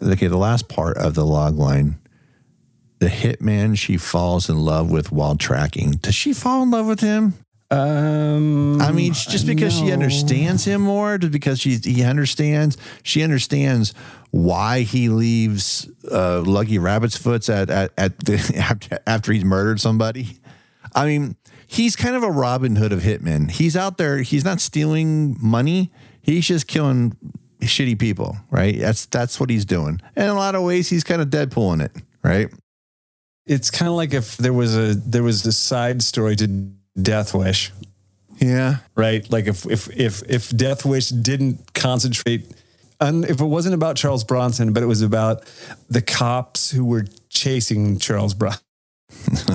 Okay, 0.02 0.28
the 0.28 0.38
last 0.38 0.68
part 0.68 0.98
of 0.98 1.14
the 1.14 1.26
log 1.26 1.58
line. 1.58 2.00
The 3.04 3.10
hitman 3.10 3.78
she 3.78 3.98
falls 3.98 4.48
in 4.48 4.62
love 4.62 4.90
with 4.90 5.12
while 5.12 5.36
tracking. 5.36 5.92
Does 5.92 6.16
she 6.16 6.32
fall 6.32 6.64
in 6.64 6.72
love 6.72 6.88
with 6.88 7.02
him? 7.02 7.34
Um, 7.70 8.82
I 8.82 8.94
mean, 8.94 9.12
just 9.12 9.46
because 9.46 9.74
she 9.78 9.92
understands 9.92 10.64
him 10.64 10.84
more, 10.84 11.18
just 11.18 11.34
because 11.34 11.60
she 11.60 11.76
he 11.84 12.02
understands, 12.02 12.78
she 13.04 13.22
understands 13.22 13.94
why 14.32 14.84
he 14.84 15.10
leaves 15.10 15.90
uh, 16.10 16.44
Lucky 16.46 16.80
Rabbit's 16.80 17.18
foots 17.18 17.50
at 17.50 17.70
at, 17.70 17.92
at 17.98 18.20
the, 18.20 18.36
after, 18.58 19.00
after 19.06 19.34
he's 19.34 19.44
murdered 19.44 19.82
somebody. 19.82 20.40
I 20.96 21.06
mean, 21.06 21.36
he's 21.68 21.98
kind 21.98 22.16
of 22.16 22.24
a 22.24 22.32
Robin 22.32 22.78
Hood 22.78 22.94
of 22.94 23.02
hitmen. 23.02 23.52
He's 23.52 23.76
out 23.76 23.98
there. 23.98 24.20
He's 24.20 24.46
not 24.46 24.62
stealing 24.62 25.36
money. 25.42 25.92
He's 26.22 26.48
just 26.48 26.68
killing 26.68 27.18
shitty 27.60 28.00
people, 28.00 28.38
right? 28.50 28.80
That's 28.80 29.08
that's 29.08 29.42
what 29.42 29.50
he's 29.50 29.66
doing. 29.66 30.00
And 30.16 30.24
in 30.24 30.30
a 30.30 30.36
lot 30.36 30.56
of 30.56 30.64
ways, 30.64 30.88
he's 30.88 31.04
kind 31.04 31.22
of 31.22 31.28
Deadpool 31.28 31.74
in 31.74 31.82
it, 31.82 31.92
right? 32.24 32.50
It's 33.46 33.70
kind 33.70 33.90
of 33.90 33.96
like 33.96 34.14
if 34.14 34.38
there 34.38 34.54
was 34.54 34.76
a 34.76 34.96
there 34.96 35.24
was 35.24 35.46
a 35.46 35.52
side 35.52 36.02
story 36.02 36.36
to 36.38 36.48
Death 37.02 37.34
Wish, 37.34 37.72
Yeah. 38.40 38.78
right? 38.96 39.30
Like 39.32 39.48
if 39.48 39.66
if 39.66 39.90
if 39.98 40.24
if 40.30 40.50
Death 40.56 40.86
Wish 40.86 41.10
didn't 41.10 41.74
concentrate 41.74 42.50
on 43.02 43.24
if 43.26 43.42
it 43.42 43.46
wasn't 43.46 43.76
about 43.76 43.98
Charles 43.98 44.24
Bronson, 44.24 44.72
but 44.72 44.82
it 44.82 44.86
was 44.86 45.02
about 45.02 45.44
the 45.90 46.02
cops 46.02 46.72
who 46.72 46.86
were 46.86 47.06
chasing 47.30 47.98
Charles 48.00 48.34
Bronson. 48.34 48.62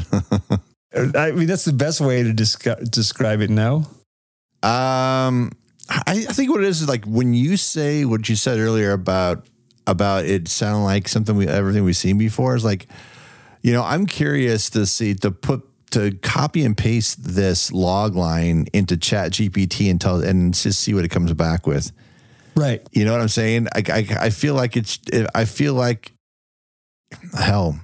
I 1.16 1.30
mean, 1.32 1.46
that's 1.46 1.64
the 1.64 1.72
best 1.72 2.00
way 2.00 2.22
to 2.22 2.32
descri- 2.32 2.90
describe 2.90 3.40
it. 3.40 3.50
No, 3.50 3.86
Um, 4.62 5.52
I, 5.88 6.26
I 6.28 6.32
think 6.32 6.50
what 6.50 6.62
it 6.62 6.66
is 6.66 6.82
is 6.82 6.88
like 6.88 7.04
when 7.04 7.32
you 7.34 7.56
say 7.56 8.04
what 8.04 8.28
you 8.28 8.36
said 8.36 8.58
earlier 8.58 8.92
about 8.92 9.46
about 9.86 10.26
it 10.26 10.48
sounding 10.48 10.84
like 10.84 11.08
something 11.08 11.36
we 11.36 11.46
everything 11.48 11.84
we've 11.84 11.96
seen 11.96 12.18
before 12.18 12.54
is 12.56 12.64
like, 12.64 12.86
you 13.62 13.72
know, 13.72 13.82
I'm 13.82 14.06
curious 14.06 14.70
to 14.70 14.86
see 14.86 15.14
to 15.14 15.30
put 15.30 15.64
to 15.90 16.12
copy 16.18 16.64
and 16.64 16.76
paste 16.76 17.34
this 17.34 17.72
log 17.72 18.14
line 18.14 18.66
into 18.72 18.96
Chat 18.96 19.32
GPT 19.32 19.90
and 19.90 20.00
tell 20.00 20.22
and 20.22 20.54
just 20.54 20.80
see 20.80 20.92
what 20.94 21.04
it 21.04 21.08
comes 21.08 21.32
back 21.32 21.66
with. 21.66 21.92
right? 22.54 22.86
You 22.92 23.04
know 23.04 23.12
what 23.12 23.20
I'm 23.22 23.28
saying? 23.28 23.68
I, 23.74 23.82
I, 23.88 24.06
I 24.26 24.30
feel 24.30 24.54
like 24.54 24.76
it's, 24.76 24.98
I 25.34 25.44
feel 25.46 25.74
like, 25.74 26.12
hell, 27.38 27.80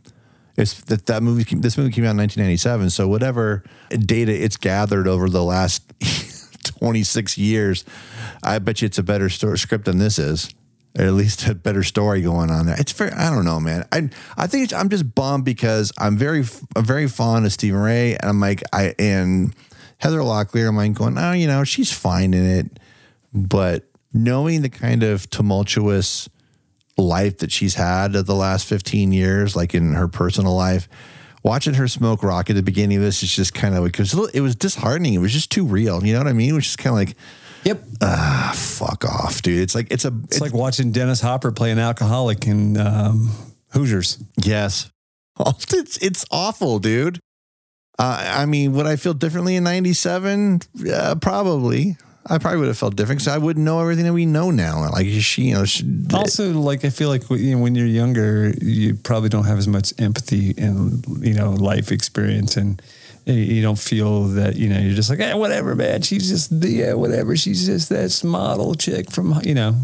It's 0.57 0.83
that 0.85 1.07
that 1.07 1.23
movie. 1.23 1.45
This 1.57 1.79
movie 1.79 1.93
came 1.93 2.05
out 2.05 2.11
in 2.11 2.19
1997. 2.19 2.91
So 2.91 3.09
whatever 3.09 3.65
data 3.91 4.33
it's 4.33 4.57
gathered 4.59 5.09
over 5.09 5.29
the 5.31 5.43
last 5.43 5.93
26 6.79 7.39
years, 7.39 7.85
I 8.43 8.59
bet 8.59 8.83
you 8.83 8.87
it's 8.87 8.99
a 8.99 9.03
better 9.03 9.29
story, 9.31 9.59
script 9.59 9.87
than 9.87 9.99
this 9.99 10.19
is. 10.19 10.55
At 10.97 11.13
least 11.15 11.47
a 11.49 11.55
better 11.57 11.83
story 11.83 12.23
going 12.23 12.51
on 12.51 12.67
there. 12.67 12.77
It's 12.79 12.93
very. 12.93 13.11
I 13.11 13.29
don't 13.31 13.45
know, 13.45 13.59
man. 13.59 13.85
I 13.91 14.11
I 14.37 14.47
think 14.47 14.73
I'm 14.73 14.89
just 14.89 15.13
bummed 15.15 15.45
because 15.45 15.93
I'm 15.99 16.17
very 16.17 16.45
I'm 16.77 16.85
very 16.85 17.09
fond 17.09 17.47
of 17.47 17.53
Stephen 17.53 17.81
Rea, 17.81 18.17
and 18.17 18.31
I'm 18.31 18.41
like 18.41 18.63
I 18.73 18.95
and 18.99 19.55
Heather 19.99 20.21
Locklear. 20.21 20.69
I'm 20.69 20.77
like 20.77 20.95
going, 20.95 21.19
oh, 21.19 21.33
you 21.33 21.49
know, 21.49 21.65
she's 21.65 21.93
fine 21.93 22.33
in 22.33 22.45
it, 22.45 22.79
but 23.33 23.89
knowing 24.13 24.63
the 24.63 24.69
kind 24.69 25.03
of 25.03 25.29
tumultuous 25.31 26.29
life 26.97 27.39
that 27.39 27.51
she's 27.51 27.75
had 27.75 28.15
of 28.15 28.27
the 28.27 28.35
last 28.35 28.67
15 28.67 29.13
years, 29.13 29.57
like 29.57 29.75
in 29.75 29.93
her 29.93 30.09
personal 30.09 30.55
life. 30.55 30.89
Watching 31.43 31.75
her 31.75 31.89
smoke 31.89 32.23
rock 32.23 32.49
at 32.49 32.57
the 32.57 32.63
beginning 32.63 32.97
of 32.97 33.03
this 33.03 33.23
is 33.23 33.35
just 33.35 33.53
kind 33.53 33.75
of 33.75 33.85
because 33.85 34.15
it 34.33 34.41
was 34.41 34.57
disheartening. 34.57 35.13
It 35.13 35.19
was 35.19 35.33
just 35.33 35.51
too 35.51 35.67
real. 35.67 36.03
You 36.03 36.15
know 36.15 36.21
what 36.21 36.27
I 36.27 36.33
mean? 36.33 36.49
It 36.49 36.55
was 36.55 36.65
just 36.65 36.79
kind 36.79 36.95
of 36.95 36.99
like, 37.07 37.17
Yep. 37.65 37.83
ah, 38.03 38.53
fuck 38.55 39.05
off, 39.05 39.43
dude. 39.43 39.61
It's 39.61 39.75
like, 39.75 39.91
it's 39.91 40.05
a, 40.05 40.13
It's 40.25 40.41
like 40.41 40.53
watching 40.55 40.93
Dennis 40.93 41.21
Hopper 41.21 41.51
play 41.53 41.71
an 41.71 41.79
alcoholic 41.79 42.47
in 42.47 42.77
um, 42.79 43.31
Hoosiers. 43.73 44.19
yes. 44.37 44.91
It's, 45.73 45.97
it's 45.99 46.25
awful, 46.31 46.79
dude. 46.79 47.19
Uh, 47.99 48.25
I 48.37 48.47
mean, 48.47 48.73
would 48.75 48.87
I 48.87 48.95
feel 48.97 49.15
differently 49.15 49.57
in 49.57 49.65
97? 49.65 50.61
Yeah, 50.75 51.15
probably. 51.21 51.97
I 52.27 52.39
probably 52.39 52.61
would 52.61 52.69
have 52.69 52.79
felt 52.79 52.97
different 52.97 53.21
because 53.21 53.35
I 53.35 53.39
wouldn't 53.39 53.65
know 53.65 53.81
everything 53.81 54.05
that 54.05 54.13
we 54.13 54.27
know 54.27 54.51
now. 54.51 54.89
Like 54.91 55.07
she, 55.09 55.43
you 55.49 55.55
know, 55.55 55.65
she, 55.65 55.85
Also, 56.15 56.53
like 56.53 56.85
I 56.85 56.91
feel 56.91 57.09
like 57.09 57.29
you 57.31 57.57
know, 57.57 57.63
when 57.63 57.75
you're 57.75 57.87
younger, 57.87 58.51
you 58.63 58.95
probably 58.95 59.29
don't 59.29 59.45
have 59.45 59.59
as 59.59 59.69
much 59.69 59.93
empathy 59.99 60.55
and 60.57 61.05
you 61.21 61.35
know 61.35 61.51
life 61.51 61.93
experience, 61.93 62.57
and 62.57 62.81
you 63.27 63.63
don't 63.63 63.79
feel 63.79 64.25
that 64.25 64.57
you 64.57 64.69
know 64.69 64.79
you're 64.79 64.95
just 64.95 65.11
like, 65.11 65.21
eh, 65.21 65.35
whatever, 65.35 65.75
man. 65.75 66.03
She's 66.03 66.29
just 66.29 66.53
yeah, 66.53 66.95
whatever. 66.95 67.37
She's 67.37 67.67
just 67.67 67.89
that 67.89 68.23
model 68.25 68.75
chick 68.75 69.11
from 69.11 69.41
you 69.45 69.55
know 69.55 69.77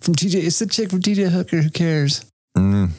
from 0.00 0.14
TJ. 0.14 0.44
It's 0.44 0.58
the 0.58 0.66
chick 0.66 0.90
from 0.90 1.00
TJ 1.00 1.30
Hooker. 1.30 1.62
Who 1.62 1.70
cares? 1.70 2.24
Mm. 2.56 2.90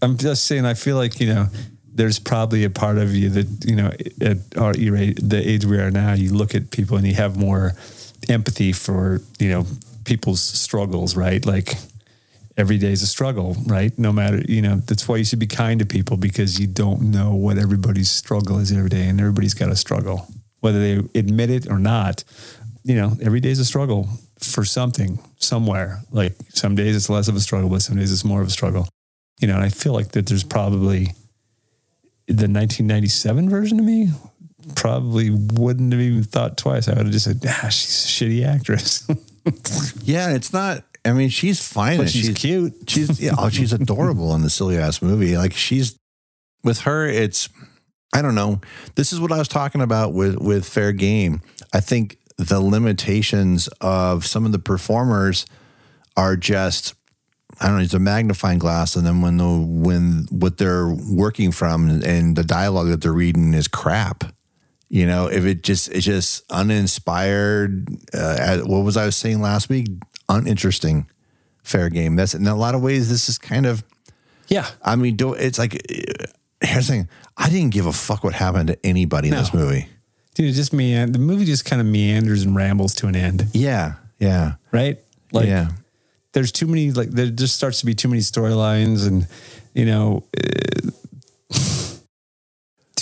I'm 0.00 0.16
just 0.16 0.46
saying. 0.46 0.64
I 0.64 0.74
feel 0.74 0.96
like 0.96 1.20
you 1.20 1.26
know. 1.26 1.48
There's 1.94 2.18
probably 2.18 2.64
a 2.64 2.70
part 2.70 2.96
of 2.96 3.14
you 3.14 3.28
that 3.28 3.66
you 3.66 3.76
know 3.76 3.90
at 4.22 4.38
our 4.56 4.72
the 4.72 5.42
age 5.44 5.66
we 5.66 5.76
are 5.76 5.90
now. 5.90 6.14
You 6.14 6.32
look 6.32 6.54
at 6.54 6.70
people 6.70 6.96
and 6.96 7.06
you 7.06 7.12
have 7.16 7.36
more 7.36 7.74
empathy 8.30 8.72
for 8.72 9.20
you 9.38 9.50
know 9.50 9.66
people's 10.04 10.40
struggles, 10.40 11.16
right? 11.16 11.44
Like 11.44 11.76
every 12.56 12.78
day 12.78 12.92
is 12.92 13.02
a 13.02 13.06
struggle, 13.06 13.56
right? 13.66 13.96
No 13.98 14.12
matter, 14.12 14.42
you 14.48 14.62
know, 14.62 14.76
that's 14.76 15.08
why 15.08 15.16
you 15.16 15.24
should 15.24 15.38
be 15.38 15.46
kind 15.46 15.80
to 15.80 15.86
people 15.86 16.16
because 16.16 16.60
you 16.60 16.66
don't 16.66 17.10
know 17.10 17.34
what 17.34 17.58
everybody's 17.58 18.10
struggle 18.10 18.58
is 18.58 18.72
every 18.72 18.90
day 18.90 19.08
and 19.08 19.20
everybody's 19.20 19.54
got 19.54 19.70
a 19.70 19.76
struggle, 19.76 20.26
whether 20.60 20.78
they 20.78 21.18
admit 21.18 21.50
it 21.50 21.68
or 21.68 21.78
not. 21.78 22.24
You 22.84 22.96
know, 22.96 23.12
every 23.22 23.40
day 23.40 23.50
is 23.50 23.58
a 23.58 23.64
struggle 23.64 24.08
for 24.38 24.64
something 24.64 25.18
somewhere. 25.38 26.00
Like 26.10 26.34
some 26.48 26.74
days 26.74 26.96
it's 26.96 27.08
less 27.08 27.28
of 27.28 27.36
a 27.36 27.40
struggle, 27.40 27.70
but 27.70 27.82
some 27.82 27.96
days 27.96 28.12
it's 28.12 28.24
more 28.24 28.42
of 28.42 28.48
a 28.48 28.50
struggle. 28.50 28.88
You 29.40 29.48
know, 29.48 29.54
and 29.54 29.64
I 29.64 29.70
feel 29.70 29.92
like 29.92 30.12
that 30.12 30.26
there's 30.26 30.44
probably 30.44 31.14
the 32.26 32.48
1997 32.48 33.48
version 33.48 33.78
of 33.78 33.84
me 33.84 34.10
probably 34.76 35.30
wouldn't 35.30 35.92
have 35.92 36.00
even 36.00 36.22
thought 36.22 36.56
twice. 36.56 36.88
I 36.88 36.92
would 36.94 37.06
have 37.06 37.12
just 37.12 37.24
said, 37.24 37.40
ah, 37.48 37.68
she's 37.68 38.04
a 38.04 38.24
shitty 38.24 38.46
actress. 38.46 39.08
Yeah, 40.04 40.34
it's 40.36 40.52
not. 40.52 40.84
I 41.04 41.12
mean, 41.12 41.30
she's 41.30 41.66
fine. 41.66 41.96
but 41.96 42.02
and 42.02 42.10
she's, 42.10 42.34
cute. 42.36 42.74
She's 42.88 43.20
yeah, 43.20 43.32
oh, 43.36 43.48
she's 43.48 43.72
adorable 43.72 44.34
in 44.34 44.42
the 44.42 44.50
silly 44.50 44.78
ass 44.78 45.02
movie. 45.02 45.36
Like 45.36 45.52
she's 45.52 45.96
with 46.62 46.80
her, 46.82 47.06
it's 47.06 47.48
I 48.14 48.22
don't 48.22 48.34
know. 48.34 48.60
This 48.94 49.12
is 49.12 49.18
what 49.20 49.32
I 49.32 49.38
was 49.38 49.48
talking 49.48 49.80
about 49.80 50.12
with 50.12 50.36
with 50.36 50.66
Fair 50.66 50.92
Game. 50.92 51.40
I 51.72 51.80
think 51.80 52.18
the 52.36 52.60
limitations 52.60 53.68
of 53.80 54.24
some 54.26 54.46
of 54.46 54.52
the 54.52 54.58
performers 54.58 55.46
are 56.16 56.36
just 56.36 56.94
I 57.60 57.66
don't 57.66 57.78
know, 57.78 57.82
it's 57.82 57.94
a 57.94 57.98
magnifying 57.98 58.58
glass 58.58 58.96
and 58.96 59.06
then 59.06 59.22
when 59.22 59.38
the 59.38 59.48
when 59.48 60.26
what 60.30 60.58
they're 60.58 60.88
working 60.88 61.52
from 61.52 61.88
and 61.88 62.36
the 62.36 62.44
dialogue 62.44 62.88
that 62.88 63.00
they're 63.00 63.12
reading 63.12 63.54
is 63.54 63.66
crap. 63.68 64.24
You 64.88 65.06
know, 65.06 65.26
if 65.26 65.46
it 65.46 65.62
just 65.62 65.88
it's 65.88 66.04
just 66.04 66.44
uninspired. 66.50 67.88
Uh, 68.12 68.58
what 68.58 68.80
was 68.84 68.98
I 68.98 69.06
was 69.06 69.16
saying 69.16 69.40
last 69.40 69.70
week? 69.70 69.88
Uninteresting. 70.36 71.06
Fair 71.62 71.88
game. 71.90 72.16
That's 72.16 72.34
in 72.34 72.46
a 72.46 72.56
lot 72.56 72.74
of 72.74 72.82
ways. 72.82 73.08
This 73.08 73.28
is 73.28 73.38
kind 73.38 73.66
of. 73.66 73.84
Yeah. 74.48 74.66
I 74.82 74.96
mean, 74.96 75.16
do 75.16 75.34
it's 75.34 75.58
like 75.58 75.72
here's 76.60 76.86
the 76.88 76.92
thing. 76.92 77.08
I 77.36 77.48
didn't 77.48 77.70
give 77.70 77.86
a 77.86 77.92
fuck 77.92 78.24
what 78.24 78.34
happened 78.34 78.68
to 78.68 78.86
anybody 78.86 79.28
in 79.28 79.34
this 79.34 79.54
movie. 79.54 79.88
Dude, 80.34 80.50
it 80.50 80.52
just 80.52 80.72
mean 80.72 81.12
the 81.12 81.18
movie 81.18 81.44
just 81.44 81.64
kind 81.64 81.80
of 81.80 81.86
meanders 81.86 82.42
and 82.42 82.56
rambles 82.56 82.94
to 82.96 83.06
an 83.06 83.14
end, 83.16 83.46
Yeah, 83.52 83.94
yeah, 84.18 84.54
right? 84.70 84.98
Like 85.30 85.46
yeah. 85.46 85.68
there's 86.32 86.52
too 86.52 86.66
many 86.66 86.90
like 86.90 87.10
there 87.10 87.26
just 87.26 87.54
starts 87.54 87.80
to 87.80 87.86
be 87.86 87.94
too 87.94 88.08
many 88.08 88.20
storylines 88.22 89.06
and 89.06 89.26
you 89.74 89.84
know 89.86 90.24
uh, 90.36 90.90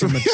too 0.01 0.09
much 0.13 0.27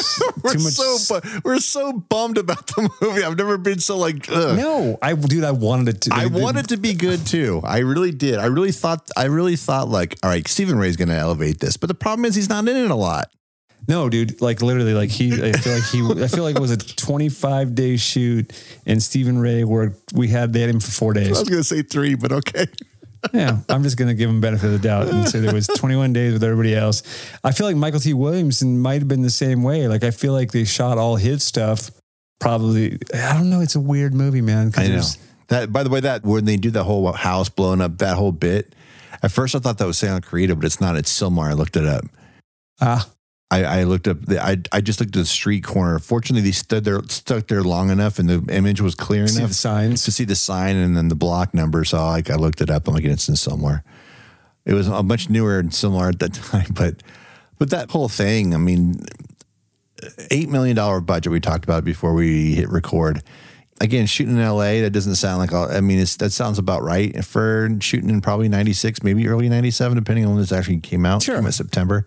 We're 0.43 0.53
too 0.53 0.59
much 0.59 0.73
so 0.73 1.19
bu- 1.21 1.39
we're 1.43 1.59
so 1.59 1.93
bummed 1.93 2.37
about 2.37 2.67
the 2.67 2.89
movie. 3.01 3.23
I've 3.23 3.37
never 3.37 3.57
been 3.57 3.79
so 3.79 3.97
like. 3.97 4.29
Ugh. 4.29 4.57
No, 4.57 4.97
I 5.01 5.13
dude, 5.13 5.43
I 5.43 5.51
wanted 5.51 5.95
it 5.95 6.01
to 6.01 6.11
I 6.13 6.25
wanted 6.27 6.69
to 6.69 6.77
be 6.77 6.93
good 6.93 7.25
too. 7.25 7.61
I 7.63 7.79
really 7.79 8.11
did. 8.11 8.39
I 8.39 8.45
really 8.45 8.71
thought. 8.71 9.09
I 9.15 9.25
really 9.25 9.55
thought 9.55 9.89
like, 9.89 10.17
all 10.23 10.29
right, 10.29 10.47
Stephen 10.47 10.77
Rea's 10.77 10.97
going 10.97 11.09
to 11.09 11.15
elevate 11.15 11.59
this, 11.59 11.77
but 11.77 11.87
the 11.87 11.95
problem 11.95 12.25
is 12.25 12.35
he's 12.35 12.49
not 12.49 12.67
in 12.67 12.75
it 12.75 12.91
a 12.91 12.95
lot. 12.95 13.29
No, 13.87 14.09
dude, 14.09 14.41
like 14.41 14.61
literally 14.61 14.93
like 14.93 15.09
he 15.09 15.31
I 15.31 15.53
feel 15.53 15.73
like 15.73 15.83
he 15.85 16.23
I 16.23 16.27
feel 16.27 16.43
like 16.43 16.57
it 16.57 16.61
was 16.61 16.71
a 16.71 16.77
25 16.77 17.73
day 17.73 17.95
shoot 17.95 18.51
and 18.85 19.01
Stephen 19.01 19.37
Rea 19.37 19.63
worked 19.63 20.11
we 20.11 20.27
had 20.27 20.51
they 20.51 20.59
had 20.59 20.69
him 20.69 20.81
for 20.81 20.91
4 20.91 21.13
days. 21.13 21.27
I 21.27 21.39
was 21.39 21.49
going 21.49 21.61
to 21.61 21.63
say 21.63 21.83
three, 21.83 22.15
but 22.15 22.33
okay. 22.33 22.65
Yeah, 23.33 23.59
I'm 23.69 23.83
just 23.83 23.97
gonna 23.97 24.13
give 24.13 24.29
him 24.29 24.41
benefit 24.41 24.65
of 24.67 24.71
the 24.73 24.79
doubt 24.79 25.07
and 25.07 25.27
say 25.27 25.39
there 25.39 25.53
was 25.53 25.67
21 25.67 26.13
days 26.13 26.33
with 26.33 26.43
everybody 26.43 26.75
else. 26.75 27.03
I 27.43 27.51
feel 27.51 27.67
like 27.67 27.75
Mykelti 27.75 28.13
Williamson 28.13 28.79
might 28.79 28.99
have 28.99 29.07
been 29.07 29.21
the 29.21 29.29
same 29.29 29.63
way. 29.63 29.87
Like 29.87 30.03
I 30.03 30.11
feel 30.11 30.33
like 30.33 30.51
they 30.51 30.63
shot 30.63 30.97
all 30.97 31.15
his 31.15 31.43
stuff. 31.43 31.91
Probably, 32.39 32.99
I 33.13 33.33
don't 33.33 33.49
know. 33.49 33.61
It's 33.61 33.75
a 33.75 33.79
weird 33.79 34.13
movie, 34.13 34.41
man. 34.41 34.71
I 34.77 34.87
know 34.87 35.01
that. 35.47 35.73
By 35.73 35.83
the 35.83 35.89
way, 35.89 35.99
that 36.01 36.23
when 36.23 36.45
they 36.45 36.57
do 36.57 36.69
the 36.69 36.83
whole 36.83 37.11
house 37.11 37.49
blowing 37.49 37.81
up, 37.81 37.97
that 37.97 38.15
whole 38.15 38.31
bit. 38.31 38.73
At 39.23 39.31
first, 39.31 39.55
I 39.55 39.59
thought 39.59 39.79
that 39.79 39.87
was 39.87 39.97
sound 39.97 40.23
creative, 40.23 40.59
but 40.59 40.65
it's 40.65 40.79
not. 40.79 40.95
It's 40.95 41.11
Sylmar. 41.11 41.49
I 41.49 41.53
looked 41.53 41.75
it 41.75 41.87
up. 41.87 42.05
Ah, 42.79 43.09
I, 43.49 43.63
I 43.63 43.83
looked 43.83 44.07
up. 44.09 44.19
The, 44.25 44.43
I 44.43 44.57
I 44.73 44.81
just 44.81 44.99
looked 44.99 45.15
at 45.15 45.19
the 45.19 45.25
street 45.25 45.63
corner. 45.63 45.99
Fortunately, 45.99 46.41
they 46.41 46.51
stood 46.51 46.83
there, 46.83 47.01
stuck 47.07 47.47
there 47.47 47.63
long 47.63 47.89
enough, 47.89 48.19
and 48.19 48.27
the 48.27 48.53
image 48.53 48.81
was 48.81 48.93
clear 48.93 49.25
see 49.27 49.37
enough 49.39 49.49
the 49.51 49.55
signs. 49.55 50.03
to 50.03 50.11
see 50.11 50.25
the 50.25 50.35
sign 50.35 50.75
and 50.75 50.97
then 50.97 51.07
the 51.07 51.15
block 51.15 51.53
number. 51.53 51.85
So 51.85 51.97
like 52.05 52.29
I 52.29 52.35
looked 52.35 52.59
it 52.59 52.69
up. 52.69 52.87
I'm 52.87 52.93
like, 52.93 53.05
it's 53.05 53.29
in 53.29 53.37
somewhere. 53.37 53.83
It 54.65 54.73
was 54.73 54.89
a 54.89 55.01
much 55.01 55.29
newer 55.29 55.59
and 55.59 55.73
similar 55.73 56.09
at 56.09 56.19
that 56.19 56.33
time, 56.51 56.67
but 56.73 57.01
but 57.57 57.69
that 57.69 57.89
whole 57.91 58.09
thing. 58.09 58.53
I 58.53 58.57
mean, 58.57 58.99
eight 60.29 60.49
million 60.49 60.75
dollar 60.75 60.99
budget 60.99 61.31
we 61.31 61.39
talked 61.39 61.63
about 61.63 61.85
before 61.85 62.13
we 62.13 62.53
hit 62.53 62.69
record. 62.69 63.23
Again, 63.79 64.07
shooting 64.07 64.35
in 64.35 64.41
L.A. 64.41 64.81
That 64.81 64.89
doesn't 64.89 65.15
sound 65.15 65.37
like. 65.39 65.53
all- 65.53 65.71
I 65.71 65.81
mean, 65.81 65.99
it's, 65.99 66.15
that 66.17 66.31
sounds 66.31 66.57
about 66.57 66.81
right 66.83 67.23
for 67.23 67.69
shooting 67.79 68.09
in 68.09 68.19
probably 68.21 68.49
'96, 68.49 69.03
maybe 69.03 69.27
early 69.27 69.47
'97, 69.49 69.95
depending 69.95 70.25
on 70.25 70.31
when 70.31 70.41
this 70.41 70.51
actually 70.51 70.79
came 70.79 71.05
out. 71.05 71.21
Sure. 71.21 71.35
Came 71.35 71.45
out 71.45 71.53
September 71.53 72.05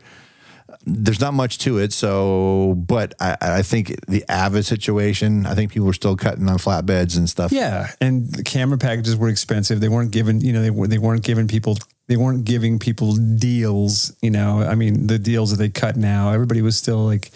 there's 0.85 1.21
not 1.21 1.35
much 1.35 1.59
to 1.59 1.79
it. 1.79 1.93
So, 1.93 2.75
but 2.77 3.15
I, 3.21 3.37
I 3.41 3.63
think 3.63 4.05
the 4.07 4.25
Avid 4.29 4.65
situation, 4.65 5.47
I 5.47 5.55
think 5.55 5.73
people 5.73 5.87
were 5.87 5.93
still 5.93 6.17
cutting 6.17 6.49
on 6.49 6.59
flatbeds 6.59 7.17
and 7.17 7.29
stuff. 7.29 7.53
Yeah, 7.53 7.91
and 8.01 8.33
the 8.33 8.43
camera 8.43 8.79
packages 8.79 9.17
were 9.17 9.29
expensive. 9.29 9.81
They 9.81 9.89
weren't 9.89 10.11
giving, 10.11 10.41
you 10.41 10.53
know, 10.53 10.63
they 10.63 10.71
were 10.71 10.87
they 10.87 10.99
weren't 10.99 11.23
giving 11.23 11.49
people 11.49 11.77
they 12.09 12.17
weren't 12.17 12.45
giving 12.45 12.79
people 12.79 13.15
deals. 13.15 14.17
You 14.23 14.31
know, 14.31 14.63
I 14.63 14.75
mean, 14.75 15.07
the 15.07 15.19
deals 15.19 15.51
that 15.51 15.59
they 15.59 15.69
cut 15.69 15.97
now, 15.97 16.33
everybody 16.33 16.63
was 16.63 16.77
still 16.77 17.05
like, 17.05 17.31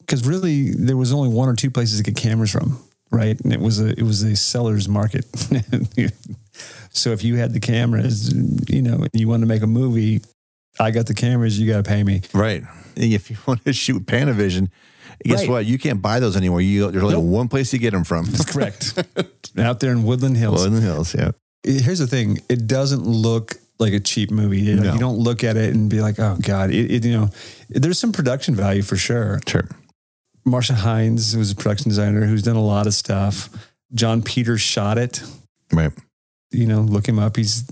because 0.00 0.26
really 0.26 0.72
there 0.72 0.96
was 0.96 1.12
only 1.12 1.28
one 1.28 1.48
or 1.48 1.54
two 1.54 1.70
places 1.70 1.98
to 1.98 2.02
get 2.02 2.16
cameras 2.16 2.50
from, 2.50 2.82
right? 3.10 3.38
And 3.40 3.52
it 3.52 3.60
was 3.60 3.80
a 3.80 3.88
it 3.90 4.02
was 4.02 4.22
a 4.22 4.34
seller's 4.34 4.88
market. 4.88 5.26
so 6.90 7.10
if 7.10 7.22
you 7.22 7.36
had 7.36 7.52
the 7.52 7.60
cameras, 7.60 8.32
you 8.68 8.82
know, 8.82 8.94
and 8.94 9.10
you 9.12 9.28
wanted 9.28 9.42
to 9.42 9.46
make 9.46 9.62
a 9.62 9.66
movie, 9.66 10.22
I 10.80 10.90
got 10.90 11.06
the 11.06 11.14
cameras. 11.14 11.58
You 11.58 11.70
got 11.70 11.84
to 11.84 11.88
pay 11.88 12.02
me. 12.04 12.22
Right. 12.32 12.62
If 12.96 13.30
you 13.30 13.36
want 13.46 13.64
to 13.64 13.72
shoot 13.72 14.06
Panavision, 14.06 14.70
guess 15.24 15.40
Right. 15.40 15.48
what? 15.48 15.66
You 15.66 15.78
can't 15.78 16.00
buy 16.02 16.20
those 16.20 16.36
anymore. 16.36 16.60
You 16.60 16.90
there's 16.90 17.02
only 17.02 17.16
Nope. 17.16 17.24
one 17.24 17.48
place 17.48 17.70
to 17.70 17.78
get 17.78 17.92
them 17.92 18.04
from. 18.04 18.26
Correct. 18.46 18.94
Out 19.58 19.80
there 19.80 19.92
in 19.92 20.04
Woodland 20.04 20.36
Hills. 20.36 20.62
Woodland 20.62 20.82
hills, 20.84 21.14
yeah. 21.14 21.32
here's 21.64 21.98
the 21.98 22.06
thing 22.06 22.38
it 22.48 22.66
doesn't 22.68 23.02
look 23.04 23.54
like 23.80 23.92
a 23.92 24.00
cheap 24.00 24.30
movie 24.30 24.74
Like, 24.74 24.84
No. 24.84 24.92
you 24.94 24.98
don't 24.98 25.18
look 25.18 25.42
at 25.44 25.56
it 25.56 25.74
and 25.74 25.88
be 25.90 26.00
like 26.00 26.18
oh 26.18 26.36
god 26.40 26.70
it, 26.70 26.90
it, 26.90 27.04
you 27.04 27.12
know 27.12 27.30
there's 27.68 27.98
some 27.98 28.10
production 28.12 28.54
value 28.56 28.82
for 28.82 28.96
sure 28.96 29.40
Sure. 29.46 29.68
marsha 30.46 30.74
hines 30.74 31.32
who's 31.32 31.52
a 31.52 31.56
production 31.56 31.88
designer 31.88 32.26
who's 32.26 32.42
done 32.42 32.56
a 32.56 32.62
lot 32.64 32.86
of 32.88 32.94
stuff 32.94 33.48
john 33.94 34.20
peters 34.22 34.60
shot 34.60 34.98
it 34.98 35.22
Right. 35.72 35.92
you 36.50 36.66
know 36.66 36.80
look 36.80 37.08
him 37.08 37.18
up 37.20 37.36
he's 37.36 37.64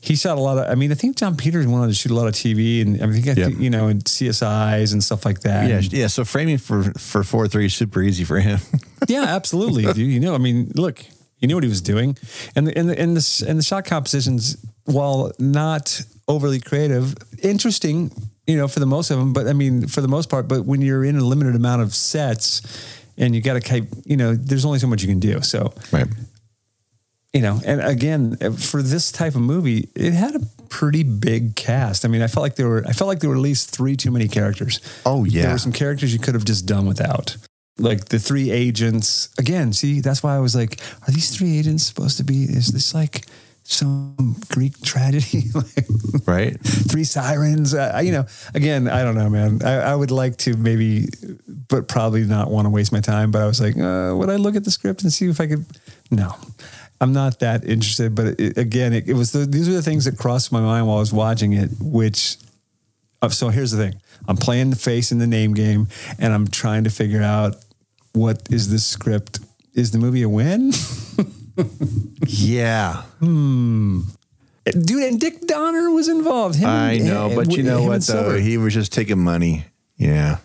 he 0.00 0.16
shot 0.16 0.38
a 0.38 0.40
lot 0.40 0.58
of. 0.58 0.70
I 0.70 0.74
mean, 0.74 0.90
I 0.92 0.94
think 0.94 1.16
John 1.16 1.36
Peters 1.36 1.66
wanted 1.66 1.88
to 1.88 1.94
shoot 1.94 2.10
a 2.12 2.14
lot 2.14 2.26
of 2.28 2.34
TV, 2.34 2.82
and 2.82 3.02
I 3.02 3.10
think 3.12 3.26
I 3.28 3.40
Yep. 3.40 3.52
you 3.58 3.70
know, 3.70 3.88
and 3.88 4.02
CSIs 4.04 4.92
and 4.92 5.02
stuff 5.02 5.24
like 5.24 5.40
that. 5.40 5.68
Yeah, 5.68 5.76
And- 5.78 5.92
yeah. 5.92 6.06
So 6.08 6.24
framing 6.24 6.58
for 6.58 6.84
for 6.98 7.22
four 7.24 7.48
three 7.48 7.66
is 7.66 7.74
super 7.74 8.02
easy 8.02 8.24
for 8.24 8.38
him. 8.40 8.58
yeah, 9.08 9.22
absolutely. 9.24 9.84
dude. 9.84 9.98
You 9.98 10.20
know, 10.20 10.34
I 10.34 10.38
mean, 10.38 10.72
look, 10.74 11.04
he 11.36 11.46
knew 11.46 11.54
what 11.56 11.64
he 11.64 11.68
was 11.70 11.80
doing, 11.82 12.16
and 12.56 12.66
the 12.66 12.76
and 12.78 12.88
the 12.88 12.98
and 12.98 13.16
the, 13.16 13.44
and 13.48 13.58
the 13.58 13.62
shot 13.62 13.84
compositions, 13.84 14.56
while 14.84 15.32
not 15.38 16.02
overly 16.28 16.60
creative, 16.60 17.14
interesting. 17.42 18.10
You 18.46 18.56
know, 18.56 18.66
for 18.66 18.80
the 18.80 18.86
most 18.86 19.10
of 19.12 19.18
them, 19.18 19.32
but 19.32 19.46
I 19.46 19.52
mean, 19.52 19.86
for 19.86 20.00
the 20.00 20.08
most 20.08 20.28
part. 20.28 20.48
But 20.48 20.64
when 20.66 20.80
you're 20.80 21.04
in 21.04 21.16
a 21.16 21.24
limited 21.24 21.54
amount 21.54 21.80
of 21.82 21.94
sets, 21.94 22.60
and 23.16 23.36
you 23.36 23.40
got 23.40 23.54
to 23.54 23.60
keep, 23.60 23.84
you 24.04 24.16
know, 24.16 24.34
there's 24.34 24.64
only 24.64 24.80
so 24.80 24.88
much 24.88 25.00
you 25.02 25.08
can 25.08 25.20
do. 25.20 25.40
So 25.42 25.72
right. 25.92 26.08
You 27.32 27.40
know, 27.40 27.60
and 27.64 27.80
again, 27.80 28.36
for 28.56 28.82
this 28.82 29.10
type 29.10 29.34
of 29.34 29.40
movie, 29.40 29.88
it 29.94 30.12
had 30.12 30.36
a 30.36 30.40
pretty 30.68 31.02
big 31.02 31.56
cast. 31.56 32.04
I 32.04 32.08
mean, 32.08 32.22
I 32.22 32.26
felt 32.26 32.42
like 32.42 32.56
there 32.56 32.68
were, 32.68 32.84
I 32.86 32.92
felt 32.92 33.08
like 33.08 33.20
there 33.20 33.30
were 33.30 33.36
at 33.36 33.42
least 33.42 33.70
three 33.70 33.96
too 33.96 34.10
many 34.10 34.28
characters. 34.28 34.80
Oh 35.06 35.24
yeah, 35.24 35.42
There 35.42 35.52
were 35.52 35.58
some 35.58 35.72
characters 35.72 36.12
you 36.12 36.18
could 36.18 36.34
have 36.34 36.44
just 36.44 36.66
done 36.66 36.86
without. 36.86 37.36
Like 37.78 38.06
the 38.06 38.18
three 38.18 38.50
agents. 38.50 39.30
Again, 39.38 39.72
see, 39.72 40.00
that's 40.00 40.22
why 40.22 40.36
I 40.36 40.40
was 40.40 40.54
like, 40.54 40.80
are 41.08 41.10
these 41.10 41.34
three 41.34 41.58
agents 41.58 41.84
supposed 41.84 42.18
to 42.18 42.24
be, 42.24 42.42
is 42.44 42.68
this 42.68 42.94
like 42.94 43.26
some 43.62 44.36
Greek 44.50 44.80
tragedy? 44.82 45.44
like 45.54 45.86
right. 46.26 46.60
three 46.60 47.04
sirens? 47.04 47.74
Uh, 47.74 48.00
you 48.04 48.12
know, 48.12 48.26
again, 48.54 48.88
I 48.88 49.02
don't 49.04 49.14
know, 49.14 49.30
man. 49.30 49.62
I, 49.62 49.74
I 49.74 49.94
would 49.94 50.10
like 50.10 50.36
to 50.38 50.54
maybe, 50.56 51.06
but 51.68 51.88
probably 51.88 52.24
not 52.24 52.50
want 52.50 52.66
to 52.66 52.70
waste 52.70 52.92
my 52.92 53.00
time. 53.00 53.30
But 53.30 53.40
I 53.40 53.46
was 53.46 53.60
like, 53.60 53.76
uh, 53.78 54.14
would 54.16 54.28
I 54.28 54.36
look 54.36 54.54
at 54.54 54.64
the 54.64 54.70
script 54.70 55.02
and 55.02 55.10
see 55.10 55.28
if 55.28 55.40
I 55.40 55.46
could? 55.46 55.64
No. 56.10 56.34
I'm 57.02 57.12
not 57.12 57.40
that 57.40 57.64
interested, 57.64 58.14
but 58.14 58.38
it, 58.40 58.56
again, 58.56 58.92
it, 58.92 59.08
it 59.08 59.14
was 59.14 59.32
the, 59.32 59.40
these 59.44 59.68
are 59.68 59.72
the 59.72 59.82
things 59.82 60.04
that 60.04 60.16
crossed 60.16 60.52
my 60.52 60.60
mind 60.60 60.86
while 60.86 60.98
I 60.98 61.00
was 61.00 61.12
watching 61.12 61.52
it. 61.52 61.70
Which, 61.80 62.36
uh, 63.20 63.28
so 63.28 63.48
here's 63.48 63.72
the 63.72 63.78
thing: 63.90 64.00
I'm 64.28 64.36
playing 64.36 64.70
the 64.70 64.76
face 64.76 65.10
in 65.12 65.18
the 65.18 65.26
name 65.26 65.52
game, 65.52 65.88
and 66.18 66.32
I'm 66.32 66.46
trying 66.46 66.84
to 66.84 66.90
figure 66.90 67.20
out 67.22 67.56
what 68.12 68.42
is 68.50 68.70
this 68.70 68.86
script. 68.86 69.40
Is 69.74 69.90
the 69.90 69.98
movie 69.98 70.22
a 70.22 70.28
win, 70.28 70.72
Yeah. 72.26 73.02
Hmm. 73.20 74.00
dude? 74.64 75.02
And 75.04 75.20
Dick 75.20 75.46
Donner 75.46 75.90
was 75.90 76.08
involved. 76.08 76.56
Him 76.56 76.68
I 76.68 76.92
and- 76.92 77.06
know, 77.06 77.26
and- 77.26 77.36
but 77.36 77.56
you 77.56 77.62
know 77.62 77.82
what 77.82 78.02
though? 78.06 78.36
He 78.38 78.58
was 78.58 78.74
just 78.74 78.92
taking 78.92 79.18
money. 79.18 79.64
Yeah. 79.96 80.38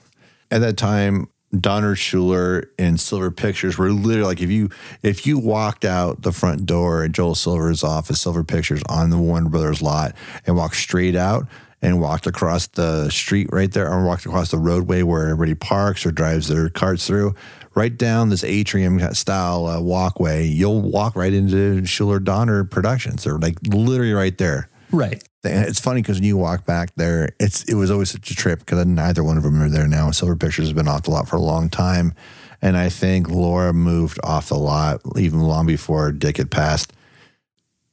At 0.50 0.60
that 0.62 0.78
time, 0.78 1.28
Donner 1.62 1.96
Shuler 1.96 2.67
and 2.78 3.00
Silver 3.00 3.32
Pictures 3.32 3.78
were 3.78 3.91
literally 3.91 4.28
like 4.28 4.41
if 4.41 4.50
you 4.50 4.70
if 5.04 5.26
you 5.26 5.38
walked 5.38 5.86
out 5.86 6.22
the 6.22 6.32
front 6.32 6.65
door 6.65 7.04
at 7.04 7.12
Joel 7.12 7.36
Silver's 7.36 7.84
office, 7.84 8.22
Silver 8.22 8.43
Pictures 8.43 8.82
on 8.89 9.10
the 9.10 9.17
Warner 9.17 9.50
Brothers 9.50 9.82
lot, 9.82 10.13
and 10.46 10.56
walked 10.56 10.76
straight 10.76 11.15
out 11.15 11.48
and 11.82 12.02
walked 12.02 12.26
across 12.26 12.67
the 12.67 13.10
street 13.10 13.50
right 13.52 13.72
there, 13.72 13.91
or 13.91 14.06
walked 14.06 14.26
across 14.26 14.52
the 14.52 14.58
roadway 14.58 15.04
where 15.04 15.30
everybody 15.30 15.54
parks 15.54 16.06
or 16.06 16.12
drives 16.12 16.48
their 16.48 16.70
carts 16.70 17.06
through, 17.06 17.36
right 17.76 17.96
down 17.96 18.30
this 18.30 18.43
atrium 18.43 19.00
style 19.13 19.67
uh, 19.67 19.80
walkway, 19.80 20.46
you'll 20.46 20.82
walk 20.82 21.15
right 21.15 21.34
into 21.34 21.82
Shuler 21.84 22.24
Donner 22.24 22.63
Productions. 22.63 23.24
They're 23.24 23.38
like 23.38 23.58
literally 23.67 24.13
right 24.13 24.36
there. 24.38 24.70
right? 24.91 25.24
It's 25.52 25.80
funny 25.80 26.02
because 26.02 26.18
when 26.18 26.24
you 26.24 26.38
walk 26.38 26.66
back 26.66 26.94
there, 26.96 27.30
it's 27.40 27.64
it 27.64 27.76
was 27.76 27.92
always 27.92 28.12
such 28.12 28.32
a 28.32 28.36
trip 28.36 28.60
because 28.60 28.86
neither 28.86 29.24
one 29.24 29.38
of 29.38 29.44
them 29.44 29.62
are 29.62 29.70
there 29.70 29.88
now. 29.88 30.12
Silver 30.12 30.36
Pictures 30.36 30.66
has 30.66 30.74
been 30.74 30.88
off 30.88 31.04
the 31.04 31.12
lot 31.12 31.28
for 31.28 31.36
a 31.36 31.42
long 31.42 31.70
time, 31.70 32.14
and 32.62 32.78
I 32.78 32.90
think 32.90 33.30
Laura 33.30 33.74
moved 33.74 34.20
off 34.24 34.50
the 34.50 34.58
lot 34.58 35.02
even 35.18 35.40
long 35.40 35.66
before 35.66 36.12
Dick 36.12 36.38
had 36.38 36.52
passed. 36.52 36.94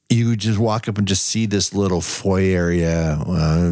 You 0.09 0.35
just 0.35 0.59
walk 0.59 0.87
up 0.87 0.97
and 0.97 1.07
just 1.07 1.25
see 1.25 1.45
this 1.45 1.73
little 1.73 2.01
foyer 2.01 2.55
area 2.55 3.17
uh, 3.19 3.71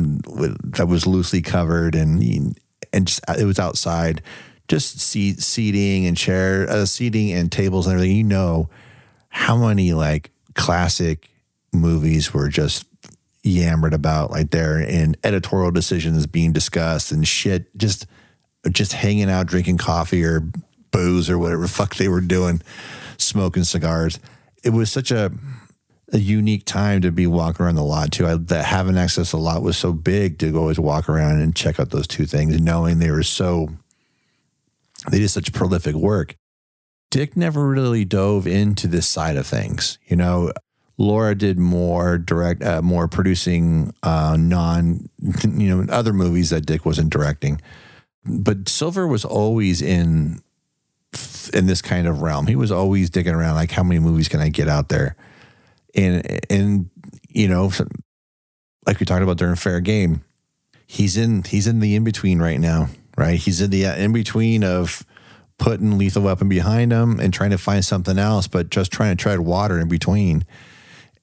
that 0.77 0.87
was 0.87 1.05
loosely 1.05 1.41
covered, 1.41 1.95
and 1.95 2.57
and 2.91 3.07
just 3.07 3.21
it 3.37 3.45
was 3.45 3.59
outside, 3.59 4.21
just 4.67 4.99
seat 4.99 5.41
seating 5.41 6.05
and 6.05 6.17
chair 6.17 6.69
uh, 6.69 6.85
seating 6.85 7.31
and 7.31 7.51
tables 7.51 7.87
and 7.87 7.95
everything. 7.95 8.17
You 8.17 8.23
know 8.23 8.69
how 9.29 9.57
many 9.57 9.93
like 9.93 10.31
classic 10.55 11.29
movies 11.71 12.33
were 12.33 12.49
just 12.49 12.85
yammered 13.43 13.93
about 13.93 14.31
like 14.31 14.51
there 14.51 14.77
and 14.77 15.17
editorial 15.23 15.71
decisions 15.71 16.25
being 16.25 16.53
discussed 16.53 17.11
and 17.11 17.27
shit 17.27 17.75
just 17.77 18.07
just 18.71 18.93
hanging 18.93 19.29
out 19.29 19.45
drinking 19.45 19.77
coffee 19.77 20.23
or 20.23 20.41
booze 20.91 21.29
or 21.29 21.37
whatever 21.37 21.67
fuck 21.67 21.95
they 21.95 22.07
were 22.07 22.21
doing 22.21 22.61
smoking 23.17 23.65
cigars. 23.65 24.19
It 24.63 24.69
was 24.69 24.91
such 24.91 25.11
a 25.11 25.31
a 26.13 26.19
unique 26.19 26.63
time 26.63 27.01
to 27.01 27.11
be 27.11 27.25
walking 27.25 27.65
around 27.65 27.75
the 27.75 27.83
lot 27.83 28.11
too. 28.11 28.27
I, 28.27 28.35
that 28.35 28.65
having 28.65 28.97
access 28.97 29.31
to 29.31 29.37
the 29.37 29.41
lot 29.41 29.63
was 29.63 29.77
so 29.77 29.91
big 29.91 30.37
to 30.39 30.55
always 30.57 30.79
walk 30.79 31.09
around 31.09 31.41
and 31.41 31.55
check 31.55 31.79
out 31.79 31.89
those 31.89 32.07
two 32.07 32.25
things 32.25 32.61
knowing 32.61 32.99
they 32.99 33.11
were 33.11 33.23
so 33.23 33.69
they 35.09 35.19
did 35.19 35.29
such 35.29 35.51
prolific 35.51 35.95
work. 35.95 36.35
Dick 37.11 37.35
never 37.35 37.67
really 37.67 38.05
dove 38.05 38.47
into 38.47 38.87
this 38.87 39.07
side 39.07 39.35
of 39.35 39.45
things 39.45 39.97
you 40.05 40.15
know 40.15 40.53
Laura 40.97 41.33
did 41.35 41.57
more 41.57 42.17
direct, 42.17 42.63
uh, 42.63 42.81
more 42.81 43.07
producing 43.07 43.93
uh, 44.03 44.37
non, 44.39 45.09
you 45.43 45.75
know, 45.75 45.91
other 45.91 46.13
movies 46.13 46.51
that 46.51 46.65
Dick 46.65 46.85
wasn't 46.85 47.09
directing. 47.09 47.59
But 48.25 48.69
Silver 48.69 49.07
was 49.07 49.25
always 49.25 49.81
in 49.81 50.41
in 51.53 51.65
this 51.67 51.81
kind 51.81 52.07
of 52.07 52.21
realm. 52.21 52.47
He 52.47 52.55
was 52.55 52.71
always 52.71 53.09
digging 53.09 53.33
around, 53.33 53.55
like, 53.55 53.71
how 53.71 53.83
many 53.83 53.99
movies 53.99 54.27
can 54.27 54.39
I 54.39 54.49
get 54.49 54.67
out 54.67 54.89
there? 54.89 55.15
And 55.95 56.39
and 56.49 56.89
you 57.29 57.47
know, 57.47 57.71
like 58.85 58.99
we 58.99 59.05
talked 59.05 59.23
about 59.23 59.37
during 59.37 59.55
Fair 59.55 59.79
Game, 59.79 60.23
he's 60.87 61.17
in 61.17 61.43
he's 61.43 61.67
in 61.67 61.79
the 61.79 61.95
in 61.95 62.03
between 62.03 62.39
right 62.39 62.59
now, 62.59 62.89
right? 63.17 63.39
He's 63.39 63.61
in 63.61 63.71
the 63.71 63.85
in 63.85 64.13
between 64.13 64.63
of 64.63 65.05
putting 65.57 65.97
Lethal 65.97 66.23
Weapon 66.23 66.49
behind 66.49 66.91
him 66.91 67.19
and 67.19 67.33
trying 67.33 67.51
to 67.51 67.57
find 67.57 67.83
something 67.83 68.17
else, 68.17 68.47
but 68.47 68.69
just 68.69 68.91
trying 68.91 69.15
to 69.15 69.21
tread 69.21 69.39
water 69.39 69.79
in 69.79 69.87
between 69.87 70.45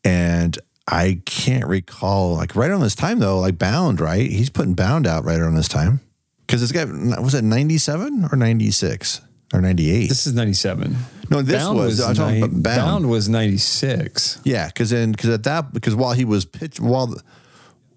and 0.04 0.58
I 0.88 1.22
can't 1.24 1.66
recall 1.66 2.34
like 2.36 2.56
right 2.56 2.70
on 2.70 2.80
this 2.80 2.94
time 2.94 3.18
though, 3.18 3.38
like 3.38 3.58
Bound, 3.58 4.00
right? 4.00 4.28
He's 4.30 4.50
putting 4.50 4.74
Bound 4.74 5.06
out 5.06 5.24
right 5.24 5.38
around 5.38 5.54
this 5.54 5.68
time 5.68 6.00
because 6.46 6.62
it's 6.62 6.72
got 6.72 6.88
was 7.22 7.34
it 7.34 7.44
ninety 7.44 7.78
seven 7.78 8.26
or 8.32 8.36
ninety 8.36 8.70
six 8.70 9.20
or 9.54 9.60
ninety 9.60 9.90
eight? 9.90 10.08
This 10.08 10.26
is 10.26 10.34
97. 10.34 10.96
No, 11.30 11.42
this 11.42 11.64
was- 11.68 12.00
I'm 12.00 12.14
talking 12.16 12.38
about 12.42 12.50
Bound. 12.62 12.64
Bound 12.64 13.10
was 13.10 13.28
96. 13.28 14.40
Yeah, 14.44 14.66
because 14.66 14.90
then 14.90 15.12
because 15.12 15.30
at 15.30 15.44
that 15.44 15.72
because 15.72 15.94
while 15.94 16.12
he 16.12 16.24
was 16.24 16.44
pitch 16.44 16.80
while 16.80 17.06
the, 17.08 17.22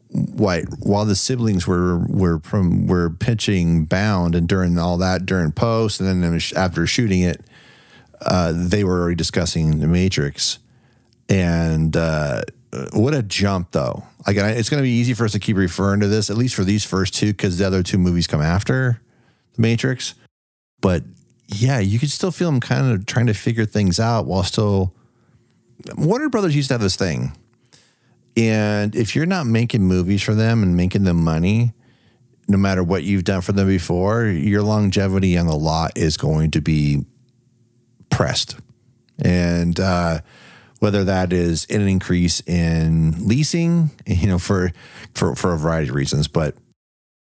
white 0.09 0.65
while 0.79 1.05
the 1.05 1.15
siblings 1.15 1.65
were 1.65 2.05
were 2.07 2.39
from 2.41 2.85
were 2.85 3.09
pitching 3.09 3.85
Bound 3.85 4.35
and 4.35 4.47
during 4.47 4.77
all 4.77 4.97
that 4.99 5.25
during 5.25 5.51
post 5.51 5.99
and 5.99 6.23
then 6.23 6.39
after 6.55 6.85
shooting 6.85 7.21
it, 7.21 7.41
uh, 8.21 8.53
they 8.55 8.83
were 8.83 9.01
already 9.01 9.15
discussing 9.15 9.79
the 9.79 9.87
Matrix, 9.87 10.59
and 11.29 11.95
uh, 11.95 12.41
what 12.93 13.13
a 13.13 13.23
jump 13.23 13.71
though! 13.71 14.03
Like 14.25 14.37
it's 14.37 14.69
going 14.69 14.81
to 14.81 14.85
be 14.85 14.91
easy 14.91 15.13
for 15.13 15.25
us 15.25 15.31
to 15.33 15.39
keep 15.39 15.57
referring 15.57 15.99
to 16.01 16.07
this 16.07 16.29
at 16.29 16.37
least 16.37 16.55
for 16.55 16.63
these 16.63 16.83
first 16.83 17.13
two 17.13 17.27
because 17.27 17.57
the 17.57 17.65
other 17.65 17.83
two 17.83 17.97
movies 17.97 18.27
come 18.27 18.41
after 18.41 19.01
the 19.55 19.61
Matrix, 19.61 20.15
but 20.81 21.03
yeah, 21.47 21.79
you 21.79 21.99
could 21.99 22.11
still 22.11 22.31
feel 22.31 22.49
them 22.49 22.59
kind 22.59 22.91
of 22.91 23.05
trying 23.05 23.27
to 23.27 23.33
figure 23.33 23.65
things 23.65 23.99
out 23.99 24.25
while 24.25 24.43
still. 24.43 24.93
Warner 25.97 26.29
Brothers 26.29 26.55
used 26.55 26.69
to 26.69 26.75
have 26.75 26.81
this 26.81 26.95
thing. 26.95 27.33
And 28.35 28.95
if 28.95 29.15
you're 29.15 29.25
not 29.25 29.45
making 29.45 29.83
movies 29.83 30.23
for 30.23 30.33
them 30.33 30.63
and 30.63 30.75
making 30.75 31.03
them 31.03 31.23
money, 31.23 31.73
no 32.47 32.57
matter 32.57 32.83
what 32.83 33.03
you've 33.03 33.23
done 33.23 33.41
for 33.41 33.51
them 33.51 33.67
before, 33.67 34.25
your 34.25 34.63
longevity 34.63 35.37
on 35.37 35.47
the 35.47 35.55
lot 35.55 35.91
is 35.95 36.17
going 36.17 36.51
to 36.51 36.61
be 36.61 37.05
pressed. 38.09 38.57
And 39.19 39.79
uh, 39.79 40.21
whether 40.83 41.05
that 41.05 41.31
is 41.31 41.65
an 41.69 41.87
increase 41.87 42.41
in 42.41 43.15
leasing, 43.25 43.89
you 44.05 44.27
know, 44.27 44.37
for 44.37 44.73
for 45.15 45.33
for 45.33 45.53
a 45.53 45.57
variety 45.57 45.87
of 45.87 45.95
reasons. 45.95 46.27
But 46.27 46.57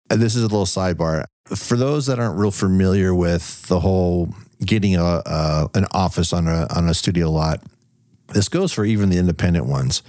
this 0.10 0.36
is 0.36 0.44
a 0.44 0.48
little 0.48 0.66
sidebar 0.66 1.24
for 1.48 1.78
those 1.78 2.08
that 2.08 2.20
aren't 2.20 2.38
real 2.38 2.52
familiar 2.52 3.16
with 3.16 3.66
the 3.70 3.80
whole 3.80 4.36
getting 4.60 4.98
a, 4.98 5.70
an 5.74 5.86
office 5.92 6.34
on 6.34 6.50
a 6.50 6.68
on 6.76 6.90
a 6.90 6.94
studio 6.94 7.32
lot. 7.32 7.64
This 8.34 8.50
goes 8.50 8.74
for 8.74 8.84
even 8.84 9.10
the 9.10 9.18
independent 9.18 9.68
ones 9.68 10.04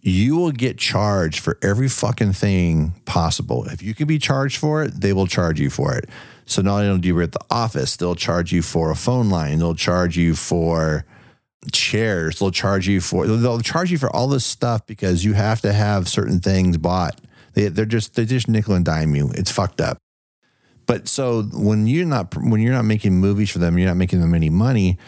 you 0.00 0.36
will 0.36 0.52
get 0.52 0.78
charged 0.78 1.40
for 1.40 1.58
every 1.60 1.88
fucking 1.88 2.32
thing 2.32 2.94
possible. 3.04 3.64
If 3.64 3.82
you 3.82 3.94
can 3.94 4.06
be 4.06 4.20
charged 4.20 4.56
for 4.56 4.84
it, 4.84 5.00
they 5.00 5.12
will 5.12 5.26
charge 5.26 5.58
you 5.58 5.68
for 5.68 5.96
it. 5.96 6.08
So 6.46 6.62
not 6.62 6.84
only 6.84 7.00
do 7.00 7.08
you 7.08 7.20
at 7.20 7.32
the 7.32 7.44
office, 7.50 7.96
they'll 7.96 8.14
charge 8.14 8.52
you 8.52 8.62
for 8.62 8.92
a 8.92 8.94
phone 8.94 9.28
line, 9.28 9.58
they'll 9.58 9.74
charge 9.74 10.16
you 10.16 10.36
for 10.36 11.04
chairs, 11.72 12.38
they'll 12.38 12.50
charge 12.50 12.88
you 12.88 13.00
for 13.00 13.26
they'll 13.26 13.60
charge 13.60 13.90
you 13.90 13.98
for 13.98 14.14
all 14.14 14.28
this 14.28 14.44
stuff 14.44 14.86
because 14.86 15.24
you 15.24 15.32
have 15.34 15.60
to 15.62 15.72
have 15.72 16.08
certain 16.08 16.40
things 16.40 16.76
bought. 16.76 17.20
They 17.54 17.68
they're 17.68 17.84
just 17.84 18.14
they 18.14 18.24
just 18.24 18.48
nickel 18.48 18.74
and 18.74 18.84
dime 18.84 19.14
you. 19.14 19.30
It's 19.34 19.50
fucked 19.50 19.80
up. 19.80 19.98
But 20.86 21.08
so 21.08 21.42
when 21.42 21.86
you're 21.86 22.06
not 22.06 22.34
when 22.36 22.60
you're 22.60 22.72
not 22.72 22.84
making 22.84 23.14
movies 23.14 23.50
for 23.50 23.58
them, 23.58 23.78
you're 23.78 23.88
not 23.88 23.96
making 23.96 24.20
them 24.20 24.34
any 24.34 24.50
money. 24.50 24.98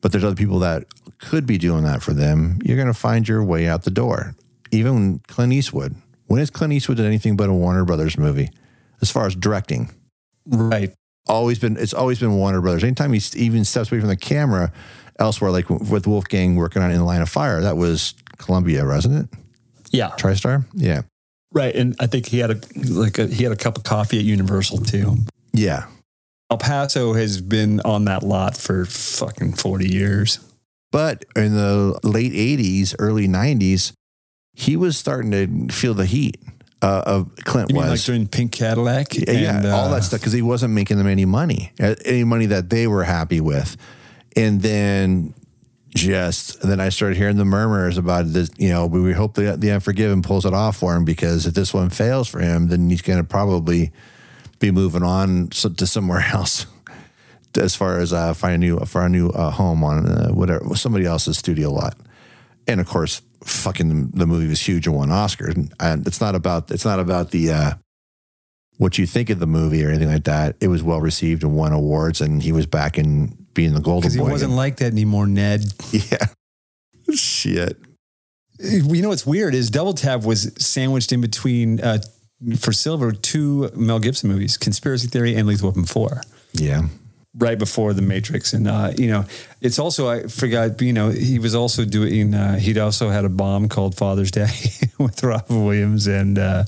But 0.00 0.12
there's 0.12 0.24
other 0.24 0.36
people 0.36 0.60
that 0.60 0.84
could 1.18 1.46
be 1.46 1.58
doing 1.58 1.84
that 1.84 2.02
for 2.02 2.12
them. 2.12 2.60
You're 2.64 2.76
going 2.76 2.86
to 2.86 2.94
find 2.94 3.26
your 3.26 3.42
way 3.42 3.66
out 3.66 3.82
the 3.82 3.90
door. 3.90 4.36
even 4.70 5.20
Clint 5.26 5.52
Eastwood. 5.52 5.96
When 6.26 6.38
has 6.38 6.50
Clint 6.50 6.72
Eastwood 6.72 6.98
done 6.98 7.06
anything 7.06 7.36
but 7.36 7.48
a 7.48 7.52
Warner 7.52 7.84
Brothers 7.84 8.18
movie 8.18 8.50
as 9.00 9.10
far 9.10 9.26
as 9.26 9.34
directing? 9.34 9.90
Right. 10.46 10.94
Always 11.26 11.58
been 11.58 11.76
it's 11.76 11.94
always 11.94 12.20
been 12.20 12.34
Warner 12.34 12.60
Brothers. 12.60 12.84
Anytime 12.84 13.12
he 13.12 13.20
even 13.36 13.64
steps 13.64 13.90
away 13.90 14.00
from 14.00 14.08
the 14.08 14.16
camera 14.16 14.72
elsewhere, 15.18 15.50
like 15.50 15.68
with 15.68 16.06
Wolfgang 16.06 16.56
working 16.56 16.82
on 16.82 16.90
In 16.90 16.98
the 16.98 17.04
Line 17.04 17.22
of 17.22 17.28
Fire, 17.28 17.60
that 17.62 17.76
was 17.76 18.14
Columbia, 18.38 18.84
wasn't 18.84 19.24
it? 19.24 19.38
Yeah. 19.90 20.10
TriStar? 20.10 20.64
Yeah. 20.74 21.02
Right. 21.52 21.74
And 21.74 21.96
I 21.98 22.06
think 22.06 22.26
he 22.26 22.38
had 22.38 22.50
a 22.50 22.60
like 22.88 23.18
a, 23.18 23.26
he 23.26 23.42
had 23.42 23.52
a 23.52 23.56
cup 23.56 23.78
of 23.78 23.84
coffee 23.84 24.18
at 24.18 24.24
Universal 24.24 24.78
too. 24.78 25.16
Yeah. 25.52 25.86
Malpaso 26.52 27.18
has 27.18 27.40
been 27.40 27.80
on 27.80 28.04
that 28.04 28.22
lot 28.22 28.56
for 28.56 28.84
fucking 28.84 29.54
40 29.54 29.88
years. 29.88 30.38
But 30.92 31.24
in 31.34 31.54
the 31.54 31.98
late 32.04 32.32
80s, 32.32 32.94
early 32.98 33.26
90s, 33.26 33.92
he 34.54 34.76
was 34.76 34.96
starting 34.96 35.30
to 35.32 35.74
feel 35.74 35.94
the 35.94 36.06
heat 36.06 36.38
uh, 36.86 37.02
of 37.06 37.36
Clint 37.44 37.70
You 37.70 37.76
was. 37.76 37.82
mean 37.82 37.90
like 37.90 38.00
during 38.00 38.26
Pink 38.28 38.52
Cadillac? 38.52 39.14
yeah, 39.14 39.30
yeah, 39.32 39.56
and, 39.56 39.66
all 39.66 39.86
uh, 39.86 39.94
that 39.94 40.04
stuff 40.04 40.20
because 40.20 40.32
he 40.32 40.42
wasn't 40.42 40.72
making 40.72 40.98
them 40.98 41.06
any 41.06 41.24
money, 41.24 41.72
uh, 41.80 41.96
any 42.04 42.24
money 42.24 42.46
that 42.46 42.70
they 42.70 42.86
were 42.86 43.04
happy 43.04 43.40
with. 43.40 43.76
And 44.36 44.60
then 44.60 45.34
just 45.90 46.62
and 46.62 46.70
then 46.70 46.78
I 46.78 46.90
started 46.90 47.16
hearing 47.16 47.36
the 47.36 47.44
murmurs 47.44 47.98
about 47.98 48.26
this. 48.32 48.50
You 48.56 48.68
know, 48.68 48.86
we 48.86 49.12
hope 49.12 49.34
that 49.34 49.60
the 49.60 49.72
Unforgiven 49.72 50.22
pulls 50.22 50.44
it 50.44 50.54
off 50.54 50.76
for 50.76 50.94
him 50.94 51.04
because 51.04 51.46
if 51.46 51.54
this 51.54 51.74
one 51.74 51.90
fails 51.90 52.28
for 52.28 52.40
him, 52.40 52.68
then 52.68 52.88
he's 52.88 53.02
going 53.02 53.18
to 53.18 53.24
probably 53.24 53.90
be 54.60 54.70
moving 54.70 55.02
on 55.02 55.48
to 55.48 55.86
somewhere 55.86 56.20
else. 56.32 56.66
As 57.58 57.74
far 57.74 57.98
as 57.98 58.12
uh, 58.12 58.34
find 58.34 58.54
a 58.54 58.58
new 58.58 58.78
for 58.80 59.00
a 59.02 59.08
new 59.08 59.30
uh, 59.30 59.50
home 59.50 59.82
on 59.82 60.06
uh, 60.06 60.28
whatever 60.28 60.74
somebody 60.76 61.06
else's 61.06 61.38
studio 61.38 61.72
lot, 61.72 61.96
and 62.68 62.80
of 62.80 62.86
course, 62.86 63.22
fucking 63.46 64.10
the 64.10 64.26
movie 64.26 64.48
was 64.48 64.60
huge 64.60 64.86
and 64.86 64.96
won 64.96 65.08
Oscars. 65.08 65.72
And 65.80 66.06
it's 66.06 66.20
not 66.20 66.34
about 66.34 66.70
it's 66.70 66.84
not 66.84 67.00
about 67.00 67.30
the 67.30 67.50
uh, 67.52 67.74
what 68.78 68.98
you 68.98 69.06
think 69.06 69.30
of 69.30 69.38
the 69.38 69.46
movie 69.46 69.84
or 69.84 69.88
anything 69.88 70.08
like 70.08 70.24
that. 70.24 70.56
It 70.60 70.68
was 70.68 70.82
well 70.82 71.00
received 71.00 71.42
and 71.42 71.56
won 71.56 71.72
awards, 71.72 72.20
and 72.20 72.42
he 72.42 72.52
was 72.52 72.66
back 72.66 72.98
in 72.98 73.36
being 73.54 73.74
the 73.74 73.80
golden 73.80 74.02
Because 74.02 74.14
he 74.14 74.20
wasn't 74.20 74.52
like 74.52 74.76
that 74.76 74.92
anymore, 74.92 75.26
Ned. 75.26 75.64
yeah, 75.90 76.26
shit. 77.14 77.78
You 78.58 79.02
know 79.02 79.10
what's 79.10 79.26
weird 79.26 79.54
is 79.54 79.70
Double 79.70 79.92
Tap 79.92 80.24
was 80.24 80.52
sandwiched 80.58 81.12
in 81.12 81.20
between 81.20 81.80
uh, 81.80 81.98
for 82.58 82.72
Silver 82.72 83.12
two 83.12 83.70
Mel 83.74 83.98
Gibson 83.98 84.30
movies, 84.30 84.56
Conspiracy 84.56 85.08
Theory 85.08 85.34
and 85.34 85.46
Lethal 85.46 85.68
Weapon 85.68 85.84
Four. 85.84 86.22
Yeah, 86.52 86.88
right 87.38 87.58
before 87.58 87.92
the 87.92 88.02
Matrix, 88.02 88.52
and 88.52 88.68
uh, 88.68 88.92
you 88.96 89.08
know, 89.08 89.24
it's 89.60 89.78
also 89.78 90.08
I 90.08 90.22
forgot. 90.24 90.80
You 90.80 90.92
know, 90.92 91.10
he 91.10 91.38
was 91.38 91.54
also 91.54 91.84
doing. 91.84 92.34
Uh, 92.34 92.56
he'd 92.56 92.78
also 92.78 93.10
had 93.10 93.24
a 93.24 93.28
bomb 93.28 93.68
called 93.68 93.94
Father's 93.94 94.30
Day 94.30 94.48
with 94.98 95.22
Robin 95.22 95.64
Williams 95.64 96.06
and 96.06 96.38
uh, 96.38 96.64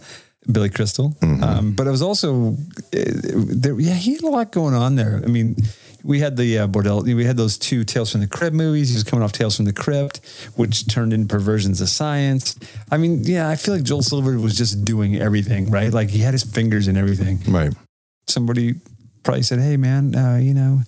Billy 0.50 0.70
Crystal. 0.70 1.16
Um, 1.22 1.72
but 1.72 1.86
it 1.86 1.90
was 1.90 2.02
also, 2.02 2.52
uh, 2.52 2.54
there, 2.92 3.78
yeah, 3.78 3.94
he 3.94 4.14
had 4.14 4.22
a 4.22 4.28
lot 4.28 4.52
going 4.52 4.74
on 4.74 4.96
there. 4.96 5.20
I 5.24 5.28
mean. 5.28 5.56
We 6.04 6.20
had 6.20 6.36
the 6.36 6.60
uh, 6.60 6.68
Bordel. 6.68 7.02
We 7.02 7.24
had 7.24 7.36
those 7.36 7.58
two 7.58 7.82
Tales 7.82 8.12
from 8.12 8.20
the 8.20 8.28
Crypt 8.28 8.54
movies. 8.54 8.88
He 8.88 8.94
was 8.94 9.02
coming 9.02 9.22
off 9.24 9.32
Tales 9.32 9.56
from 9.56 9.64
the 9.64 9.72
Crypt, 9.72 10.20
which 10.54 10.86
turned 10.86 11.12
into 11.12 11.26
perversions 11.26 11.80
of 11.80 11.88
science. 11.88 12.56
I 12.90 12.98
mean, 12.98 13.24
yeah, 13.24 13.48
I 13.48 13.56
feel 13.56 13.74
like 13.74 13.82
Joel 13.82 14.02
Silver 14.02 14.38
was 14.38 14.56
just 14.56 14.84
doing 14.84 15.16
everything, 15.16 15.70
right? 15.70 15.92
Like 15.92 16.08
he 16.08 16.20
had 16.20 16.32
his 16.32 16.44
fingers 16.44 16.86
in 16.86 16.96
everything 16.96 17.40
right. 17.48 17.74
somebody 18.28 18.76
probably 19.28 19.42
said, 19.42 19.58
"Hey, 19.58 19.76
man, 19.76 20.14
uh, 20.14 20.38
you 20.38 20.54
know, 20.54 20.80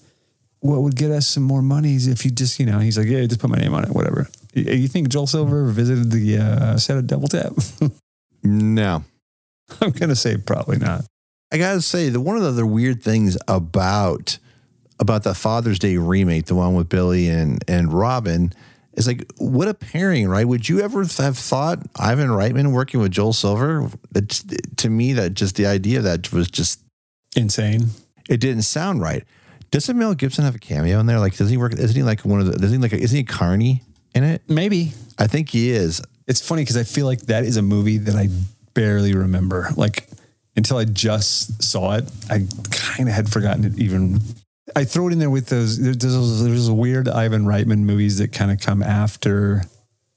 what 0.61 0.81
would 0.81 0.97
get 0.97 1.11
us 1.11 1.29
some 1.29 1.43
more 1.43 1.61
money 1.61 1.95
is 1.95 2.07
if 2.07 2.25
you 2.25 2.31
just, 2.31 2.59
you 2.59 2.65
know." 2.65 2.79
He's 2.79 2.97
like, 2.97 3.07
"Yeah, 3.07 3.23
just 3.27 3.39
put 3.39 3.51
my 3.51 3.59
name 3.59 3.75
on 3.75 3.85
it, 3.85 3.91
whatever." 3.91 4.31
You 4.55 4.89
think 4.89 5.11
Joel 5.11 5.27
Silver 5.27 5.67
visited 5.67 6.11
the 6.11 6.39
uh, 6.39 6.79
set 6.79 6.97
of 6.97 7.07
Double 7.07 7.29
Tap? 7.29 7.53
No, 8.43 9.05
I'm 9.83 9.91
gonna 9.91 10.17
say 10.17 10.39
probably 10.39 10.79
not. 10.79 11.05
I 11.53 11.59
gotta 11.59 11.83
say 11.83 12.09
that 12.09 12.19
one 12.19 12.39
of 12.39 12.43
the 12.43 12.49
other 12.49 12.65
weird 12.65 13.03
things 13.03 13.37
about 13.47 14.39
about 14.99 15.25
the 15.25 15.35
Father's 15.35 15.79
Day 15.79 15.99
remake, 15.99 16.47
the 16.47 16.55
one 16.55 16.75
with 16.75 16.89
Billy 16.89 17.29
and 17.29 17.63
and 17.69 17.93
Robin, 17.93 18.55
is 18.95 19.07
like 19.07 19.31
what 19.37 19.69
a 19.69 19.75
pairing, 19.75 20.27
right? 20.27 20.49
Would 20.49 20.71
you 20.71 20.81
ever 20.81 21.05
have 21.05 21.37
thought 21.37 21.81
Ivan 21.97 22.29
Reitman 22.29 22.73
working 22.73 22.99
with 22.99 23.13
Joel 23.13 23.35
Silver? 23.35 23.91
It's, 24.15 24.43
to 24.79 24.89
me, 24.89 25.13
that 25.13 25.35
just 25.35 25.57
the 25.57 25.67
idea 25.67 25.99
of 25.99 26.05
that 26.05 26.33
was 26.33 26.51
just 26.51 26.81
Insane. 27.37 27.91
It 28.31 28.41
didn't 28.41 28.63
sound 28.63 29.03
right. 29.03 29.25
Doesn't 29.71 29.99
Mel 29.99 30.15
Gibson 30.15 30.45
have 30.45 30.55
a 30.55 30.59
cameo 30.59 30.99
in 31.01 31.07
there? 31.07 31.19
Like, 31.19 31.37
does 31.37 31.51
he 31.51 31.57
work? 31.57 31.75
Isn't 31.75 31.95
he 31.95 32.03
like 32.03 32.25
one 32.25 32.41
of 32.41 32.47
the? 32.47 32.65
Isn't 32.65 32.81
he 32.81 32.89
like? 32.89 32.93
Isn't 32.93 33.17
he 33.17 33.25
Carney 33.25 33.83
in 34.15 34.25
it? 34.25 34.43
Maybe 34.49 34.93
I 35.19 35.27
think 35.27 35.51
he 35.51 35.71
is. 35.71 36.01
it's 36.27 36.41
funny 36.41 36.63
because 36.63 36.77
I 36.77 36.85
feel 36.85 37.07
like 37.07 37.21
that 37.23 37.45
is 37.45 37.57
a 37.57 37.63
movie 37.63 37.99
that 37.99 38.17
I 38.17 38.29
barely 38.73 39.15
remember. 39.15 39.69
Like 39.77 40.09
until 40.57 40.79
I 40.79 40.85
just 40.85 41.63
saw 41.63 41.95
it, 41.95 42.11
I 42.31 42.47
kind 42.71 43.09
of 43.09 43.15
had 43.15 43.31
forgotten 43.31 43.65
it 43.65 43.79
even. 43.79 44.21
I 44.75 44.85
throw 44.85 45.09
it 45.09 45.13
in 45.13 45.19
there 45.19 45.31
with 45.31 45.49
those. 45.49 45.79
There's 45.79 45.97
those, 45.99 46.45
there's 46.45 46.67
those 46.67 46.71
weird 46.71 47.09
Ivan 47.09 47.45
Reitman 47.45 47.81
movies 47.81 48.19
that 48.19 48.33
kind 48.33 48.51
of 48.51 48.61
come 48.61 48.83
after 48.83 49.63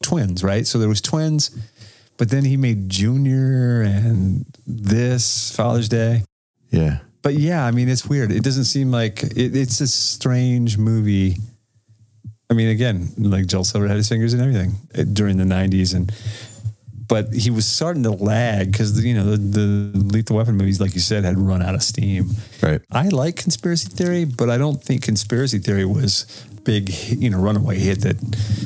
Twins, 0.03 0.43
right? 0.43 0.65
So 0.67 0.77
there 0.77 0.89
was 0.89 1.01
Twins, 1.01 1.49
but 2.17 2.29
then 2.29 2.45
he 2.45 2.57
made 2.57 2.89
Junior 2.89 3.81
and 3.81 4.45
this 4.67 5.55
Father's 5.55 5.89
Day. 5.89 6.23
Yeah. 6.69 6.99
But 7.23 7.35
yeah, 7.35 7.65
I 7.65 7.71
mean, 7.71 7.89
it's 7.89 8.05
weird. 8.05 8.31
It 8.31 8.43
doesn't 8.43 8.65
seem 8.65 8.91
like 8.91 9.23
it, 9.23 9.55
it's 9.55 9.81
a 9.81 9.87
strange 9.87 10.77
movie. 10.77 11.37
I 12.51 12.53
mean, 12.53 12.67
again, 12.67 13.07
like 13.17 13.47
Joel 13.47 13.63
Silver 13.63 13.87
had 13.87 13.97
his 13.97 14.09
fingers 14.09 14.33
in 14.33 14.41
everything 14.41 14.73
uh, 14.95 15.03
during 15.03 15.37
the 15.37 15.45
'90s, 15.45 15.95
and 15.95 16.11
but 17.07 17.33
he 17.33 17.49
was 17.49 17.65
starting 17.65 18.03
to 18.03 18.11
lag 18.11 18.71
because 18.71 19.03
you 19.03 19.13
know 19.13 19.35
the, 19.35 19.37
the 19.37 19.97
Lethal 19.97 20.35
Weapon 20.35 20.57
movies, 20.57 20.81
like 20.81 20.93
you 20.95 20.99
said, 20.99 21.23
had 21.23 21.39
run 21.39 21.61
out 21.61 21.75
of 21.75 21.81
steam. 21.81 22.31
Right. 22.61 22.81
I 22.91 23.07
like 23.07 23.37
conspiracy 23.37 23.87
theory, 23.87 24.25
but 24.25 24.49
I 24.49 24.57
don't 24.57 24.83
think 24.83 25.01
conspiracy 25.03 25.59
theory 25.59 25.85
was 25.85 26.45
big, 26.63 26.89
you 26.89 27.29
know, 27.29 27.39
runaway 27.39 27.77
hit 27.79 28.01
that 28.01 28.17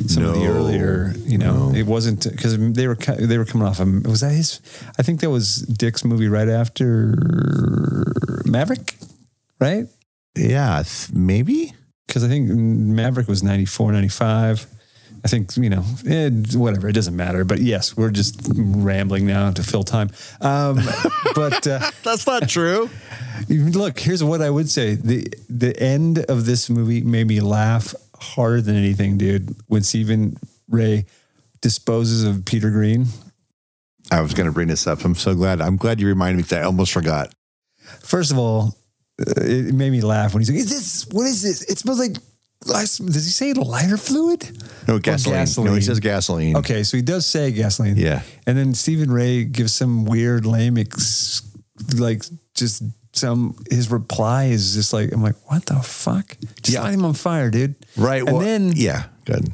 some 0.10 0.24
of 0.26 0.34
the 0.36 0.46
earlier, 0.48 1.14
you 1.26 1.38
know, 1.38 1.70
No. 1.70 1.76
it 1.76 1.86
wasn't 1.86 2.30
because 2.30 2.58
they 2.74 2.88
were 2.88 2.96
they 2.96 3.38
were 3.38 3.46
coming 3.46 3.68
off. 3.68 3.80
Of, 3.80 4.06
was 4.06 4.22
that 4.22 4.32
his? 4.32 4.62
I 4.98 5.04
think 5.04 5.20
that 5.22 5.30
was 5.30 5.58
Dick's 5.58 6.04
movie 6.06 6.28
right 6.28 6.48
after 6.50 7.16
Maverick, 8.46 8.96
right? 9.60 9.88
Yeah. 10.36 10.84
Maybe. 11.14 11.74
Because 12.06 12.24
I 12.24 12.28
think 12.30 12.48
Maverick 12.50 13.28
was 13.28 13.44
94, 13.44 13.92
95. 13.92 14.68
I 15.24 15.28
think, 15.28 15.56
you 15.58 15.70
know, 15.70 15.84
eh, 16.08 16.30
whatever, 16.54 16.88
it 16.88 16.94
doesn't 16.94 17.16
matter. 17.16 17.44
But 17.44 17.60
yes, 17.60 17.98
we're 17.98 18.12
just 18.12 18.40
rambling 18.56 19.26
now 19.26 19.52
to 19.52 19.64
fill 19.64 19.84
time. 19.84 20.10
Um, 20.42 20.80
but 21.36 21.66
uh, 21.68 21.92
That's 22.04 22.26
not 22.26 22.48
true. 22.50 22.90
Look, 23.50 24.00
here's 24.00 24.24
what 24.24 24.42
I 24.42 24.50
would 24.50 24.70
say: 24.70 24.96
the 24.96 25.28
the 25.50 25.78
end 25.80 26.20
of 26.20 26.46
this 26.46 26.70
movie 26.70 27.02
made 27.02 27.28
me 27.28 27.40
laugh 27.40 27.94
harder 28.20 28.62
than 28.62 28.76
anything, 28.76 29.18
dude. 29.18 29.56
When 29.68 29.84
Stephen 29.84 30.38
Rea 30.70 31.06
disposes 31.62 32.24
of 32.24 32.46
Peter 32.46 32.70
Greene. 32.70 33.06
I 34.12 34.22
was 34.22 34.34
going 34.34 34.46
to 34.46 34.54
bring 34.54 34.68
this 34.70 34.88
up. 34.88 35.04
I'm 35.04 35.16
so 35.16 35.36
glad. 35.36 35.62
I'm 35.62 35.78
glad 35.78 36.00
you 36.00 36.08
reminded 36.08 36.38
me 36.38 36.44
because 36.44 36.58
I 36.60 36.62
almost 36.64 36.94
forgot. 36.94 37.34
First 38.02 38.32
of 38.32 38.38
all, 38.38 38.78
uh, 39.20 39.42
it 39.42 39.74
made 39.74 39.92
me 39.92 40.02
laugh 40.02 40.34
when 40.34 40.42
he's 40.42 40.50
like, 40.50 40.60
"Is 40.60 40.70
this? 40.70 41.08
What 41.12 41.26
is 41.26 41.42
this? 41.42 41.64
It 41.64 41.78
smells 41.78 42.00
like." 42.00 42.18
Does 42.68 42.98
he 43.26 43.32
say 43.32 43.54
lighter 43.54 43.98
fluid? 43.98 44.50
No 44.88 45.00
gasoline. 45.00 45.48
No, 45.66 45.74
he 45.74 45.82
says 45.82 46.00
gasoline. 46.00 46.56
Okay, 46.58 46.84
so 46.84 46.98
he 46.98 47.04
does 47.04 47.26
say 47.26 47.52
gasoline. 47.52 47.98
Yeah. 47.98 48.22
And 48.46 48.58
then 48.58 48.74
Stephen 48.74 49.12
Rea 49.12 49.44
gives 49.46 49.74
some 49.74 50.06
weird 50.06 50.46
lame 50.46 50.78
ex, 50.78 51.42
like 51.96 52.24
just 52.56 52.84
some 53.14 53.56
his 53.70 53.90
reply 53.90 54.46
is 54.46 54.76
just 54.76 54.94
like 54.94 55.12
I'm 55.12 55.22
like, 55.24 55.36
what 55.50 55.66
the 55.66 55.76
fuck? 55.82 56.38
Just 56.62 56.76
Yeah. 56.76 56.82
light 56.84 56.94
him 56.94 57.06
on 57.06 57.14
fire, 57.14 57.50
dude. 57.50 57.76
Right. 57.96 58.22
And 58.22 58.32
well, 58.32 58.40
then 58.42 58.74
yeah. 58.76 59.06
Good. 59.26 59.52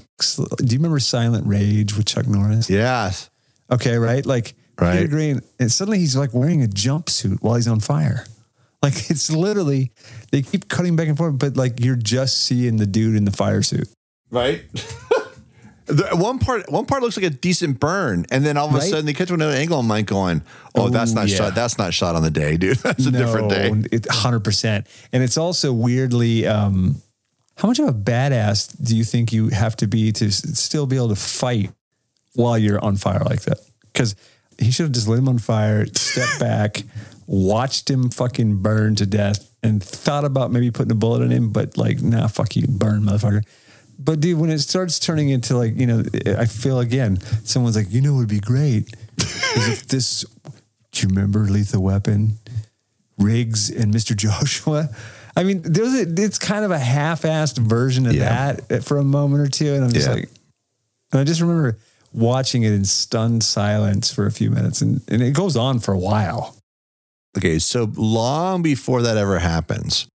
do 0.57 0.65
you 0.65 0.77
remember 0.77 0.99
Silent 0.99 1.47
Rage 1.47 1.95
with 1.97 2.05
Chuck 2.05 2.27
Norris? 2.27 2.69
Yes. 2.69 3.29
Okay, 3.71 3.97
right? 3.97 4.25
Like 4.25 4.53
Right. 4.79 4.97
Peter 4.97 5.07
Greene, 5.07 5.41
and 5.59 5.71
suddenly 5.71 5.99
he's 5.99 6.15
like 6.15 6.33
wearing 6.33 6.63
a 6.63 6.67
jumpsuit 6.67 7.37
while 7.41 7.55
he's 7.55 7.67
on 7.67 7.79
fire. 7.79 8.25
Like 8.83 8.93
it's 9.09 9.31
literally 9.31 9.91
they 10.31 10.41
keep 10.43 10.67
cutting 10.69 10.95
back 10.95 11.07
and 11.07 11.17
forth, 11.17 11.39
but 11.39 11.55
like 11.57 11.79
you're 11.83 11.95
just 11.95 12.43
seeing 12.45 12.77
the 12.77 12.85
dude 12.85 13.15
in 13.15 13.25
the 13.25 13.31
fire 13.31 13.63
suit. 13.63 13.87
Right. 14.29 14.63
The, 15.85 16.07
one 16.15 16.39
part, 16.39 16.71
one 16.71 16.85
part 16.85 17.01
looks 17.03 17.17
like 17.17 17.25
a 17.25 17.29
decent 17.29 17.77
burn, 17.77 18.25
and 18.31 18.45
then 18.45 18.55
all 18.55 18.69
of 18.69 18.73
a 18.73 18.77
Right? 18.77 18.89
sudden 18.89 19.05
they 19.05 19.11
catch 19.13 19.29
another 19.31 19.51
angle. 19.51 19.77
I'm 19.81 19.89
like 19.89 20.05
going, 20.05 20.41
"Oh, 20.75 20.87
that's 20.87 21.11
Oh, 21.11 21.15
not 21.15 21.27
yeah. 21.27 21.35
shot. 21.35 21.55
That's 21.55 21.77
not 21.77 21.93
shot 21.93 22.15
on 22.15 22.23
the 22.23 22.31
day, 22.31 22.55
dude. 22.55 22.77
That's 22.83 23.05
a 23.05 23.11
different 23.11 23.49
day." 23.49 23.69
Hundred 24.09 24.45
percent, 24.45 24.87
and 25.11 25.21
it's 25.21 25.37
also 25.37 25.73
weirdly. 25.73 26.47
Um, 26.47 27.01
how 27.57 27.67
much 27.67 27.79
of 27.79 27.89
a 27.89 27.93
badass 27.93 28.81
do 28.81 28.95
you 28.95 29.03
think 29.03 29.33
you 29.33 29.49
have 29.49 29.75
to 29.75 29.87
be 29.87 30.13
to 30.13 30.31
still 30.31 30.85
be 30.87 30.95
able 30.95 31.09
to 31.09 31.17
fight 31.17 31.69
while 32.33 32.57
you're 32.57 32.79
on 32.81 32.95
fire 32.95 33.21
like 33.25 33.41
that? 33.41 33.59
Because 33.91 34.15
he 34.57 34.71
should 34.71 34.83
have 34.83 34.93
just 34.93 35.09
lit 35.09 35.19
him 35.19 35.27
on 35.27 35.37
fire, 35.37 35.85
stepped 35.87 36.39
back, 36.39 36.81
watched 37.27 37.89
him 37.89 38.09
fucking 38.09 38.57
burn 38.61 38.95
to 38.95 39.05
death, 39.05 39.49
and 39.63 39.81
thought 39.81 40.25
about 40.25 40.51
maybe 40.51 40.71
putting 40.71 40.91
a 40.91 40.95
bullet 40.95 41.21
in 41.23 41.31
him, 41.31 41.49
but 41.51 41.77
like, 41.77 42.01
nah, 42.01 42.27
fuck 42.27 42.55
you, 42.55 42.67
burn, 42.67 43.01
motherfucker. 43.03 43.43
But 43.97 44.19
dude, 44.19 44.37
when 44.39 44.49
it 44.49 44.59
starts 44.59 44.99
turning 44.99 45.29
into 45.29 45.55
like, 45.57 45.75
you 45.77 45.85
know, 45.87 46.03
I 46.37 46.45
feel 46.45 46.79
again, 46.79 47.19
someone's 47.45 47.75
like, 47.77 47.91
you 47.91 48.01
know, 48.01 48.15
it 48.15 48.17
would 48.17 48.27
be 48.27 48.39
great 48.39 48.93
is 49.19 49.67
if 49.69 49.87
this. 49.87 50.25
Do 50.91 51.01
you 51.01 51.07
remember 51.09 51.39
Lethal 51.45 51.81
Weapon, 51.81 52.37
Riggs, 53.17 53.69
and 53.69 53.93
Mr. 53.93 54.15
Joshua? 54.17 54.89
I 55.35 55.43
mean, 55.43 55.61
there's 55.63 55.93
a, 55.93 56.01
it's 56.23 56.37
kind 56.37 56.63
of 56.65 56.69
a 56.71 56.77
half-assed 56.77 57.57
version 57.57 58.05
of 58.05 58.13
Yeah. 58.13 58.53
that 58.67 58.83
for 58.83 58.97
a 58.97 59.03
moment 59.03 59.41
or 59.41 59.47
two, 59.49 59.73
and 59.73 59.83
I'm 59.85 59.91
just 59.91 60.07
Yeah. 60.07 60.13
like, 60.13 60.29
and 61.11 61.21
I 61.21 61.23
just 61.23 61.41
remember 61.41 61.79
watching 62.11 62.61
it 62.63 62.71
in 62.73 62.85
stunned 62.85 63.43
silence 63.43 64.13
for 64.13 64.25
a 64.27 64.31
few 64.31 64.51
minutes, 64.51 64.81
and, 64.81 65.01
and 65.07 65.21
it 65.23 65.33
goes 65.33 65.55
on 65.57 65.79
for 65.79 65.93
a 65.93 65.97
while. 65.97 66.55
Okay, 67.37 67.59
so 67.59 67.91
long 67.95 68.61
before 68.61 69.01
that 69.01 69.17
ever 69.17 69.39
happens, 69.39 70.07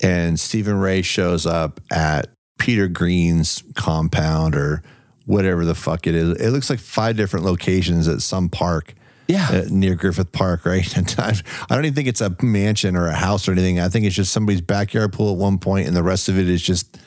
and 0.00 0.38
Stephen 0.38 0.78
Rea 0.78 1.02
shows 1.02 1.46
up 1.46 1.80
at 1.90 2.28
Peter 2.58 2.86
Greene's 2.88 3.62
compound 3.74 4.54
or 4.54 4.82
whatever 5.26 5.64
the 5.64 5.74
fuck 5.74 6.06
it 6.06 6.14
is. 6.14 6.40
It 6.40 6.50
looks 6.50 6.70
like 6.70 6.78
five 6.78 7.16
different 7.16 7.44
locations 7.44 8.08
at 8.08 8.22
some 8.22 8.48
park 8.48 8.94
Yeah, 9.26 9.48
uh, 9.50 9.64
near 9.68 9.94
Griffith 9.94 10.32
Park, 10.32 10.64
right? 10.64 10.96
And 10.96 11.14
I, 11.18 11.34
I 11.68 11.74
don't 11.74 11.84
even 11.84 11.94
think 11.94 12.08
it's 12.08 12.20
a 12.20 12.34
mansion 12.42 12.96
or 12.96 13.08
a 13.08 13.14
house 13.14 13.48
or 13.48 13.52
anything. 13.52 13.80
I 13.80 13.88
think 13.88 14.04
it's 14.04 14.14
just 14.14 14.32
somebody's 14.32 14.60
backyard 14.60 15.12
pool 15.12 15.32
at 15.32 15.38
one 15.38 15.58
point, 15.58 15.88
and 15.88 15.96
the 15.96 16.02
rest 16.02 16.28
of 16.28 16.38
it 16.38 16.48
is 16.48 16.62
just 16.62 16.98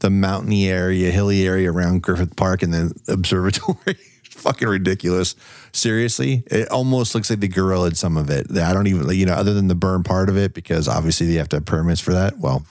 the 0.00 0.10
mountainy 0.10 0.68
area, 0.68 1.10
hilly 1.10 1.46
area 1.46 1.70
around 1.70 2.02
Griffith 2.02 2.34
Park 2.36 2.62
and 2.62 2.74
the 2.74 2.92
observatory. 3.08 3.96
Fucking 4.44 4.68
ridiculous. 4.68 5.36
Seriously, 5.72 6.42
it 6.48 6.68
almost 6.68 7.14
looks 7.14 7.30
like 7.30 7.40
they 7.40 7.48
gorillaed 7.48 7.96
some 7.96 8.18
of 8.18 8.28
it. 8.28 8.46
I 8.58 8.74
don't 8.74 8.86
even, 8.86 9.08
you 9.16 9.24
know, 9.24 9.32
other 9.32 9.54
than 9.54 9.68
the 9.68 9.74
burn 9.74 10.02
part 10.02 10.28
of 10.28 10.36
it, 10.36 10.52
because 10.52 10.86
obviously 10.86 11.26
they 11.26 11.34
have 11.34 11.48
to 11.48 11.56
have 11.56 11.64
permits 11.64 12.00
for 12.02 12.12
that. 12.12 12.38
Well, 12.38 12.66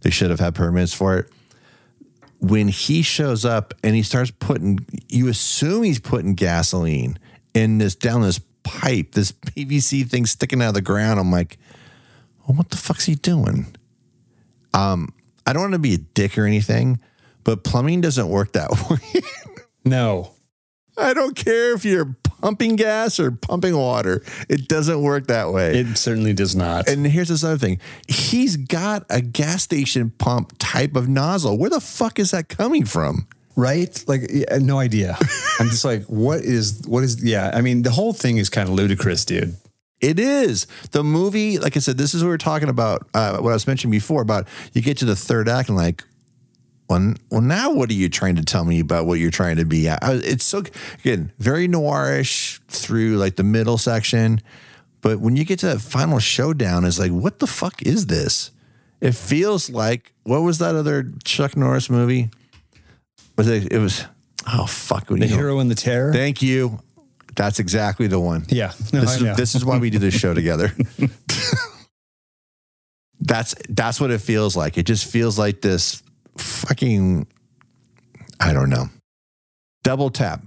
they 0.00 0.08
should 0.08 0.30
have 0.30 0.40
had 0.40 0.54
permits 0.54 0.94
for 0.94 1.18
it 1.18 1.30
when 2.38 2.68
he 2.68 3.02
shows 3.02 3.44
up 3.44 3.74
and 3.82 3.94
he 3.94 4.02
starts 4.02 4.30
putting 4.30 4.78
you 5.10 5.28
assume 5.28 5.82
he's 5.82 6.00
putting 6.00 6.34
gasoline 6.34 7.18
in 7.52 7.76
this 7.76 7.94
down 7.94 8.22
this 8.22 8.40
pipe 8.62 9.12
this 9.12 9.30
pvc 9.30 10.08
thing 10.08 10.24
sticking 10.24 10.62
out 10.62 10.68
of 10.68 10.74
the 10.74 10.80
ground 10.80 11.20
i'm 11.20 11.30
like 11.30 11.58
well, 12.48 12.56
what 12.56 12.70
the 12.70 12.78
fuck's 12.78 13.04
he 13.04 13.14
doing 13.14 13.76
um 14.72 15.12
i 15.46 15.52
don't 15.52 15.64
want 15.64 15.74
to 15.74 15.78
be 15.78 15.92
a 15.92 15.98
dick 15.98 16.38
or 16.38 16.46
anything 16.46 16.98
but 17.44 17.62
plumbing 17.62 18.00
doesn't 18.00 18.30
work 18.30 18.52
that 18.52 18.70
way 18.90 19.22
no, 19.84 20.32
i 21.00 21.14
don't 21.14 21.36
care 21.36 21.74
if 21.74 21.84
you're 21.84 22.16
pumping 22.40 22.76
gas 22.76 23.20
or 23.20 23.30
pumping 23.30 23.76
water 23.76 24.22
it 24.48 24.68
doesn't 24.68 25.02
work 25.02 25.26
that 25.26 25.52
way 25.52 25.78
it 25.78 25.98
certainly 25.98 26.32
does 26.32 26.56
not. 26.56 26.88
and 26.88 27.06
here's 27.06 27.28
this 27.28 27.44
other 27.44 27.58
thing. 27.58 27.78
He's 28.08 28.56
got 28.56 29.04
a 29.10 29.20
gas 29.20 29.62
station 29.62 30.10
pump 30.10 30.54
type 30.58 30.96
of 30.96 31.08
nozzle. 31.08 31.58
Where 31.58 31.70
the 31.70 31.80
fuck 31.80 32.18
is 32.18 32.30
that 32.30 32.48
coming 32.48 32.84
from? 32.84 33.26
right? 33.56 34.04
Like, 34.06 34.22
yeah, 34.32 34.58
no 34.58 34.78
idea. 34.78 35.16
I'm 35.60 35.68
just 35.68 35.84
like, 35.84 36.04
what 36.04 36.40
is, 36.40 36.82
what 36.86 37.04
is? 37.04 37.22
Yeah, 37.22 37.50
I 37.52 37.60
mean, 37.60 37.82
the 37.82 37.90
whole 37.90 38.12
thing 38.12 38.38
is 38.38 38.48
kind 38.48 38.68
of 38.68 38.74
ludicrous, 38.74 39.24
dude. 39.24 39.56
It 40.00 40.18
is 40.18 40.66
the 40.92 41.04
movie. 41.04 41.58
Like 41.58 41.76
I 41.76 41.80
said, 41.80 41.98
this 41.98 42.14
is 42.14 42.22
what 42.22 42.28
we 42.28 42.34
are 42.34 42.38
talking 42.38 42.70
about. 42.70 43.06
Uh, 43.12 43.36
what 43.38 43.50
I 43.50 43.52
was 43.52 43.66
mentioning 43.66 43.90
before 43.90 44.22
about 44.22 44.48
you 44.72 44.80
get 44.80 44.96
to 44.98 45.04
the 45.04 45.16
third 45.16 45.48
act 45.48 45.68
and 45.68 45.76
like, 45.76 46.04
well, 46.90 47.14
well, 47.30 47.40
now 47.40 47.72
what 47.72 47.88
are 47.88 47.94
you 47.94 48.08
trying 48.08 48.34
to 48.34 48.42
tell 48.42 48.64
me 48.64 48.80
about 48.80 49.06
what 49.06 49.20
you're 49.20 49.30
trying 49.30 49.56
to 49.56 49.64
be? 49.64 49.86
It's 49.86 50.44
so 50.44 50.64
again 50.98 51.32
very 51.38 51.68
noirish 51.68 52.58
through 52.66 53.16
like 53.16 53.36
the 53.36 53.44
middle 53.44 53.78
section, 53.78 54.42
but 55.00 55.20
when 55.20 55.36
you 55.36 55.44
get 55.44 55.60
to 55.60 55.66
that 55.66 55.80
final 55.80 56.18
showdown, 56.18 56.84
it's 56.84 56.98
like, 56.98 57.12
what 57.12 57.38
the 57.38 57.46
fuck 57.46 57.80
is 57.82 58.06
this? 58.06 58.50
It 59.00 59.14
feels 59.14 59.70
like 59.70 60.12
what 60.24 60.40
was 60.40 60.58
that 60.58 60.74
other 60.74 61.06
Chuck 61.22 61.56
Norris 61.56 61.88
movie? 61.88 62.30
Was 63.38 63.48
it? 63.48 63.72
It 63.72 63.78
was. 63.78 64.04
Oh 64.52 64.66
fuck! 64.66 65.06
The 65.06 65.26
hero 65.26 65.60
and 65.60 65.70
the 65.70 65.76
terror. 65.76 66.12
Thank 66.12 66.42
you. 66.42 66.80
That's 67.36 67.60
exactly 67.60 68.08
the 68.08 68.18
one. 68.18 68.44
yeah, 68.48 68.72
no, 68.92 69.02
This 69.02 69.20
is, 69.20 69.36
this 69.36 69.54
is 69.54 69.64
why 69.64 69.78
we 69.78 69.88
do 69.88 69.98
this 69.98 70.12
show 70.12 70.34
together. 70.40 70.74
that's 73.20 73.54
that's 73.68 74.00
what 74.00 74.10
it 74.10 74.20
feels 74.20 74.56
like. 74.56 74.76
It 74.76 74.86
just 74.86 75.10
feels 75.10 75.38
like 75.38 75.60
this 75.60 76.02
fucking 76.40 77.26
I 78.40 78.52
don't 78.52 78.70
know. 78.70 78.86
Double 79.82 80.10
tap. 80.10 80.42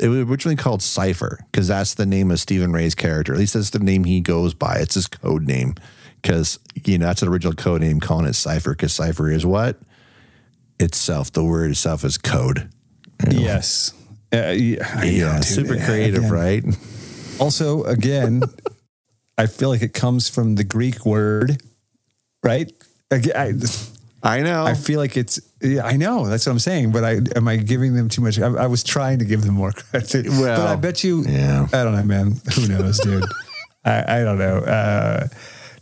It 0.00 0.08
was 0.08 0.18
originally 0.20 0.56
called 0.56 0.82
Cipher 0.82 1.38
because 1.50 1.68
that's 1.68 1.94
the 1.94 2.06
name 2.06 2.30
of 2.30 2.40
Stephen 2.40 2.72
Rea's 2.72 2.94
character. 2.94 3.32
At 3.32 3.38
least 3.38 3.54
that's 3.54 3.70
the 3.70 3.78
name 3.78 4.04
he 4.04 4.20
goes 4.20 4.52
by. 4.54 4.78
It's 4.78 4.94
his 4.94 5.06
code 5.06 5.46
name 5.46 5.74
because 6.20 6.58
you 6.84 6.98
know 6.98 7.06
that's 7.06 7.22
an 7.22 7.28
original 7.28 7.54
code 7.54 7.80
name 7.80 8.00
calling 8.00 8.26
it 8.26 8.34
Cipher 8.34 8.70
because 8.70 8.92
Cipher 8.92 9.30
is 9.30 9.46
what 9.46 9.78
itself. 10.80 11.32
The 11.32 11.44
word 11.44 11.70
itself 11.70 12.04
is 12.04 12.18
code. 12.18 12.70
yes. 13.30 13.92
Uh, 14.32 14.48
yeah, 14.50 15.04
Yeah, 15.04 15.40
super 15.40 15.76
creative, 15.76 16.28
right? 16.28 16.64
Also, 17.38 17.84
again, 17.84 18.42
I 19.38 19.46
feel 19.46 19.68
like 19.68 19.82
it 19.82 19.94
comes 19.94 20.28
from 20.28 20.56
the 20.56 20.64
Greek 20.64 21.06
word, 21.06 21.62
right? 22.42 22.72
Ag- 23.12 23.30
I, 23.32 23.52
I 24.24 24.40
know. 24.40 24.64
I 24.64 24.74
feel 24.74 24.98
like 24.98 25.16
it's. 25.16 25.38
Yeah, 25.60 25.84
I 25.84 25.96
know 25.96 26.26
that's 26.26 26.46
what 26.46 26.52
I'm 26.52 26.58
saying. 26.58 26.92
But 26.92 27.04
I 27.04 27.20
am 27.36 27.46
I 27.46 27.56
giving 27.56 27.94
them 27.94 28.08
too 28.08 28.22
much? 28.22 28.38
I, 28.38 28.46
I 28.46 28.66
was 28.66 28.82
trying 28.82 29.18
to 29.18 29.24
give 29.24 29.42
them 29.42 29.54
more 29.54 29.70
credit. 29.90 30.26
Well, 30.28 30.56
but 30.56 30.66
I 30.66 30.76
bet 30.76 31.04
you. 31.04 31.22
yeah. 31.24 31.66
I 31.72 31.84
don't 31.84 31.94
know, 31.94 32.02
man. 32.02 32.40
Who 32.54 32.66
knows, 32.68 32.98
dude? 33.00 33.24
I, 33.84 34.20
I 34.20 34.24
don't 34.24 34.38
know. 34.38 34.58
Uh, 34.58 35.26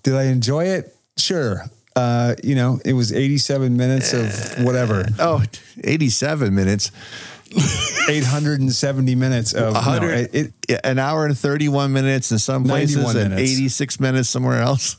did 0.02 0.14
I 0.14 0.24
enjoy 0.24 0.64
it? 0.64 0.94
Sure. 1.16 1.64
Uh, 1.94 2.34
you 2.42 2.54
know, 2.56 2.80
it 2.84 2.94
was 2.94 3.12
87 3.12 3.76
minutes 3.76 4.12
of 4.12 4.64
whatever, 4.64 5.04
Oh, 5.18 5.42
87 5.84 6.54
minutes. 6.54 6.90
870 8.08 9.14
minutes 9.14 9.52
of 9.52 9.74
no, 9.74 10.08
it, 10.08 10.52
it, 10.68 10.80
an 10.84 10.98
hour 10.98 11.26
and 11.26 11.36
31 11.36 11.92
minutes 11.92 12.32
in 12.32 12.38
some 12.38 12.64
places 12.64 12.96
91 12.96 13.16
and 13.18 13.30
minutes. 13.34 13.52
86 13.52 14.00
minutes 14.00 14.28
somewhere 14.30 14.60
else. 14.62 14.96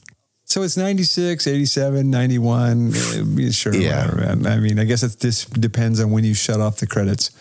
So 0.54 0.62
it's 0.62 0.78
96, 0.78 1.48
87, 1.48 2.12
91. 2.12 2.94
uh, 2.94 3.52
Sure, 3.52 3.74
Yeah. 3.74 4.06
whatever. 4.06 4.48
I 4.48 4.60
mean, 4.60 4.78
I 4.78 4.84
guess 4.84 5.02
it 5.02 5.20
just 5.20 5.60
depends 5.60 6.00
on 6.00 6.12
when 6.12 6.24
you 6.24 6.36
shut 6.36 6.60
off 6.62 6.78
the 6.78 6.86
credits. 6.86 7.32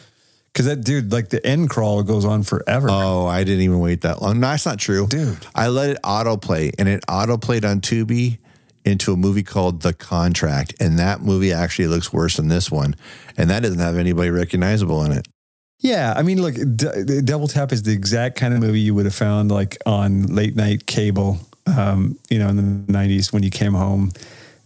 Because 0.51 0.65
that 0.65 0.83
dude, 0.83 1.13
like 1.13 1.29
the 1.29 1.47
end 1.47 1.69
crawl 1.69 2.03
goes 2.05 2.25
on 2.25 2.43
forever. 2.43 2.89
Oh, 2.91 3.27
I 3.27 3.45
didn't 3.45 3.61
even 3.65 3.81
wait 3.81 4.01
that 4.01 4.23
long. 4.23 4.41
No, 4.41 4.49
that's 4.49 4.65
not 4.65 4.79
true. 4.79 5.07
Dude. 5.09 5.45
I 5.55 5.69
let 5.69 5.91
it 5.91 5.99
autoplay 6.03 6.73
and 6.79 6.89
it 6.89 7.05
autoplayed 7.07 7.71
on 7.71 7.83
Tubi 7.83 8.39
into 8.83 9.13
a 9.13 9.17
movie 9.19 9.43
called 9.43 9.83
The 9.83 9.93
Contract. 9.93 10.73
And 10.81 10.99
that 10.99 11.21
movie 11.21 11.53
actually 11.53 11.89
looks 11.89 12.15
worse 12.15 12.39
than 12.39 12.49
this 12.49 12.71
one. 12.71 12.97
And 13.37 13.51
that 13.51 13.63
doesn't 13.63 13.79
have 13.79 13.99
anybody 13.99 14.31
recognizable 14.31 15.05
in 15.05 15.13
it. 15.13 15.29
yeah, 15.81 16.15
I 16.17 16.23
mean, 16.23 16.41
look, 16.41 16.55
D- 16.55 17.21
Double 17.23 17.47
Tap 17.49 17.73
is 17.73 17.83
the 17.83 17.93
exact 17.93 18.39
kind 18.39 18.55
of 18.55 18.61
movie 18.61 18.81
you 18.81 18.95
would 18.95 19.05
have 19.05 19.15
found 19.15 19.51
like 19.51 19.77
on 19.85 20.35
late 20.35 20.57
night 20.57 20.87
cable, 20.87 21.41
um, 21.67 22.19
you 22.31 22.39
know, 22.39 22.49
in 22.49 22.57
the 22.87 22.93
90s 22.93 23.33
when 23.33 23.43
you 23.43 23.51
came 23.51 23.75
home, 23.75 24.13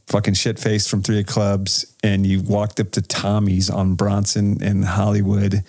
fucking 0.07 0.35
shit 0.35 0.59
faced 0.59 0.89
from 0.89 1.03
three 1.03 1.21
of 1.21 1.27
clubs, 1.27 1.87
and 2.03 2.25
you 2.27 2.41
walked 2.43 2.81
up 2.81 2.91
to 2.93 3.03
Tommy's 3.03 3.69
on 3.71 3.95
Bronson 3.95 4.63
in 4.63 4.83
Hollywood 4.83 5.63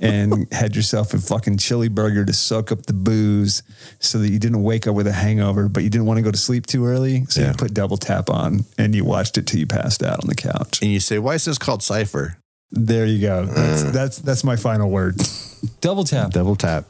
and 0.00 0.48
had 0.52 0.74
yourself 0.74 1.14
a 1.14 1.18
fucking 1.18 1.56
chili 1.58 1.88
burger 1.88 2.24
to 2.24 2.32
soak 2.32 2.72
up 2.72 2.86
the 2.86 2.92
booze 2.92 3.62
so 4.00 4.18
that 4.18 4.28
you 4.28 4.38
didn't 4.40 4.62
wake 4.64 4.86
up 4.88 4.94
with 4.96 5.06
a 5.06 5.12
hangover, 5.12 5.68
but 5.68 5.84
you 5.84 5.90
didn't 5.90 6.06
want 6.06 6.18
to 6.18 6.22
go 6.22 6.32
to 6.32 6.36
sleep 6.36 6.66
too 6.66 6.84
early. 6.84 7.24
So 7.26 7.40
Yeah. 7.40 7.48
you 7.50 7.54
put 7.54 7.72
double 7.72 7.96
tap 7.96 8.28
on 8.28 8.64
and 8.76 8.94
you 8.94 9.04
watched 9.04 9.38
it 9.38 9.46
till 9.46 9.60
you 9.60 9.66
passed 9.66 10.02
out 10.02 10.22
on 10.22 10.28
the 10.28 10.34
couch. 10.34 10.80
And 10.82 10.90
you 10.90 10.98
say, 10.98 11.18
why 11.20 11.34
is 11.34 11.44
this 11.44 11.58
called 11.58 11.82
Cypher? 11.82 12.36
There 12.72 13.06
you 13.06 13.20
go. 13.20 13.46
That's 13.46 13.82
that's 13.84 14.18
that's 14.18 14.42
my 14.42 14.56
final 14.56 14.90
word. 14.90 15.22
Double 15.80 16.02
tap. 16.02 16.32
Double 16.32 16.56
tap. 16.56 16.86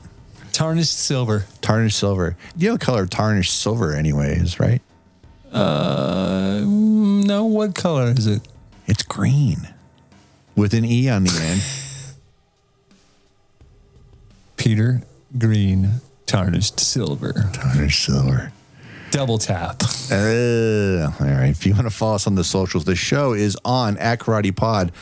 Tarnished 0.54 0.96
silver. 0.96 1.46
Tarnished 1.60 1.98
silver. 1.98 2.36
You 2.56 2.68
know 2.68 2.76
the 2.76 2.84
color 2.84 3.02
of 3.02 3.10
tarnished 3.10 3.60
silver, 3.60 3.92
anyways, 3.92 4.60
right? 4.60 4.80
Uh, 5.52 6.60
no. 6.64 7.44
What 7.44 7.74
color 7.74 8.14
is 8.16 8.28
it? 8.28 8.46
It's 8.86 9.02
green 9.02 9.68
with 10.54 10.72
an 10.72 10.84
E 10.84 11.08
on 11.08 11.24
the 11.24 11.32
end. 11.42 11.62
Peter 14.56 15.02
Greene. 15.36 16.00
Tarnished 16.26 16.78
silver. 16.78 17.32
tarnished 17.52 18.04
silver. 18.04 18.52
Double 19.10 19.38
tap. 19.38 19.82
Uh, 20.10 21.10
all 21.20 21.26
right. 21.26 21.48
If 21.50 21.66
you 21.66 21.72
want 21.74 21.84
to 21.86 21.90
follow 21.90 22.14
us 22.14 22.26
on 22.28 22.36
the 22.36 22.44
socials, 22.44 22.84
the 22.84 22.94
show 22.96 23.32
is 23.32 23.56
on 23.64 23.98
at 23.98 24.20
Karate 24.20 24.54
Pod 24.54 24.92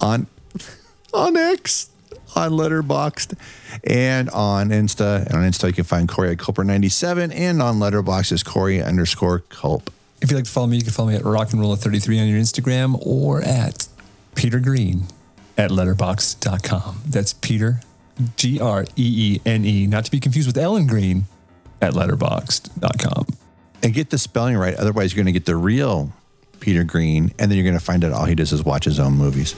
on 0.00 0.28
on 1.12 1.36
X, 1.36 1.89
on 2.36 2.52
Letterboxd, 2.52 3.38
and 3.84 4.30
on 4.30 4.70
Insta. 4.70 5.26
And 5.26 5.36
on 5.36 5.42
Insta, 5.42 5.68
you 5.68 5.72
can 5.72 5.84
find 5.84 6.08
Corey 6.08 6.32
at 6.32 6.38
Culper97, 6.38 7.32
and 7.34 7.62
on 7.62 7.76
Letterboxd 7.76 8.32
is 8.32 8.42
Corey 8.42 8.82
underscore 8.82 9.40
Culp. 9.40 9.90
If 10.20 10.30
you'd 10.30 10.36
like 10.36 10.44
to 10.44 10.50
follow 10.50 10.66
me, 10.66 10.76
you 10.76 10.82
can 10.82 10.92
follow 10.92 11.08
me 11.08 11.16
at 11.16 11.24
rock 11.24 11.52
and 11.52 11.60
roll 11.60 11.74
33 11.76 12.20
on 12.20 12.28
your 12.28 12.38
Instagram 12.38 12.98
or 13.06 13.40
at 13.42 13.88
Peter 14.34 14.60
Green 14.60 15.04
at 15.56 15.70
letterboxd.com. 15.70 17.02
That's 17.06 17.32
Peter, 17.32 17.80
G 18.36 18.60
R 18.60 18.84
E 18.96 19.36
E 19.36 19.40
N 19.46 19.64
E, 19.64 19.86
not 19.86 20.04
to 20.04 20.10
be 20.10 20.20
confused 20.20 20.46
with 20.46 20.58
Ellen 20.58 20.86
Greene 20.86 21.24
at 21.80 21.94
letterboxd.com. 21.94 23.26
And 23.82 23.94
get 23.94 24.10
the 24.10 24.18
spelling 24.18 24.58
right. 24.58 24.74
Otherwise, 24.74 25.12
you're 25.12 25.24
going 25.24 25.32
to 25.32 25.38
get 25.38 25.46
the 25.46 25.56
real 25.56 26.12
Peter 26.60 26.84
Green, 26.84 27.32
and 27.38 27.50
then 27.50 27.56
you're 27.56 27.64
going 27.64 27.78
to 27.78 27.84
find 27.84 28.04
out 28.04 28.12
all 28.12 28.26
he 28.26 28.34
does 28.34 28.52
is 28.52 28.62
watch 28.62 28.84
his 28.84 29.00
own 29.00 29.14
movies. 29.14 29.54